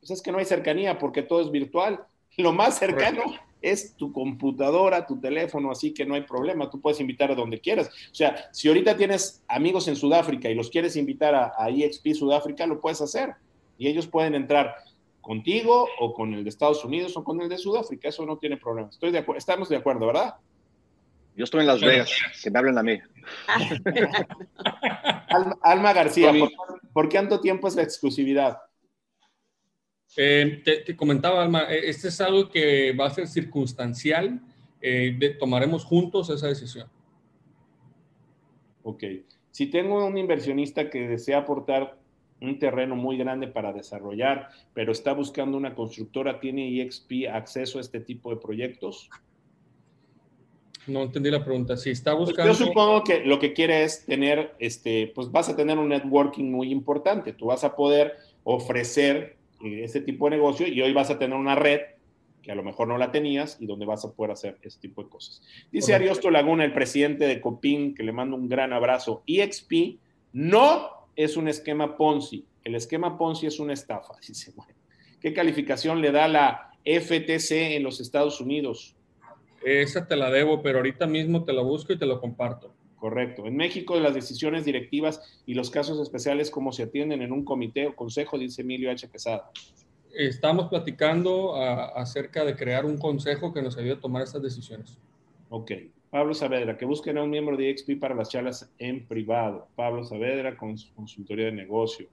[0.00, 2.04] Pues es que no hay cercanía porque todo es virtual.
[2.36, 3.22] Lo más cercano
[3.62, 7.60] es tu computadora, tu teléfono, así que no hay problema, tú puedes invitar a donde
[7.60, 7.88] quieras.
[8.10, 12.66] O sea, si ahorita tienes amigos en Sudáfrica y los quieres invitar a, EXP Sudáfrica,
[12.66, 13.34] lo puedes hacer.
[13.78, 14.74] Y ellos pueden entrar
[15.20, 18.56] contigo o con el de Estados Unidos o con el de Sudáfrica, eso no tiene
[18.56, 18.88] problema.
[18.88, 20.36] Estoy de estamos de acuerdo, ¿verdad?
[21.36, 22.10] Yo estoy en Las Vegas,
[22.42, 22.98] que me hablen a mí.
[25.62, 26.50] Alma, García, ¿por,
[26.92, 28.58] ¿por qué tanto tiempo es la exclusividad?
[30.16, 34.40] Eh, te, comentaba, Alma, eh, este es algo que va a ser circunstancial.
[34.80, 36.88] Eh, tomaremos juntos esa decisión.
[38.82, 39.04] Ok.
[39.50, 41.98] Si tengo un inversionista que desea aportar
[42.40, 47.80] un terreno muy grande para desarrollar, pero está buscando una constructora, ¿tiene EXP acceso a
[47.80, 49.10] este tipo de proyectos?
[50.86, 51.76] No entendí la pregunta.
[51.76, 52.52] Si está pues buscando.
[52.52, 56.50] Yo supongo que lo que quiere es tener, este, pues vas a tener un networking
[56.50, 57.32] muy importante.
[57.32, 58.14] Tú vas a poder
[58.44, 61.80] ofrecer ese tipo de negocio y hoy vas a tener una red
[62.42, 65.02] que a lo mejor no la tenías y donde vas a poder hacer ese tipo
[65.02, 65.42] de cosas.
[65.72, 69.24] Dice Ariosto Laguna, el presidente de Copin, que le mando un gran abrazo.
[69.26, 69.98] EXP
[70.32, 72.46] no es un esquema Ponzi.
[72.62, 74.14] El esquema Ponzi es una estafa.
[74.26, 74.74] Dice, bueno,
[75.20, 78.95] ¿qué calificación le da la FTC en los Estados Unidos?
[79.66, 82.72] Esa te la debo, pero ahorita mismo te la busco y te lo comparto.
[82.94, 83.48] Correcto.
[83.48, 87.88] En México, las decisiones directivas y los casos especiales, ¿cómo se atienden en un comité
[87.88, 88.38] o consejo?
[88.38, 89.08] Dice Emilio H.
[89.10, 89.50] Quesada.
[90.14, 95.00] Estamos platicando acerca de crear un consejo que nos ayude a tomar estas decisiones.
[95.48, 95.72] Ok.
[96.10, 99.66] Pablo Saavedra, que busquen a un miembro de EXP para las charlas en privado.
[99.74, 102.06] Pablo Saavedra, con su consultoría de negocio.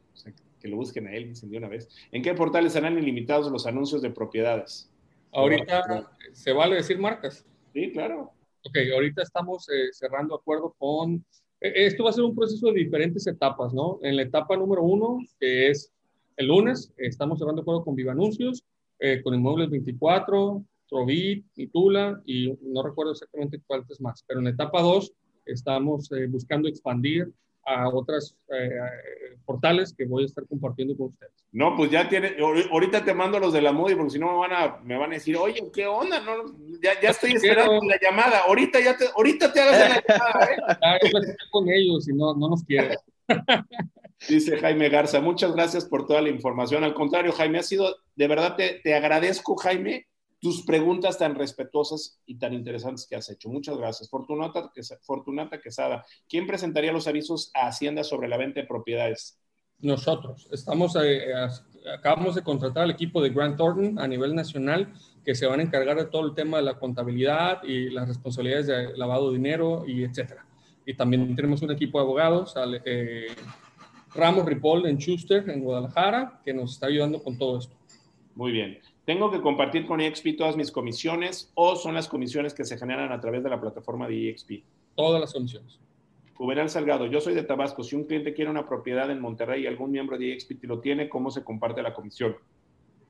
[0.59, 1.87] que lo busquen a él, dicen de una vez.
[2.11, 4.89] ¿En qué portales serán ilimitados los anuncios de propiedades?
[5.33, 7.45] Ahorita, ¿se vale decir marcas?
[7.73, 8.31] Sí, claro.
[8.65, 11.25] Ok, ahorita estamos eh, cerrando acuerdo con...
[11.59, 13.99] Eh, esto va a ser un proceso de diferentes etapas, ¿no?
[14.03, 15.91] En la etapa número uno, que es
[16.37, 18.63] el lunes, estamos cerrando acuerdo con Viva Anuncios,
[18.99, 24.51] eh, con Inmuebles 24, Trovit, Tula, y no recuerdo exactamente cuáles más, pero en la
[24.51, 25.13] etapa dos
[25.45, 27.31] estamos buscando expandir
[27.65, 28.79] a otras eh,
[29.45, 31.31] portales que voy a estar compartiendo con ustedes.
[31.51, 32.35] No, pues ya tiene,
[32.71, 35.11] ahorita te mando los de la Moody porque si no me van a, me van
[35.11, 36.19] a decir, oye, ¿qué onda?
[36.19, 36.45] No,
[36.81, 40.57] ya, ya estoy esperando la llamada, ahorita ya te, ahorita te hagas la llamada, ¿eh?
[41.03, 42.97] Ya, con ellos y no, no nos quieren.
[44.27, 46.83] Dice Jaime Garza, muchas gracias por toda la información.
[46.83, 50.07] Al contrario, Jaime, ha sido, de verdad te, te agradezco, Jaime,
[50.43, 53.47] tus preguntas tan respetuosas y tan interesantes que has hecho.
[53.47, 54.09] Muchas gracias.
[54.09, 59.39] Fortunata, Fortunata Quesada, ¿quién presentaría los avisos a Hacienda sobre la venta de propiedades?
[59.79, 60.49] Nosotros.
[60.51, 61.33] Estamos, eh,
[61.97, 64.91] acabamos de contratar al equipo de Grant Thornton a nivel nacional
[65.23, 68.67] que se van a encargar de todo el tema de la contabilidad y las responsabilidades
[68.67, 70.45] de lavado de dinero y etcétera.
[70.85, 72.53] Y también tenemos un equipo de abogados,
[72.83, 73.27] eh,
[74.13, 77.77] Ramos Ripoll en Schuster, en Guadalajara, que nos está ayudando con todo esto.
[78.35, 78.92] Muy bien.
[79.05, 83.11] ¿Tengo que compartir con EXP todas mis comisiones o son las comisiones que se generan
[83.11, 84.63] a través de la plataforma de EXP?
[84.95, 85.79] Todas las comisiones.
[86.35, 87.83] Juvenal Salgado, yo soy de Tabasco.
[87.83, 91.09] Si un cliente quiere una propiedad en Monterrey y algún miembro de EXP lo tiene,
[91.09, 92.35] ¿cómo se comparte la comisión?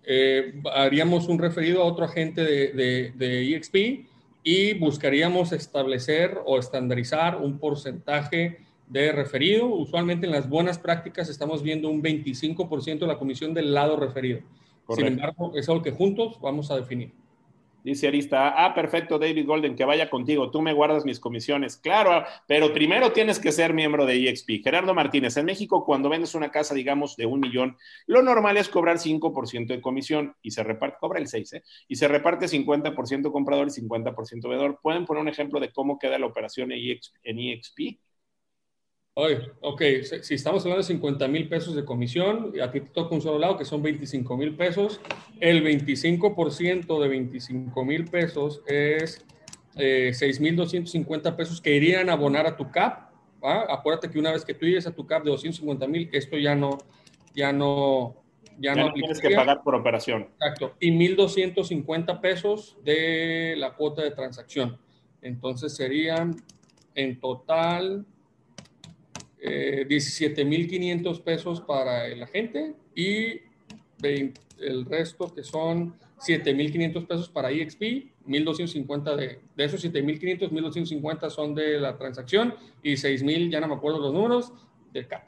[0.03, 4.05] Eh, haríamos un referido a otro agente de, de, EXP
[4.43, 8.59] y buscaríamos establecer o estandarizar un porcentaje
[8.89, 9.67] de referido.
[9.67, 14.41] Usualmente en las buenas prácticas estamos viendo un 25% de la comisión del lado referido.
[14.89, 17.13] Sin embargo, es algo que juntos vamos a definir.
[17.83, 21.75] Dice Arista, ah, perfecto, David Golden, que vaya contigo, tú me guardas mis comisiones.
[21.75, 24.63] Claro, pero primero tienes que ser miembro de EXP.
[24.63, 27.77] Gerardo Martínez, en México, cuando vendes una casa, digamos, de un millón,
[28.07, 31.63] lo normal es cobrar 5% de comisión y se reparte, cobra el 6, ¿eh?
[31.89, 34.79] Y se reparte 50% comprador y 50% vendedor.
[34.81, 37.99] ¿Pueden poner un ejemplo de cómo queda la operación en EXP?
[39.15, 39.81] Ok,
[40.21, 43.21] si estamos hablando de 50 mil pesos de comisión, y a ti te toca un
[43.21, 44.99] solo lado, que son 25 mil pesos,
[45.39, 49.23] el 25% de 25 mil pesos es
[49.75, 53.11] eh, 6.250 pesos que irían a abonar a tu CAP.
[53.43, 56.55] Acuérdate que una vez que tú llegues a tu CAP de 250 mil, esto ya
[56.55, 56.79] no,
[57.35, 58.15] ya no,
[58.57, 60.29] ya, no, tienes que pagar por operación.
[60.39, 60.73] Exacto.
[60.79, 64.79] Y 1.250 pesos de la cuota de transacción.
[65.21, 66.35] Entonces serían
[66.95, 68.07] en total
[69.45, 73.41] eh, 17.500 pesos para el agente y
[74.01, 77.81] el resto que son 7.500 pesos para EXP,
[78.25, 83.75] 1.250 de, de esos 7.500, 1.250 son de la transacción y 6.000, ya no me
[83.75, 84.53] acuerdo los números,
[84.93, 85.23] de CAP.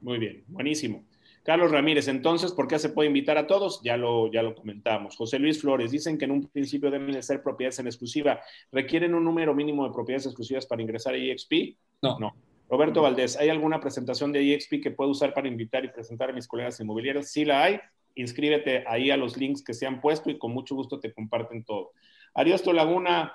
[0.00, 1.04] Muy bien, buenísimo.
[1.42, 3.82] Carlos Ramírez, entonces, ¿por qué se puede invitar a todos?
[3.82, 5.16] Ya lo, ya lo comentamos.
[5.16, 8.40] José Luis Flores, dicen que en un principio deben ser propiedades en exclusiva.
[8.70, 11.76] ¿Requieren un número mínimo de propiedades exclusivas para ingresar a EXP?
[12.00, 12.18] No.
[12.18, 12.34] No.
[12.68, 16.32] Roberto Valdés, ¿hay alguna presentación de EXP que puedo usar para invitar y presentar a
[16.32, 17.28] mis colegas inmobiliarios?
[17.28, 17.80] Sí la hay.
[18.14, 21.64] Inscríbete ahí a los links que se han puesto y con mucho gusto te comparten
[21.64, 21.92] todo.
[22.34, 23.34] Ariosto Laguna,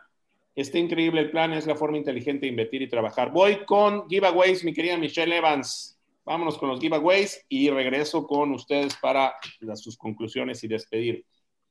[0.58, 3.32] está increíble el plan, es la forma inteligente de invertir y trabajar.
[3.32, 6.00] Voy con giveaways, mi querida Michelle Evans.
[6.26, 9.36] Vámonos con los giveaways y regreso con ustedes para
[9.76, 11.26] sus conclusiones y despedir.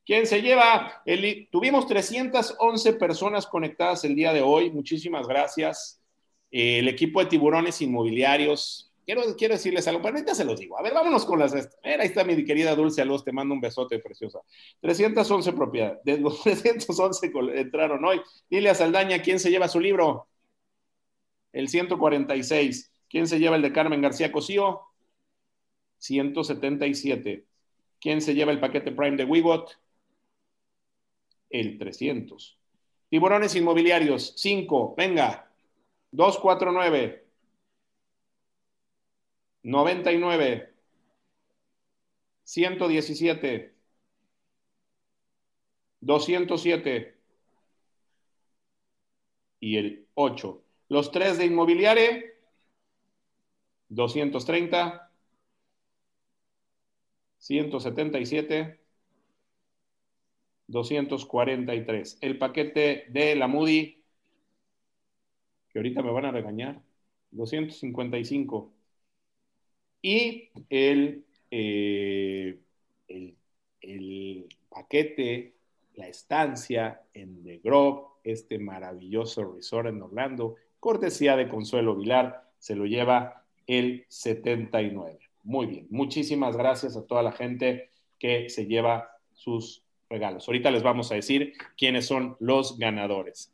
[0.05, 1.01] ¿Quién se lleva?
[1.05, 4.71] El, tuvimos 311 personas conectadas el día de hoy.
[4.71, 6.01] Muchísimas gracias.
[6.51, 8.91] El equipo de tiburones inmobiliarios.
[9.05, 10.77] Quiero, quiero decirles algo, pero ahorita se los digo.
[10.77, 11.53] A ver, vámonos con las.
[11.53, 11.69] ahí
[12.01, 14.39] está mi querida Dulce Aluz, te mando un besote preciosa.
[14.81, 15.99] 311 propiedades.
[16.03, 18.21] De los 311 entraron hoy.
[18.49, 20.27] Lilia Saldaña, ¿quién se lleva su libro?
[21.51, 22.91] El 146.
[23.09, 24.81] ¿Quién se lleva el de Carmen García Cosío?
[25.99, 27.45] 177.
[27.99, 29.79] ¿Quién se lleva el paquete Prime de Wigot?
[31.49, 32.57] El 300.
[33.09, 34.95] Tiburones inmobiliarios, 5.
[34.97, 35.46] Venga,
[36.11, 37.25] 249,
[39.63, 40.73] 99,
[42.43, 43.75] 117,
[46.01, 47.17] 207
[49.59, 50.63] y el 8.
[50.89, 52.23] Los tres de inmobiliaria,
[53.89, 55.11] 230,
[57.37, 58.79] 177,
[60.67, 62.17] 243.
[62.21, 63.96] El paquete de la Moody,
[65.77, 66.81] ahorita me van a regañar,
[67.31, 68.73] 255.
[70.01, 72.59] Y el, eh,
[73.07, 73.37] el,
[73.81, 75.55] el, paquete,
[75.95, 82.75] la estancia en The Grove, este maravilloso resort en Orlando, cortesía de Consuelo Vilar, se
[82.75, 85.19] lo lleva el 79.
[85.43, 87.89] Muy bien, muchísimas gracias a toda la gente
[88.19, 90.47] que se lleva sus regalos.
[90.47, 93.53] Ahorita les vamos a decir quiénes son los ganadores.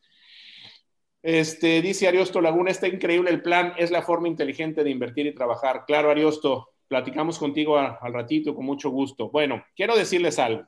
[1.24, 5.34] Este, dice Ariosto Laguna, está increíble el plan, es la forma inteligente de invertir y
[5.34, 5.86] trabajar.
[5.88, 9.30] Claro, Ariosto, platicamos contigo al ratito con mucho gusto.
[9.30, 10.66] Bueno, quiero decirles algo.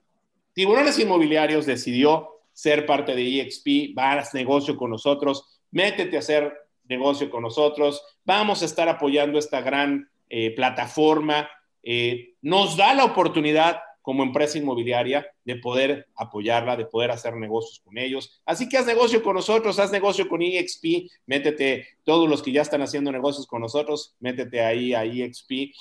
[0.53, 6.53] Tiburones Inmobiliarios decidió ser parte de EXP, vas negocio con nosotros, métete a hacer
[6.87, 11.49] negocio con nosotros, vamos a estar apoyando esta gran eh, plataforma.
[11.83, 17.81] Eh, nos da la oportunidad como empresa inmobiliaria de poder apoyarla, de poder hacer negocios
[17.83, 18.39] con ellos.
[18.45, 22.61] Así que haz negocio con nosotros, haz negocio con EXP, métete, todos los que ya
[22.61, 25.73] están haciendo negocios con nosotros, métete ahí a EXP.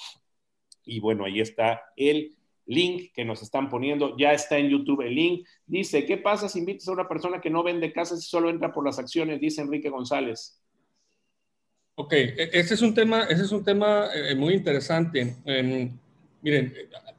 [0.87, 2.35] Y bueno, ahí está el
[2.65, 5.47] link que nos están poniendo, ya está en YouTube el link.
[5.67, 8.73] Dice, ¿qué pasa si invitas a una persona que no vende casas y solo entra
[8.73, 9.39] por las acciones?
[9.39, 10.59] Dice Enrique González.
[11.97, 15.37] Ok, e-, ese es un tema, ese es un tema eh, muy interesante.
[16.45, 16.75] Miren,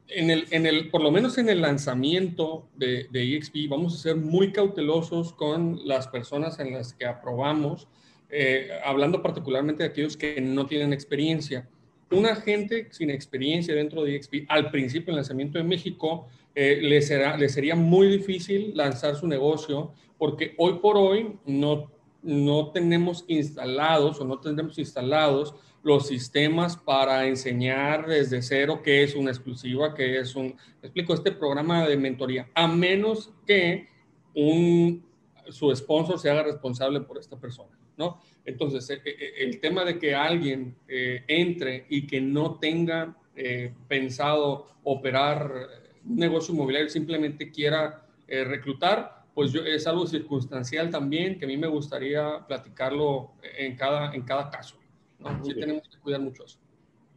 [0.08, 3.98] en el, en el, por lo menos en el lanzamiento de, de, EXP, vamos a
[3.98, 7.88] ser muy cautelosos con las personas en las que aprobamos,
[8.30, 11.68] eh, hablando particularmente de aquellos que no tienen experiencia.
[12.12, 17.02] Un agente sin experiencia dentro de EXP, al principio del lanzamiento en México, eh, le,
[17.02, 21.90] será, le sería muy difícil lanzar su negocio porque hoy por hoy no
[22.26, 25.54] no tenemos instalados o no tendremos instalados
[25.86, 31.30] los sistemas para enseñar desde cero qué es una exclusiva, qué es un, explico, este
[31.30, 33.86] programa de mentoría, a menos que
[34.34, 35.06] un,
[35.48, 38.20] su sponsor se haga responsable por esta persona, ¿no?
[38.44, 43.72] Entonces, e, e, el tema de que alguien eh, entre y que no tenga eh,
[43.86, 45.68] pensado operar
[46.04, 51.48] un negocio inmobiliario, simplemente quiera eh, reclutar, pues yo, es algo circunstancial también que a
[51.48, 54.76] mí me gustaría platicarlo en cada, en cada caso.
[55.42, 56.58] Sí tenemos que cuidar mucho eso.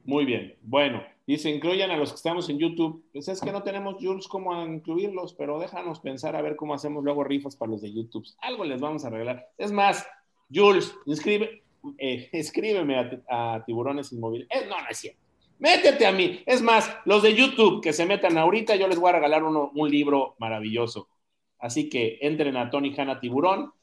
[0.06, 0.56] Muy bien.
[0.64, 3.06] Bueno, dice, incluyan a los que estamos en YouTube.
[3.14, 7.04] Pues es que no tenemos Jules cómo incluirlos, pero déjanos pensar a ver cómo hacemos
[7.04, 8.26] luego rifas para los de YouTube.
[8.40, 9.48] Algo les vamos a regalar.
[9.58, 10.08] Es más,
[10.54, 11.64] Jules, inscribe,
[11.98, 14.48] eh, escríbeme a, Tiburones Inmóviles.
[14.50, 15.20] Eh, no, no es cierto.
[15.60, 16.42] Métete a mí.
[16.46, 19.72] Es más, los de YouTube que se metan ahorita, yo les voy a regalar uno,
[19.76, 21.10] un libro maravilloso.
[21.60, 23.74] Así que entren a Tony Hanna Tiburón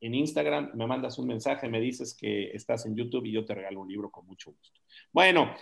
[0.00, 3.54] en Instagram, me mandas un mensaje, me dices que estás en YouTube y yo te
[3.54, 4.80] regalo un libro con mucho gusto.
[5.12, 5.54] Bueno,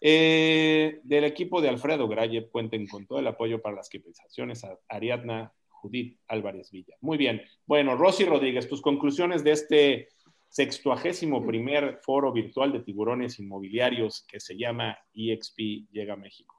[0.00, 4.78] eh, del equipo de Alfredo Graye, cuenten con todo el apoyo para las compensaciones a
[4.88, 6.96] Ariadna Judith Álvarez Villa.
[7.00, 7.42] Muy bien.
[7.66, 10.08] Bueno, Rosy Rodríguez, tus conclusiones de este
[10.48, 16.54] sextuagésimo primer foro virtual de tiburones inmobiliarios que se llama EXP Llega a México.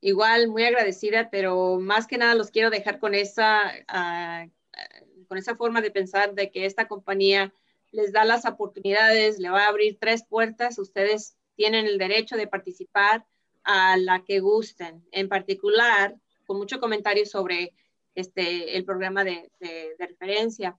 [0.00, 4.46] igual, muy agradecida, pero más que nada los quiero dejar con esa ah,
[5.32, 7.54] con esa forma de pensar de que esta compañía
[7.90, 12.46] les da las oportunidades, le va a abrir tres puertas, ustedes tienen el derecho de
[12.46, 13.24] participar
[13.64, 15.02] a la que gusten.
[15.10, 17.72] En particular, con mucho comentario sobre
[18.14, 20.78] este, el programa de, de, de referencia.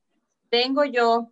[0.50, 1.32] Tengo yo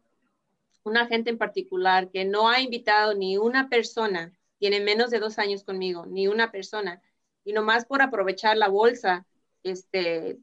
[0.82, 5.38] un agente en particular que no ha invitado ni una persona, tiene menos de dos
[5.38, 7.04] años conmigo, ni una persona,
[7.46, 9.28] y nomás por aprovechar la bolsa,
[9.62, 10.40] este,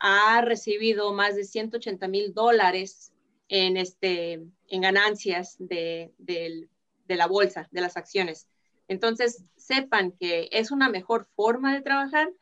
[0.00, 3.12] ha recibido más de 180 mil dólares
[3.48, 6.12] en, este, en ganancias de,
[7.06, 8.48] la bolsa, de las acciones.
[8.88, 12.32] Entonces, sepan que es una mejor forma de trabajar.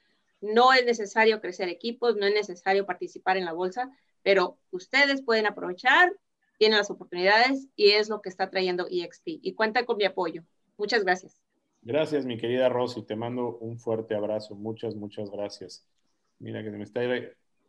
[0.41, 3.91] No es necesario crecer equipos, no es necesario participar en la bolsa,
[4.23, 6.13] pero ustedes pueden aprovechar,
[6.59, 9.41] tienen las oportunidades y es lo que está trayendo EXP.
[9.43, 10.45] Y cuenta con mi apoyo.
[10.77, 11.41] Muchas gracias.
[11.83, 13.03] Gracias, mi querida Rosy.
[13.03, 14.55] Te mando un fuerte abrazo.
[14.55, 15.87] Muchas, muchas gracias.
[16.39, 17.03] Mira que me está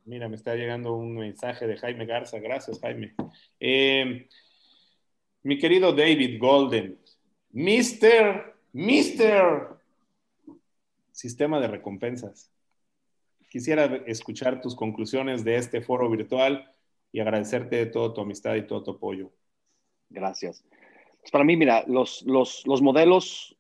[0.10, 2.40] Mira, me está llegando un mensaje de Jaime Garza.
[2.40, 3.14] Gracias, Jaime.
[3.60, 4.28] Eh,
[5.44, 7.00] mi querido David Golden,
[7.52, 9.68] Mister, Mister,
[11.12, 12.52] sistema de recompensas.
[13.52, 16.68] Quisiera escuchar tus conclusiones de este foro virtual
[17.12, 19.32] y agradecerte de todo tu amistad y todo tu apoyo.
[20.10, 20.66] Gracias.
[21.20, 23.56] Pues para mí, mira, los, los, los modelos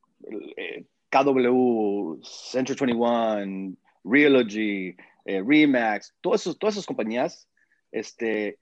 [0.57, 4.95] eh, KW, Century 21, Realogy,
[5.29, 7.47] eh, Remax, todas esas compañías
[7.91, 8.57] este,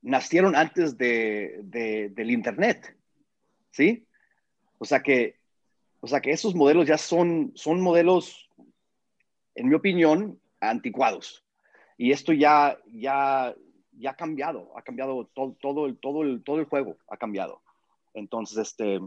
[0.00, 2.96] nacieron antes de, del Internet,
[3.72, 4.06] ¿sí?
[4.78, 5.36] O sea que,
[5.98, 8.48] o sea que esos modelos ya son, son modelos,
[9.56, 11.44] en mi opinión, anticuados.
[11.98, 13.52] Y esto ya, ya,
[13.98, 17.60] ya ha cambiado, ha cambiado todo, todo, el, todo, el, todo el juego, ha cambiado.
[18.14, 19.00] Entonces, este,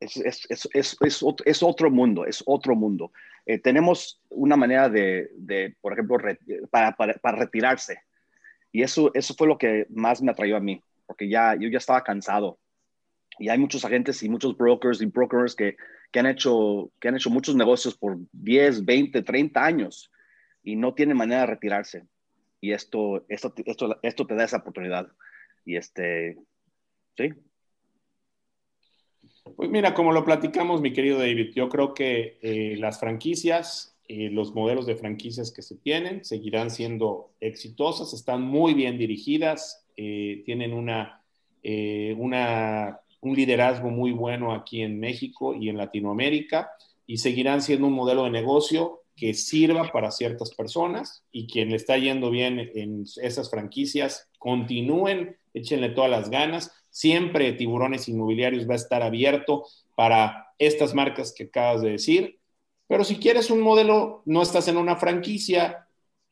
[0.00, 3.12] es, es, es, es, otro mundo, es otro mundo.
[3.48, 6.18] Eh, tenemos una manera de, de por ejemplo,
[6.70, 8.02] para, para, para, retirarse.
[8.70, 11.78] Y eso, eso fue lo que más me atrayó a mí, porque ya, yo ya
[11.78, 12.58] estaba cansado.
[13.38, 15.78] Y hay muchos agentes y muchos brokers y brokers que,
[16.12, 20.12] que, han hecho, que han hecho muchos negocios por 10, 20, 30 años
[20.62, 22.06] y no tienen manera de retirarse.
[22.60, 25.08] Y esto, esto, esto, esto te da esa oportunidad.
[25.64, 26.36] Y este,
[27.16, 27.32] sí,
[29.56, 34.30] pues mira, como lo platicamos, mi querido David, yo creo que eh, las franquicias, eh,
[34.30, 40.42] los modelos de franquicias que se tienen, seguirán siendo exitosas, están muy bien dirigidas, eh,
[40.46, 41.22] tienen una,
[42.16, 46.70] una, un liderazgo muy bueno aquí en México y en Latinoamérica
[47.06, 51.76] y seguirán siendo un modelo de negocio que sirva para ciertas personas y quien le
[51.76, 58.72] está yendo bien en esas franquicias, continúen, échenle todas las ganas Siempre Tiburones Inmobiliarios va
[58.72, 59.64] a estar abierto
[59.94, 62.40] para estas marcas que acabas de decir.
[62.88, 65.86] Pero si quieres un modelo, no estás en una franquicia,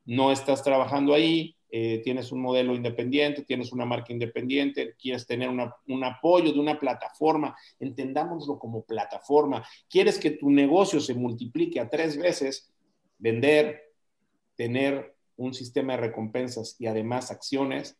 [0.06, 5.50] no estás trabajando ahí, eh, tienes un modelo independiente, tienes una marca independiente, quieres tener
[5.50, 11.88] un apoyo de una plataforma, entendámoslo como plataforma, quieres que tu negocio se multiplique a
[11.88, 12.74] tres veces,
[13.18, 13.94] vender,
[14.56, 17.96] tener un sistema de recompensas y además acciones,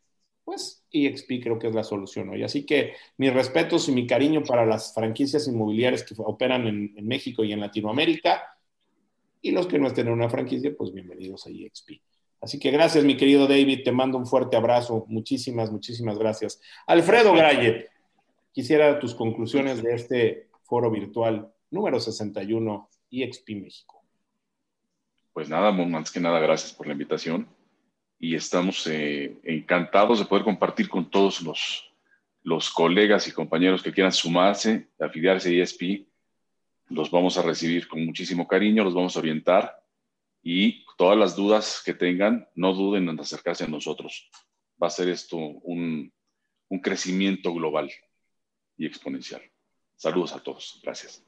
[0.47, 2.45] pues EXP creo que es la solución hoy.
[2.45, 7.43] Así que mis respetos y mi cariño para las franquicias inmobiliarias que operan en, México
[7.43, 8.57] y en Latinoamérica.
[9.43, 12.01] Y los que no estén en una franquicia, pues bienvenidos a EXP.
[12.41, 15.05] Así que gracias, mi querido David, te mando un fuerte abrazo.
[15.09, 16.61] Muchísimas, muchísimas gracias.
[16.87, 17.89] Alfredo Graye,
[18.53, 24.01] quisiera tus conclusiones de este foro virtual número 61 EXP México.
[25.33, 27.49] Pues nada, más que nada, gracias por la invitación
[28.19, 31.93] y estamos eh, encantados de poder compartir con todos los,
[32.43, 36.07] los colegas y compañeros que quieran sumarse, afiliarse a ESP.
[36.89, 39.83] Los vamos a recibir con muchísimo cariño, los vamos a orientar
[40.43, 44.31] y todas las dudas que tengan, no duden en acercarse a nosotros.
[44.81, 46.13] Va a ser esto un,
[46.69, 47.91] un crecimiento global
[48.77, 49.43] y exponencial.
[49.97, 50.81] Saludos a todos.
[50.83, 51.25] Gracias.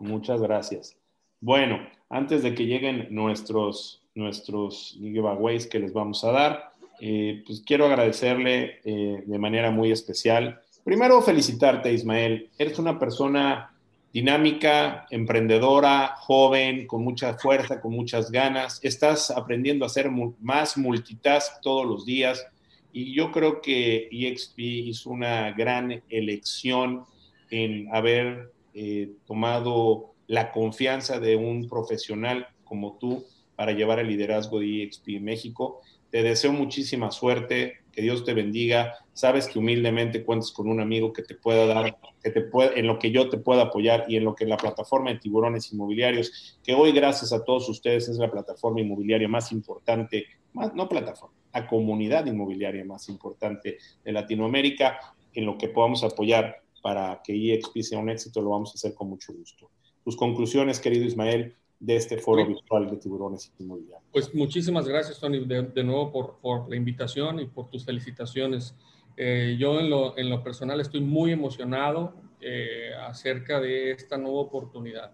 [0.00, 0.98] Muchas gracias.
[1.40, 7.62] Bueno, antes de que lleguen nuestros, nuestros giveaways que les vamos a dar, eh, pues
[7.66, 10.60] quiero agradecerle eh, de manera muy especial.
[10.84, 12.50] Primero, felicitarte, Ismael.
[12.58, 13.72] Eres una persona
[14.12, 18.78] dinámica, emprendedora, joven, con mucha fuerza, con muchas ganas.
[18.82, 20.10] Estás aprendiendo a hacer
[20.40, 22.46] más multitask todos los días
[22.92, 27.04] y yo creo que EXP hizo una gran elección
[27.50, 33.24] en haber eh, tomado la confianza de un profesional como tú
[33.62, 35.82] para llevar el liderazgo de EXP México.
[36.10, 38.94] Te deseo muchísima suerte, que Dios te bendiga.
[39.12, 42.88] Sabes que humildemente cuentas con un amigo que te pueda dar, que te puede, en
[42.88, 46.58] lo que yo te pueda apoyar y en lo que la plataforma de tiburones inmobiliarios,
[46.64, 51.36] que hoy gracias a todos ustedes es la plataforma inmobiliaria más importante, más, no plataforma,
[51.54, 54.98] la comunidad inmobiliaria más importante de Latinoamérica,
[55.34, 58.92] en lo que podamos apoyar para que EXP sea un éxito, lo vamos a hacer
[58.92, 59.70] con mucho gusto.
[60.02, 64.08] Tus conclusiones, querido Ismael, de este foro virtual de tiburones inmobiliarios.
[64.12, 68.76] Pues muchísimas gracias, Tony, de, nuevo por, por, la invitación y por tus felicitaciones.
[69.16, 74.42] Eh, yo en lo, en lo, personal estoy muy emocionado eh, acerca de esta nueva
[74.42, 75.10] oportunidad.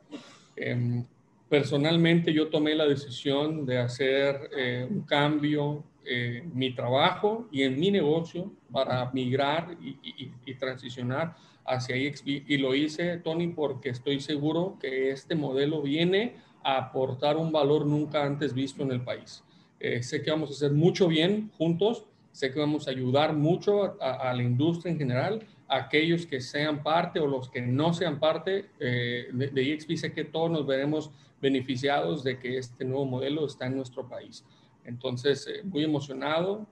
[0.56, 1.06] Em,
[1.48, 7.78] personalmente yo tomé la decisión de hacer eh, un cambio en mi trabajo y en
[7.78, 12.26] mi negocio para migrar y, transicionar hacia EXP.
[12.48, 18.24] Y lo hice, Tony, porque estoy seguro que este modelo viene aportar un valor nunca
[18.24, 19.44] antes visto en el país.
[19.78, 24.00] Eh, sé que vamos a hacer mucho bien juntos, sé que vamos a ayudar mucho
[24.00, 28.18] a, la industria en general, a aquellos que sean parte o los que no sean
[28.18, 31.10] parte eh, de, de sé que todos nos veremos
[31.40, 34.44] beneficiados de que este nuevo modelo está en nuestro país.
[34.88, 36.66] Entonces, eh, muy emocionado,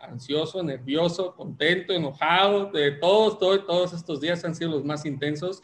[0.00, 5.62] ansioso, nervioso, contento, enojado, de todos, todos, todos estos días han sido los más intensos.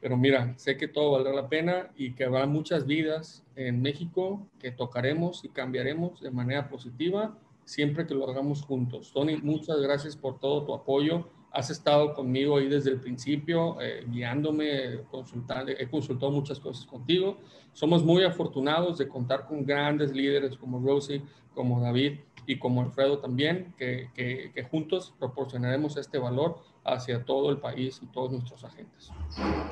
[0.00, 4.48] Pero mira, sé que todo valdrá la pena y que habrá muchas vidas en México
[4.58, 7.36] que tocaremos y cambiaremos de manera positiva
[7.68, 9.12] siempre que lo hagamos juntos.
[9.12, 11.28] Tony, muchas gracias por todo tu apoyo.
[11.50, 17.38] Has estado conmigo ahí desde el principio, eh, guiándome, consultando, he consultado muchas cosas contigo.
[17.72, 21.22] Somos muy afortunados de contar con grandes líderes como Rosie,
[21.54, 27.50] como David y como Alfredo también, que, que, que juntos proporcionaremos este valor hacia todo
[27.50, 29.10] el país y todos nuestros agentes.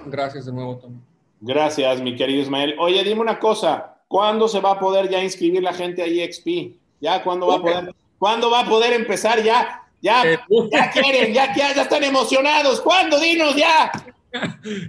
[0.07, 1.01] Gracias de nuevo, Tony.
[1.41, 2.77] Gracias, mi querido Ismael.
[2.79, 6.79] Oye, dime una cosa, ¿cuándo se va a poder ya inscribir la gente a EXP?
[7.01, 9.86] ¿Ya cuándo va a poder, ¿cuándo va a poder empezar ya?
[10.01, 10.25] Ya,
[10.71, 12.81] ya quieren, ya, ya, ya están emocionados.
[12.81, 13.19] ¿Cuándo?
[13.19, 13.91] Dinos ya.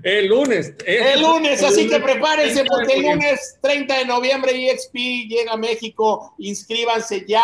[0.04, 0.74] El lunes.
[0.86, 4.96] El, lunes, así que prepárense porque el lunes 30 de noviembre EXP
[5.28, 6.34] llega a México.
[6.38, 7.44] Inscríbanse ya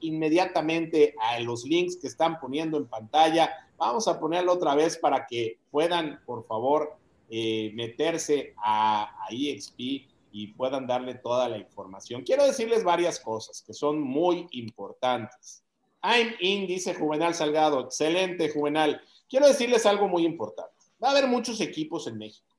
[0.00, 3.50] inmediatamente a los links que están poniendo en pantalla
[3.80, 6.98] Vamos a ponerlo otra vez para que puedan, por favor,
[7.30, 12.22] eh, meterse a, EXP y puedan darle toda la información.
[12.22, 15.64] Quiero decirles varias cosas que son muy importantes.
[16.02, 17.80] I'm in, dice Juvenal Salgado.
[17.80, 19.00] Excelente, Juvenal.
[19.28, 20.72] Quiero decirles algo muy importante.
[21.02, 22.54] Va a haber muchos equipos en México,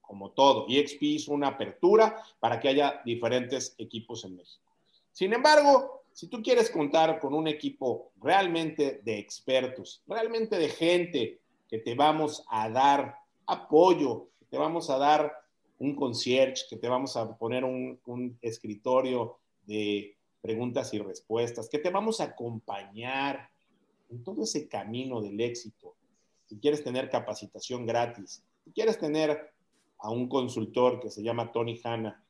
[0.00, 0.66] como todo.
[0.68, 4.64] EXP hizo una apertura para que haya diferentes equipos en México.
[5.12, 11.40] Sin embargo, si tú quieres contar con un equipo realmente de expertos, realmente de gente
[11.68, 13.16] que te vamos a dar
[13.46, 15.32] apoyo, que te vamos a dar
[15.78, 21.90] un concierge, que te vamos a poner un, escritorio de preguntas y respuestas, que te
[21.90, 23.50] vamos a acompañar
[24.08, 25.94] en todo ese camino del éxito.
[26.46, 29.52] Si quieres tener capacitación gratis, si quieres tener
[29.98, 32.24] a un consultor que se llama Tony Hanna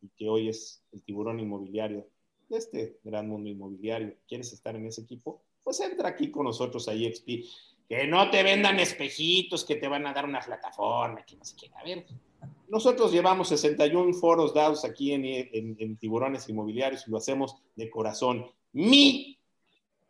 [0.00, 2.06] y que hoy es el tiburón inmobiliario,
[2.48, 6.86] de este gran mundo inmobiliario, quieres estar en ese equipo, pues entra aquí con nosotros
[6.88, 7.44] a EXP.
[7.88, 11.56] Que no te vendan espejitos que te van a dar una plataforma, que no sé
[11.56, 11.70] qué.
[11.74, 12.06] A ver,
[12.72, 18.46] nosotros llevamos 61 foros dados aquí en, Tiburones Inmobiliarios y lo hacemos de corazón.
[18.72, 19.38] Mi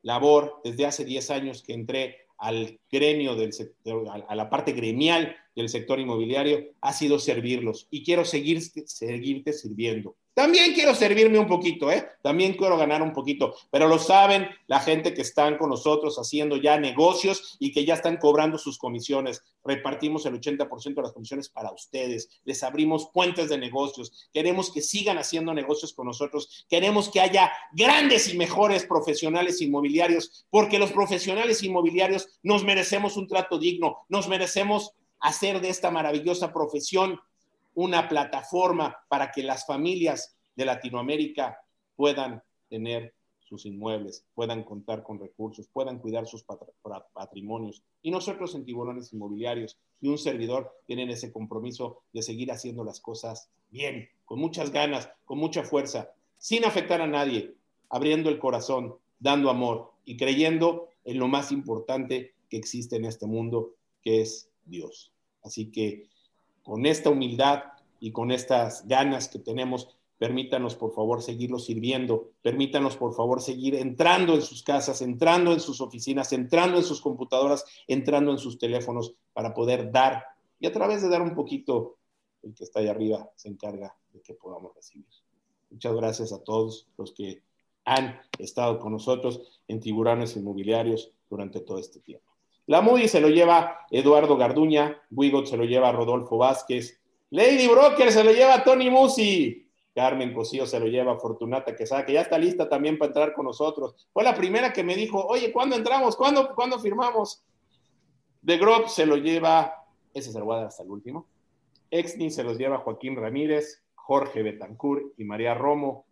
[0.03, 5.35] labor desde hace 10 años que entré al gremio del sector, a la parte gremial
[5.57, 10.15] del sector inmobiliario, ha sido servirlos y quiero seguir, seguirte sirviendo.
[10.35, 12.09] También quiero servirme un poquito, ¿eh?
[12.23, 16.57] También quiero ganar un poquito, pero lo saben la gente que están con nosotros haciendo
[16.57, 19.43] ya negocios y que ya están cobrando sus comisiones.
[19.63, 22.31] Repartimos el 80% de las comisiones para ustedes.
[22.45, 24.31] Les abrimos puentes de negocios.
[24.33, 26.67] Queremos que sigan haciendo negocios con nosotros.
[26.67, 33.29] Queremos que haya grandes y mejores profesionales inmobiliarios, porque los profesionales inmobiliarios nos merecemos un
[33.29, 37.21] trato digno, nos merecemos hacer de esta maravillosa profesión
[37.74, 41.59] una plataforma para que las familias de Latinoamérica
[41.97, 46.44] puedan tener sus inmuebles, puedan contar con recursos, puedan cuidar sus
[47.12, 47.82] patrimonios.
[48.01, 53.01] Y nosotros en Tiburones Inmobiliarios y un servidor tienen ese compromiso de seguir haciendo las
[53.01, 57.55] cosas bien, con muchas ganas, con mucha fuerza, sin afectar a nadie,
[57.90, 63.27] abriendo el corazón, dando amor y creyendo en lo más importante que existe en este
[63.27, 65.12] mundo, que es Dios.
[65.43, 66.09] Así que
[66.63, 67.65] con esta humildad
[68.01, 73.75] y con estas ganas que tenemos, permítanos por favor seguirlo sirviendo, permítanos por favor seguir
[73.75, 78.59] entrando en sus casas, entrando en sus oficinas, entrando en sus computadoras, entrando en sus
[78.59, 80.25] teléfonos para poder dar
[80.61, 81.99] y a través de dar un poquito,
[82.43, 85.09] el que está ahí arriba se encarga de que podamos recibir.
[85.71, 87.43] Muchas gracias a todos los que
[87.85, 92.32] han estado con nosotros en Tiburones Inmobiliarios durante todo este tiempo.
[92.67, 98.13] La Moody se lo lleva Eduardo Garduña, Wigot se lo lleva Rodolfo Vázquez, Lady Broker
[98.13, 102.39] se lo lleva Tony Musi, Carmen Cosío se lo lleva Fortunata Quesada, que ya está
[102.39, 104.09] lista también para entrar con nosotros.
[104.13, 106.17] Fue la primera que me dijo, oye, ¿cuándo entramos?
[106.17, 107.45] ¿Cuándo, ¿cuándo firmamos?
[108.45, 109.85] The Grove se lo lleva,
[110.15, 111.27] ese se lo voy a dar hasta el último.
[111.91, 116.07] Exni se los lleva Joaquín Ramírez, Jorge Betancourt y María Romo.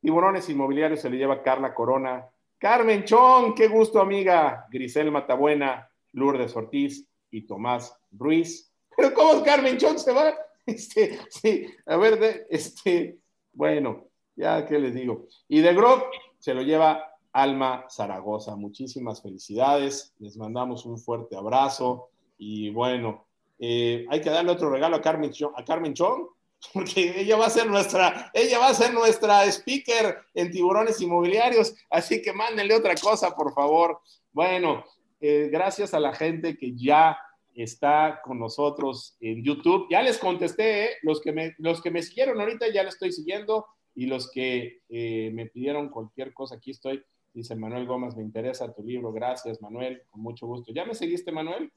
[0.00, 2.28] Tiburones Inmobiliarios se lo lleva Carla Corona,
[2.64, 4.66] Carmen Chong, qué gusto, amiga.
[4.70, 8.72] Grisel Matabuena, Lourdes Ortiz y Tomás Ruiz.
[8.96, 10.34] Pero ¿cómo Carmen Chong se va?
[10.64, 13.18] Este, sí, a ver, este,
[13.52, 15.26] bueno, ya qué les digo.
[15.46, 16.04] Y de Grob
[16.38, 17.04] se lo lleva
[17.34, 18.56] Alma Zaragoza.
[18.56, 20.14] Muchísimas felicidades.
[20.18, 22.08] Les mandamos un fuerte abrazo.
[22.38, 23.26] Y bueno,
[23.58, 26.28] eh, hay que darle otro regalo a Carmen, a Carmen Chong
[26.72, 31.74] porque ella va a ser nuestra, ella va a ser nuestra speaker en tiburones inmobiliarios,
[31.90, 34.00] así que mándenle otra cosa, por favor.
[34.32, 34.84] Bueno,
[35.20, 37.16] eh, gracias a la gente que ya
[37.54, 39.86] está con nosotros en YouTube.
[39.90, 40.90] Ya les contesté, ¿eh?
[41.02, 44.82] los, que me, los que me siguieron ahorita ya les estoy siguiendo y los que
[44.88, 47.02] eh, me pidieron cualquier cosa, aquí estoy.
[47.32, 49.12] Dice Manuel Gómez, me interesa tu libro.
[49.12, 50.72] Gracias, Manuel, con mucho gusto.
[50.72, 51.72] ¿Ya me seguiste, Manuel?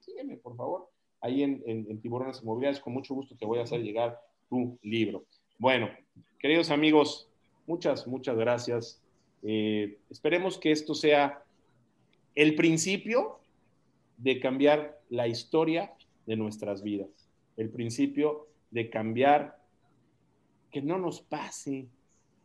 [0.00, 0.93] Sígueme, por favor
[1.24, 2.82] ahí en, Tiburones Inmobiliarios.
[2.82, 4.20] Con mucho gusto te voy a hacer llegar
[4.50, 5.24] tu libro.
[5.58, 5.88] Bueno,
[6.38, 7.30] queridos amigos,
[7.66, 9.02] muchas, muchas gracias.
[9.42, 11.42] Eh, esperemos que esto sea
[12.34, 13.40] el principio
[14.18, 15.94] de cambiar la historia
[16.26, 19.58] de nuestras vidas, el principio de cambiar,
[20.70, 21.86] que no nos pase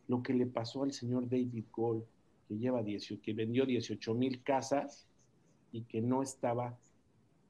[0.08, 2.04] lo que le pasó al señor David Gold,
[2.48, 5.06] que, lleva 18, que vendió 18 mil casas
[5.70, 6.78] y que no estaba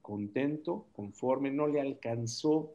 [0.01, 2.73] contento, conforme, no le alcanzó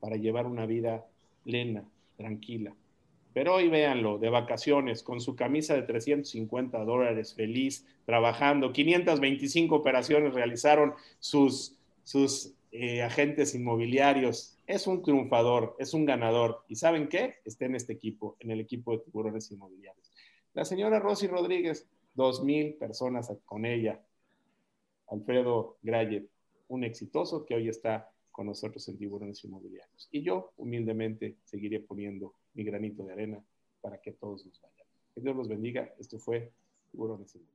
[0.00, 1.06] para llevar una vida
[1.44, 1.84] plena,
[2.16, 2.74] tranquila.
[3.32, 8.72] Pero hoy véanlo, de vacaciones, con su camisa de 350 dólares, feliz, trabajando.
[8.72, 14.56] 525 operaciones realizaron sus, sus eh, agentes inmobiliarios.
[14.66, 16.64] Es un triunfador, es un ganador.
[16.68, 17.36] ¿Y saben qué?
[17.44, 20.12] Está en este equipo, en el equipo de tiburones inmobiliarios.
[20.54, 24.00] La señora Rosy Rodríguez, dos mil personas con ella.
[25.08, 26.28] Alfredo Graye,
[26.68, 30.08] un exitoso que hoy está con nosotros en Tiburones Inmobiliarios.
[30.10, 33.44] Y yo humildemente seguiré poniendo mi granito de arena
[33.80, 34.86] para que todos nos vayan.
[35.14, 35.94] Que Dios los bendiga.
[35.98, 36.52] Esto fue
[36.90, 37.54] Tiburones Inmobiliarios.